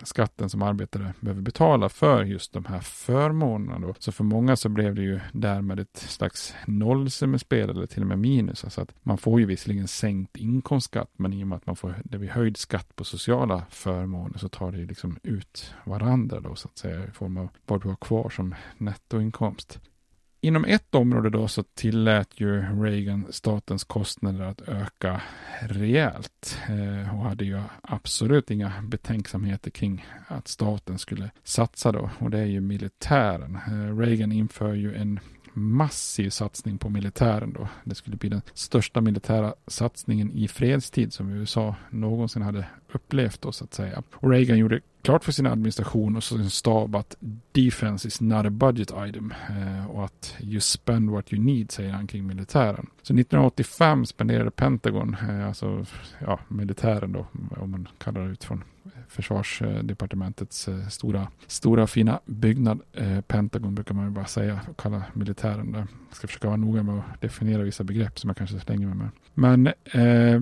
skatten 0.04 0.50
som 0.50 0.62
arbetare 0.62 1.14
behöver 1.20 1.42
betala 1.42 1.88
för 1.88 2.24
just 2.24 2.52
de 2.52 2.64
här 2.64 2.80
förmånerna. 2.80 3.86
Då. 3.86 3.94
Så 3.98 4.12
för 4.12 4.24
många 4.24 4.56
så 4.56 4.68
blev 4.68 4.94
det 4.94 5.02
ju 5.02 5.20
därmed 5.32 5.80
ett 5.80 5.96
slags 5.96 6.54
nollsummespel 6.66 7.70
eller 7.70 7.86
till 7.86 8.02
och 8.02 8.08
med 8.08 8.18
minus. 8.18 8.64
Alltså 8.64 8.80
att 8.80 8.94
man 9.02 9.18
får 9.18 9.40
ju 9.40 9.46
visserligen 9.46 9.88
sänkt 9.88 10.36
inkomstskatt 10.36 11.10
men 11.16 11.32
i 11.32 11.44
och 11.44 11.48
med 11.48 11.56
att 11.56 11.66
man 11.66 11.76
får 11.76 11.94
det 12.04 12.18
blir 12.18 12.28
höjd 12.28 12.56
skatt 12.56 12.96
på 12.96 13.04
sociala 13.04 13.62
förmåner 13.70 14.38
så 14.38 14.48
tar 14.48 14.72
det 14.72 14.78
ju 14.78 14.86
liksom 14.86 15.18
ut 15.22 15.74
varandra 15.84 16.40
då 16.40 16.54
så 16.54 16.68
att 16.68 16.78
säga 16.78 17.04
i 17.04 17.10
form 17.10 17.36
av 17.36 17.48
vad 17.66 17.82
du 17.82 17.88
har 17.88 17.96
kvar 17.96 18.30
som 18.30 18.54
nettoinkomst 18.78 19.80
inom 20.40 20.64
ett 20.64 20.94
område 20.94 21.30
då 21.30 21.48
så 21.48 21.62
tillät 21.62 22.40
ju 22.40 22.60
Reagan 22.82 23.26
statens 23.30 23.84
kostnader 23.84 24.44
att 24.44 24.68
öka 24.68 25.22
rejält 25.60 26.58
eh, 26.68 27.14
och 27.14 27.24
hade 27.24 27.44
ju 27.44 27.62
absolut 27.82 28.50
inga 28.50 28.72
betänksamheter 28.82 29.70
kring 29.70 30.06
att 30.26 30.48
staten 30.48 30.98
skulle 30.98 31.30
satsa 31.44 31.92
då 31.92 32.10
och 32.18 32.30
det 32.30 32.38
är 32.38 32.46
ju 32.46 32.60
militären. 32.60 33.58
Eh, 33.66 33.96
Reagan 33.98 34.32
inför 34.32 34.74
ju 34.74 34.94
en 34.94 35.20
massiv 35.52 36.30
satsning 36.30 36.78
på 36.78 36.88
militären 36.88 37.52
då. 37.52 37.68
Det 37.84 37.94
skulle 37.94 38.16
bli 38.16 38.28
den 38.28 38.42
största 38.54 39.00
militära 39.00 39.54
satsningen 39.66 40.30
i 40.32 40.48
fredstid 40.48 41.12
som 41.12 41.30
USA 41.30 41.74
någonsin 41.90 42.42
hade 42.42 42.66
upplevt 42.92 43.42
då 43.42 43.52
så 43.52 43.64
att 43.64 43.74
säga. 43.74 44.02
Och 44.14 44.30
Reagan 44.30 44.58
gjorde 44.58 44.80
klart 45.02 45.24
för 45.24 45.32
sin 45.32 45.46
administration 45.46 46.16
och 46.16 46.24
sin 46.24 46.50
stab 46.50 46.96
att 46.96 47.16
defense 47.52 48.08
is 48.08 48.20
not 48.20 48.46
a 48.46 48.50
budget 48.50 48.92
item 49.08 49.34
eh, 49.48 49.90
och 49.90 50.04
att 50.04 50.36
you 50.40 50.60
spend 50.60 51.10
what 51.10 51.32
you 51.32 51.42
need 51.42 51.70
säger 51.70 51.92
han 51.92 52.06
kring 52.06 52.26
militären. 52.26 52.86
Så 53.02 53.14
1985 53.14 54.06
spenderade 54.06 54.50
Pentagon, 54.50 55.16
eh, 55.28 55.46
alltså 55.46 55.86
ja, 56.18 56.40
militären 56.48 57.12
då, 57.12 57.26
om 57.56 57.70
man 57.70 57.88
kallar 57.98 58.20
det 58.20 58.30
utifrån 58.32 58.64
försvarsdepartementets 59.08 60.68
eh, 60.68 60.88
stora, 60.88 61.28
stora 61.46 61.86
fina 61.86 62.20
byggnad. 62.24 62.80
Pentagon 63.26 63.74
brukar 63.74 63.94
man 63.94 64.04
ju 64.04 64.10
bara 64.10 64.26
säga 64.26 64.60
och 64.68 64.80
kalla 64.80 65.02
militären. 65.12 65.74
Jag 65.74 66.16
ska 66.16 66.26
försöka 66.26 66.46
vara 66.48 66.56
noga 66.56 66.82
med 66.82 66.98
att 66.98 67.20
definiera 67.20 67.62
vissa 67.62 67.84
begrepp 67.84 68.18
som 68.18 68.30
jag 68.30 68.36
kanske 68.36 68.60
slänger 68.60 68.86
mig 68.86 68.96
med. 68.96 69.08
Men 69.34 69.66
eh, 69.66 70.40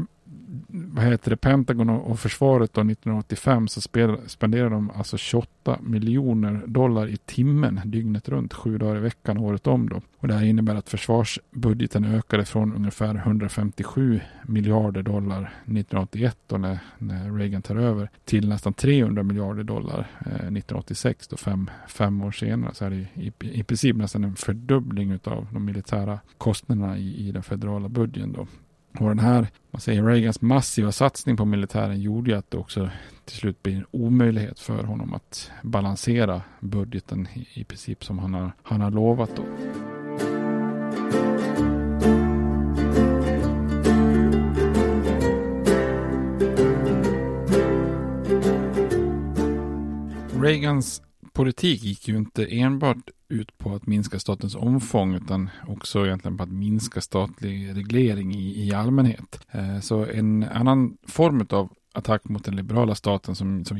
vad 0.68 1.04
heter 1.04 1.30
det, 1.30 1.36
Pentagon 1.36 1.90
och 1.90 2.18
försvaret 2.18 2.74
då 2.74 2.80
1985 2.80 3.68
så 3.68 3.80
spenderade 4.26 4.70
de 4.70 4.90
alltså 4.90 5.16
28 5.16 5.78
miljoner 5.82 6.62
dollar 6.66 7.08
i 7.08 7.16
timmen 7.16 7.80
dygnet 7.84 8.28
runt, 8.28 8.54
sju 8.54 8.78
dagar 8.78 8.96
i 8.96 9.00
veckan 9.00 9.38
året 9.38 9.66
om 9.66 9.88
då. 9.88 10.00
Och 10.18 10.28
det 10.28 10.34
här 10.34 10.44
innebär 10.44 10.74
att 10.74 10.88
försvarsbudgeten 10.88 12.04
ökade 12.04 12.44
från 12.44 12.74
ungefär 12.74 13.14
157 13.14 14.20
miljarder 14.42 15.02
dollar 15.02 15.42
1981 15.42 16.38
då 16.46 16.58
när, 16.58 16.78
när 16.98 17.32
Reagan 17.32 17.62
tar 17.62 17.76
över 17.76 18.10
till 18.24 18.48
nästan 18.48 18.72
300 18.72 19.22
miljarder 19.22 19.62
dollar 19.62 20.10
eh, 20.20 20.32
1986 20.32 21.28
då 21.28 21.36
fem, 21.36 21.70
fem 21.88 22.22
år 22.22 22.30
senare 22.30 22.74
så 22.74 22.84
är 22.84 22.90
det 22.90 22.96
i, 22.96 23.32
i 23.40 23.62
princip 23.62 23.96
nästan 23.96 24.24
en 24.24 24.36
fördubbling 24.36 25.18
av 25.24 25.46
de 25.52 25.64
militära 25.64 26.20
kostnaderna 26.38 26.98
i, 26.98 27.28
i 27.28 27.32
den 27.32 27.42
federala 27.42 27.88
budgeten 27.88 28.32
då. 28.32 28.46
Och 29.00 29.08
den 29.08 29.18
här, 29.18 29.46
man 29.70 29.80
säger 29.80 30.02
Reagans 30.02 30.40
massiva 30.40 30.92
satsning 30.92 31.36
på 31.36 31.44
militären 31.44 32.00
gjorde 32.00 32.30
ju 32.30 32.36
att 32.36 32.50
det 32.50 32.56
också 32.56 32.90
till 33.24 33.36
slut 33.36 33.62
blir 33.62 33.76
en 33.76 33.86
omöjlighet 33.90 34.60
för 34.60 34.84
honom 34.84 35.14
att 35.14 35.50
balansera 35.62 36.42
budgeten 36.60 37.28
i, 37.34 37.60
i 37.60 37.64
princip 37.64 38.04
som 38.04 38.18
han 38.18 38.34
har, 38.34 38.52
han 38.62 38.80
har 38.80 38.90
lovat 38.90 39.30
då. 39.36 39.42
Reagans 50.42 51.02
politik 51.32 51.82
gick 51.82 52.08
ju 52.08 52.16
inte 52.16 52.46
enbart 52.46 53.10
ut 53.28 53.58
på 53.58 53.74
att 53.74 53.86
minska 53.86 54.18
statens 54.18 54.54
omfång 54.54 55.14
utan 55.14 55.50
också 55.66 56.06
egentligen 56.06 56.36
på 56.36 56.42
att 56.42 56.52
minska 56.52 57.00
statlig 57.00 57.76
reglering 57.76 58.34
i, 58.34 58.66
i 58.66 58.74
allmänhet. 58.74 59.40
Eh, 59.50 59.80
så 59.80 60.04
en 60.04 60.44
annan 60.44 60.96
form 61.06 61.46
av 61.50 61.68
attack 61.98 62.28
mot 62.28 62.44
den 62.44 62.56
liberala 62.56 62.94
staten 62.94 63.34
som, 63.34 63.64
som 63.64 63.78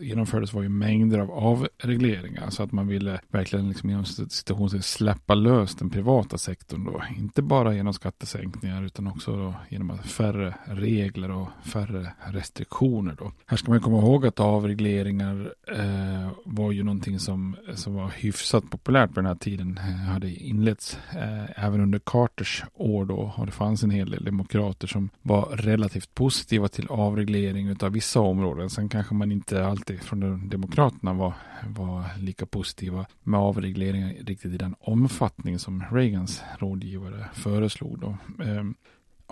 genomfördes 0.00 0.52
var 0.52 0.62
ju 0.62 0.68
mängder 0.68 1.18
av 1.18 1.30
avregleringar. 1.30 2.50
Så 2.50 2.62
att 2.62 2.72
man 2.72 2.86
ville 2.86 3.20
verkligen 3.28 3.68
liksom 3.68 3.90
genom 3.90 4.04
situation 4.04 4.82
släppa 4.82 5.34
lös 5.34 5.74
den 5.74 5.90
privata 5.90 6.38
sektorn 6.38 6.84
då. 6.84 7.02
Inte 7.18 7.42
bara 7.42 7.74
genom 7.74 7.94
skattesänkningar 7.94 8.82
utan 8.82 9.06
också 9.06 9.36
då 9.36 9.54
genom 9.68 9.90
att 9.90 10.06
färre 10.06 10.54
regler 10.64 11.30
och 11.30 11.48
färre 11.64 12.12
restriktioner 12.24 13.16
då. 13.18 13.32
Här 13.46 13.56
ska 13.56 13.70
man 13.70 13.80
komma 13.80 13.98
ihåg 13.98 14.26
att 14.26 14.40
avregleringar 14.40 15.52
eh, 15.68 16.30
var 16.44 16.72
ju 16.72 16.82
någonting 16.82 17.18
som, 17.18 17.56
som 17.74 17.94
var 17.94 18.08
hyfsat 18.08 18.70
populärt 18.70 19.14
på 19.14 19.20
den 19.20 19.26
här 19.26 19.34
tiden. 19.34 19.78
Eh, 19.78 19.84
hade 19.84 20.30
inletts 20.30 20.98
eh, 21.12 21.64
även 21.64 21.80
under 21.80 21.98
Carters 21.98 22.64
år 22.74 23.04
då. 23.04 23.32
Och 23.36 23.46
det 23.46 23.52
fanns 23.52 23.82
en 23.82 23.90
hel 23.90 24.10
del 24.10 24.24
demokrater 24.24 24.86
som 24.86 25.10
var 25.22 25.42
relativt 25.42 26.14
positiva 26.14 26.68
till 26.68 26.88
avreglering 26.88 27.53
reglering 27.54 27.82
av 27.82 27.92
vissa 27.92 28.20
områden. 28.20 28.70
Sen 28.70 28.88
kanske 28.88 29.14
man 29.14 29.32
inte 29.32 29.66
alltid 29.66 30.02
från 30.02 30.48
Demokraterna 30.48 31.14
var, 31.14 31.34
var 31.68 32.04
lika 32.18 32.46
positiva 32.46 33.06
med 33.22 33.40
avregleringen 33.40 34.14
riktigt 34.26 34.54
i 34.54 34.56
den 34.56 34.74
omfattning 34.80 35.58
som 35.58 35.84
Reagans 35.90 36.42
rådgivare 36.58 37.28
föreslog. 37.34 37.98
Då. 37.98 38.16
Ehm, 38.44 38.74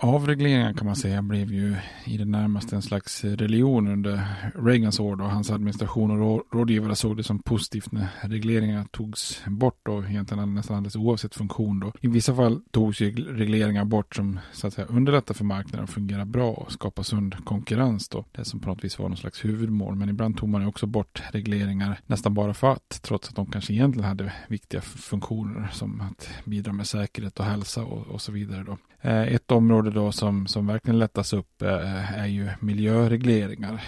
Avregleringar 0.03 0.23
Avregleringen 0.23 0.73
kan 0.73 0.85
man 0.85 0.95
säga 0.95 1.21
blev 1.21 1.51
ju 1.51 1.75
i 2.05 2.17
det 2.17 2.25
närmaste 2.25 2.75
en 2.75 2.81
slags 2.81 3.23
religion 3.23 3.87
under 3.87 4.21
Reagans 4.55 4.99
år 4.99 5.15
då 5.15 5.23
hans 5.23 5.51
administration 5.51 6.21
och 6.21 6.43
rådgivare 6.51 6.95
såg 6.95 7.17
det 7.17 7.23
som 7.23 7.39
positivt 7.39 7.91
när 7.91 8.07
regleringar 8.21 8.85
togs 8.91 9.41
bort 9.47 9.87
och 9.87 10.09
egentligen 10.09 10.53
nästan 10.53 10.77
alldeles 10.77 10.95
oavsett 10.95 11.35
funktion 11.35 11.79
då. 11.79 11.91
I 12.01 12.07
vissa 12.07 12.35
fall 12.35 12.61
togs 12.71 13.01
ju 13.01 13.11
regleringar 13.15 13.85
bort 13.85 14.15
som 14.15 14.39
så 14.51 14.67
att 14.67 14.73
säga 14.73 14.87
underlättar 14.87 15.33
för 15.33 15.45
marknaden 15.45 15.83
att 15.83 15.89
fungera 15.89 16.25
bra 16.25 16.51
och 16.51 16.71
skapa 16.71 17.03
sund 17.03 17.45
konkurrens 17.45 18.09
då. 18.09 18.25
Det 18.31 18.45
som 18.45 18.59
på 18.59 18.69
något 18.69 18.83
vis 18.83 18.99
var 18.99 19.09
någon 19.09 19.17
slags 19.17 19.45
huvudmål. 19.45 19.95
Men 19.95 20.09
ibland 20.09 20.37
tog 20.37 20.49
man 20.49 20.61
ju 20.61 20.67
också 20.67 20.85
bort 20.85 21.21
regleringar 21.31 21.99
nästan 22.05 22.33
bara 22.33 22.53
för 22.53 22.71
att 22.71 22.99
trots 23.01 23.29
att 23.29 23.35
de 23.35 23.45
kanske 23.45 23.73
egentligen 23.73 24.09
hade 24.09 24.33
viktiga 24.47 24.81
funktioner 24.81 25.69
som 25.71 26.01
att 26.01 26.29
bidra 26.45 26.73
med 26.73 26.87
säkerhet 26.87 27.39
och 27.39 27.45
hälsa 27.45 27.83
och, 27.83 28.07
och 28.07 28.21
så 28.21 28.31
vidare 28.31 28.63
då. 28.63 28.77
Eh, 29.05 29.21
ett 29.21 29.51
område 29.51 29.91
då 29.93 30.11
som, 30.11 30.47
som 30.47 30.67
verkligen 30.67 30.99
lättas 30.99 31.33
upp 31.33 31.61
eh, 31.61 32.19
är 32.19 32.27
ju 32.27 32.49
miljöregleringar. 32.59 33.83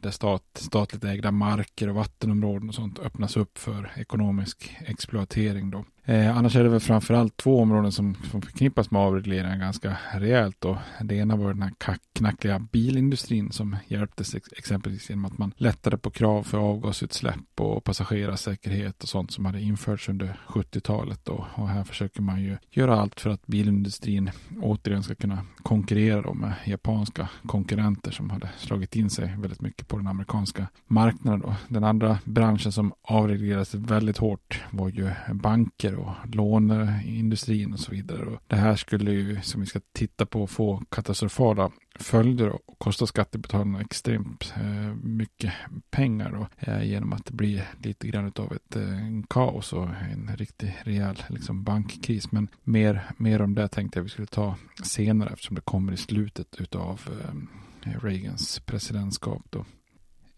Där 0.00 0.10
stat, 0.10 0.44
statligt 0.54 1.04
ägda 1.04 1.30
marker 1.30 1.88
och 1.88 1.94
vattenområden 1.94 2.68
och 2.68 2.74
sånt 2.74 2.98
öppnas 2.98 3.36
upp 3.36 3.58
för 3.58 3.92
ekonomisk 3.96 4.76
exploatering. 4.86 5.70
Då. 5.70 5.84
Eh, 6.10 6.36
annars 6.36 6.56
är 6.56 6.62
det 6.62 6.68
väl 6.68 6.80
framförallt 6.80 7.36
två 7.36 7.60
områden 7.60 7.92
som, 7.92 8.14
som 8.30 8.42
förknippas 8.42 8.90
med 8.90 9.02
avregleringen 9.02 9.58
ganska 9.58 9.96
rejält. 10.14 10.56
Då. 10.58 10.78
Det 11.00 11.14
ena 11.14 11.36
var 11.36 11.52
den 11.52 11.62
här 11.62 11.72
knackliga 12.12 12.58
bilindustrin 12.58 13.52
som 13.52 13.76
hjälptes 13.86 14.34
ex 14.34 14.48
exempelvis 14.56 15.10
genom 15.10 15.24
att 15.24 15.38
man 15.38 15.54
lättade 15.56 15.98
på 15.98 16.10
krav 16.10 16.42
för 16.42 16.58
avgasutsläpp 16.58 17.60
och 17.60 17.84
passagerarsäkerhet 17.84 19.02
och 19.02 19.08
sånt 19.08 19.32
som 19.32 19.44
hade 19.44 19.60
införts 19.60 20.08
under 20.08 20.36
70-talet. 20.48 21.28
Och 21.28 21.68
här 21.68 21.84
försöker 21.84 22.22
man 22.22 22.42
ju 22.42 22.56
göra 22.70 23.00
allt 23.00 23.20
för 23.20 23.30
att 23.30 23.46
bilindustrin 23.46 24.30
återigen 24.62 25.02
ska 25.02 25.14
kunna 25.14 25.46
konkurrera 25.62 26.34
med 26.34 26.52
japanska 26.64 27.28
konkurrenter 27.46 28.10
som 28.10 28.30
hade 28.30 28.48
slagit 28.58 28.96
in 28.96 29.10
sig 29.10 29.34
väldigt 29.38 29.60
mycket 29.60 29.88
på 29.88 29.96
den 29.96 30.06
amerikanska 30.06 30.66
marknaden. 30.86 31.40
Då. 31.40 31.54
Den 31.68 31.84
andra 31.84 32.18
branschen 32.24 32.72
som 32.72 32.92
avreglerades 33.02 33.74
väldigt 33.74 34.18
hårt 34.18 34.60
var 34.70 34.88
ju 34.88 35.10
banker 35.32 35.99
och 36.00 36.34
låneindustrin 36.34 37.72
och 37.72 37.80
så 37.80 37.90
vidare. 37.90 38.26
Och 38.26 38.42
det 38.46 38.56
här 38.56 38.76
skulle 38.76 39.10
ju, 39.10 39.40
som 39.42 39.60
vi 39.60 39.66
ska 39.66 39.80
titta 39.92 40.26
på, 40.26 40.46
få 40.46 40.82
katastrofala 40.88 41.70
följder 41.98 42.48
och 42.48 42.78
kosta 42.78 43.06
skattebetalarna 43.06 43.80
extremt 43.80 44.54
eh, 44.56 44.94
mycket 44.94 45.52
pengar 45.90 46.30
då, 46.32 46.72
eh, 46.72 46.82
genom 46.82 47.12
att 47.12 47.24
det 47.24 47.32
blir 47.32 47.68
lite 47.82 48.08
grann 48.08 48.32
av 48.36 48.52
ett 48.52 48.76
eh, 48.76 48.82
kaos 49.28 49.72
och 49.72 49.88
en 50.12 50.36
riktig 50.36 50.76
rejäl 50.82 51.22
liksom, 51.28 51.64
bankkris. 51.64 52.32
Men 52.32 52.48
mer, 52.64 53.02
mer 53.16 53.42
om 53.42 53.54
det 53.54 53.68
tänkte 53.68 53.98
jag 53.98 54.04
vi 54.04 54.10
skulle 54.10 54.26
ta 54.26 54.56
senare 54.82 55.30
eftersom 55.32 55.54
det 55.54 55.60
kommer 55.60 55.92
i 55.92 55.96
slutet 55.96 56.74
av 56.74 57.00
eh, 57.08 57.98
Reagans 58.02 58.60
presidentskap. 58.60 59.42
Då. 59.50 59.64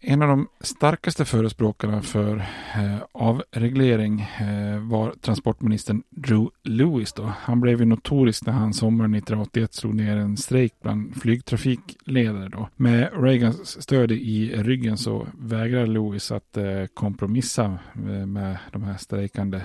En 0.05 0.21
av 0.21 0.27
de 0.27 0.47
starkaste 0.61 1.25
förespråkarna 1.25 2.01
för 2.01 2.37
eh, 2.75 2.97
avreglering 3.11 4.21
eh, 4.21 4.79
var 4.79 5.13
transportministern 5.21 6.03
Drew 6.09 6.49
Lewis. 6.63 7.13
Då. 7.13 7.33
Han 7.39 7.61
blev 7.61 7.79
ju 7.79 7.85
notorisk 7.85 8.45
när 8.45 8.53
han 8.53 8.73
sommaren 8.73 9.13
1981 9.13 9.73
slog 9.73 9.95
ner 9.95 10.17
en 10.17 10.37
strejk 10.37 10.73
bland 10.81 11.21
flygtrafikledare. 11.21 12.49
Då. 12.49 12.69
Med 12.75 13.09
Reagans 13.23 13.81
stöd 13.81 14.11
i 14.11 14.53
ryggen 14.55 14.97
så 14.97 15.27
vägrade 15.33 15.87
Lewis 15.87 16.31
att 16.31 16.57
eh, 16.57 16.85
kompromissa 16.93 17.79
eh, 17.95 18.25
med 18.25 18.57
de 18.71 18.83
här 18.83 18.97
strejkande 18.97 19.61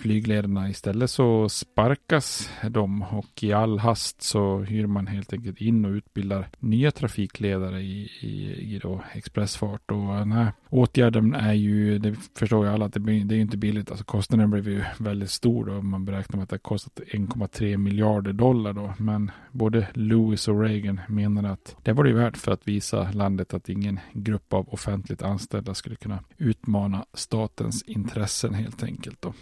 flygledarna. 0.00 0.70
Istället 0.70 1.10
så 1.10 1.48
sparkas 1.48 2.50
de 2.70 3.02
och 3.02 3.42
i 3.42 3.52
all 3.52 3.78
hast 3.78 4.22
så 4.22 4.58
hyr 4.58 4.86
man 4.86 5.06
helt 5.06 5.32
enkelt 5.32 5.60
in 5.60 5.84
och 5.84 5.90
utbildar 5.90 6.48
nya 6.58 6.90
trafikledare 6.90 7.80
i, 7.80 8.10
i, 8.20 8.74
i 8.74 8.78
då 8.82 9.04
expressfart. 9.12 9.90
Och 9.90 10.14
den 10.14 10.32
här 10.32 10.52
åtgärden 10.68 11.34
är 11.34 11.52
ju, 11.52 11.98
det 11.98 12.14
förstår 12.38 12.66
ju 12.66 12.72
alla 12.72 12.84
att 12.84 12.92
det, 12.92 13.00
blir, 13.00 13.24
det 13.24 13.34
är 13.34 13.40
inte 13.40 13.56
billigt. 13.56 13.90
Alltså 13.90 14.04
kostnaden 14.04 14.50
blev 14.50 14.68
ju 14.68 14.82
väldigt 14.98 15.30
stor 15.30 15.64
då. 15.64 15.82
Man 15.82 16.04
beräknar 16.04 16.42
att 16.42 16.48
det 16.48 16.54
har 16.54 16.58
kostat 16.58 17.00
1,3 17.12 17.76
miljarder 17.76 18.32
dollar 18.32 18.72
då. 18.72 18.94
Men 18.98 19.30
både 19.52 19.88
Lewis 19.94 20.48
och 20.48 20.60
Reagan 20.60 21.00
menade 21.08 21.50
att 21.50 21.76
det 21.82 21.92
var 21.92 22.04
det 22.04 22.12
värt 22.12 22.36
för 22.36 22.52
att 22.52 22.68
visa 22.68 23.12
landet 23.12 23.54
att 23.54 23.68
ingen 23.68 24.00
grupp 24.12 24.52
av 24.52 24.68
offentligt 24.68 25.22
anställda 25.22 25.74
skulle 25.74 25.96
kunna 25.96 26.18
utmana 26.38 27.04
statens 27.14 27.82
intressen 27.82 28.54
helt 28.54 28.82
enkelt 28.82 29.22
då. 29.22 29.32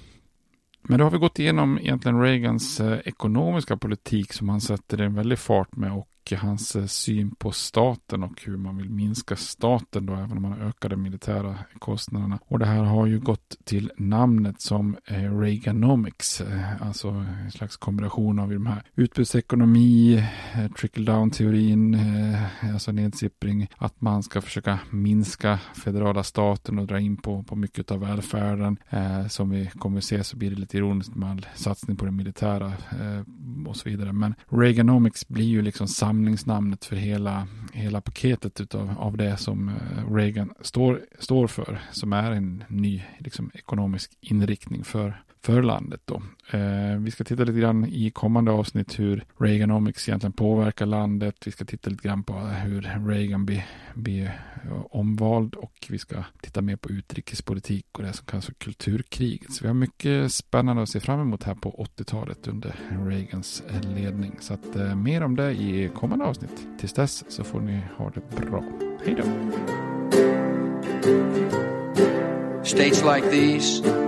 Men 0.89 0.99
då 0.99 1.05
har 1.05 1.11
vi 1.11 1.18
gått 1.18 1.39
igenom 1.39 1.78
egentligen 1.78 2.20
Reagans 2.20 2.80
eh, 2.80 2.99
ekonomiska 3.05 3.76
politik 3.76 4.32
som 4.32 4.49
han 4.49 4.61
sätter 4.61 5.01
en 5.01 5.14
väldig 5.14 5.39
fart 5.39 5.76
med 5.76 5.93
och 5.93 6.09
hans 6.37 6.76
eh, 6.76 6.87
syn 6.87 7.31
på 7.31 7.53
staten 7.53 8.22
och 8.22 8.43
hur 8.45 8.57
man 8.57 8.76
vill 8.76 8.91
minska 8.91 9.37
staten 9.37 10.07
då 10.07 10.14
även 10.14 10.37
om 10.37 10.43
man 10.43 10.61
ökar 10.61 10.89
de 10.89 11.03
militära 11.03 11.59
kostnaderna. 11.79 12.39
Och 12.47 12.59
det 12.59 12.66
här 12.66 12.83
har 12.83 13.07
ju 13.07 13.20
gått 13.20 13.57
till 13.64 13.93
namnet 13.97 14.61
som 14.61 14.97
eh, 15.07 15.39
Reaganomics, 15.39 16.41
eh, 16.41 16.83
alltså 16.83 17.09
en 17.09 17.51
slags 17.51 17.76
kombination 17.76 18.39
av 18.39 18.51
de 18.51 18.66
här 18.66 18.83
utbudsekonomi, 18.95 20.24
trickle 20.79 21.12
down 21.12 21.31
teorin, 21.31 21.99
alltså 22.72 22.93
nedsippring, 22.93 23.68
att 23.76 24.01
man 24.01 24.22
ska 24.22 24.41
försöka 24.41 24.79
minska 24.91 25.59
federala 25.85 26.22
staten 26.22 26.79
och 26.79 26.87
dra 26.87 27.01
in 27.01 27.16
på, 27.16 27.43
på 27.43 27.57
mycket 27.57 27.91
av 27.91 28.01
välfärden. 28.01 28.76
som 29.29 29.51
vi 29.51 29.66
kommer 29.66 29.99
att 29.99 30.05
se 30.05 30.24
så 30.24 30.37
blir 30.37 30.51
det 30.51 30.57
lite 30.57 30.76
ironiskt 30.76 31.14
med 31.14 31.31
all 31.31 31.47
satsning 31.55 31.97
på 31.97 32.05
det 32.05 32.11
militära 32.11 32.72
och 33.66 33.76
så 33.76 33.89
vidare. 33.89 34.12
Men 34.12 34.35
Reaganomics 34.49 35.29
blir 35.29 35.47
ju 35.47 35.62
liksom 35.62 35.89
samma 35.89 36.17
samlingsnamnet 36.18 36.84
för 36.84 36.96
hela, 36.96 37.48
hela 37.72 38.00
paketet 38.00 38.60
utav, 38.60 38.94
av 38.98 39.16
det 39.16 39.36
som 39.36 39.68
eh, 39.68 40.14
Reagan 40.14 40.54
står, 40.60 41.00
står 41.18 41.46
för, 41.46 41.80
som 41.92 42.12
är 42.12 42.32
en 42.32 42.64
ny 42.68 43.02
liksom, 43.18 43.50
ekonomisk 43.54 44.10
inriktning 44.20 44.84
för, 44.84 45.22
för 45.43 45.62
landet. 45.62 46.01
Då. 46.05 46.22
Eh, 46.51 46.97
vi 46.99 47.11
ska 47.11 47.24
titta 47.24 47.45
lite 47.45 47.61
grann 47.61 47.84
i 47.84 48.11
kommande 48.11 48.51
avsnitt 48.51 48.99
hur 48.99 49.24
Reaganomics 49.39 50.09
egentligen 50.09 50.32
påverkar 50.32 50.86
landet. 50.86 51.36
Vi 51.45 51.51
ska 51.51 51.64
titta 51.64 51.91
lite 51.91 52.09
grann 52.09 52.24
på 52.24 52.34
hur 52.34 53.07
Reagan 53.09 53.47
blir, 53.47 53.66
blir 53.95 54.24
eh, 54.64 54.86
omvald 54.91 55.55
och 55.55 55.86
vi 55.89 55.99
ska 55.99 56.24
titta 56.41 56.62
mer 56.62 56.76
på 56.76 56.91
utrikespolitik 56.91 57.86
och 57.93 58.03
det 58.03 58.12
som 58.12 58.26
kallas 58.26 58.47
för 58.47 58.55
kulturkriget. 58.55 59.53
Så 59.53 59.64
vi 59.64 59.68
har 59.68 59.74
mycket 59.74 60.32
spännande 60.32 60.82
att 60.82 60.89
se 60.89 61.01
fram 61.01 61.20
emot 61.20 61.45
här 61.45 61.55
på 61.55 61.86
80-talet 61.99 62.49
under 62.49 62.74
Reagans 63.07 63.62
eh, 63.68 63.95
ledning. 63.95 64.36
Så 64.41 64.55
att 64.55 64.76
eh, 64.76 64.95
mer 64.95 65.22
om 65.22 65.36
det 65.36 65.53
i 65.53 65.91
kommande 65.95 66.24
avsnitt. 66.24 66.66
Tills 66.78 66.93
dess 66.93 67.24
så 67.28 67.45
får 67.45 67.61
ni 67.61 67.80
ha 67.97 68.11
det 68.11 68.47
bra. 68.47 68.64
Hej 69.05 69.14
då! 69.14 69.24
States 72.64 73.03
like 73.03 73.30
these 73.30 74.07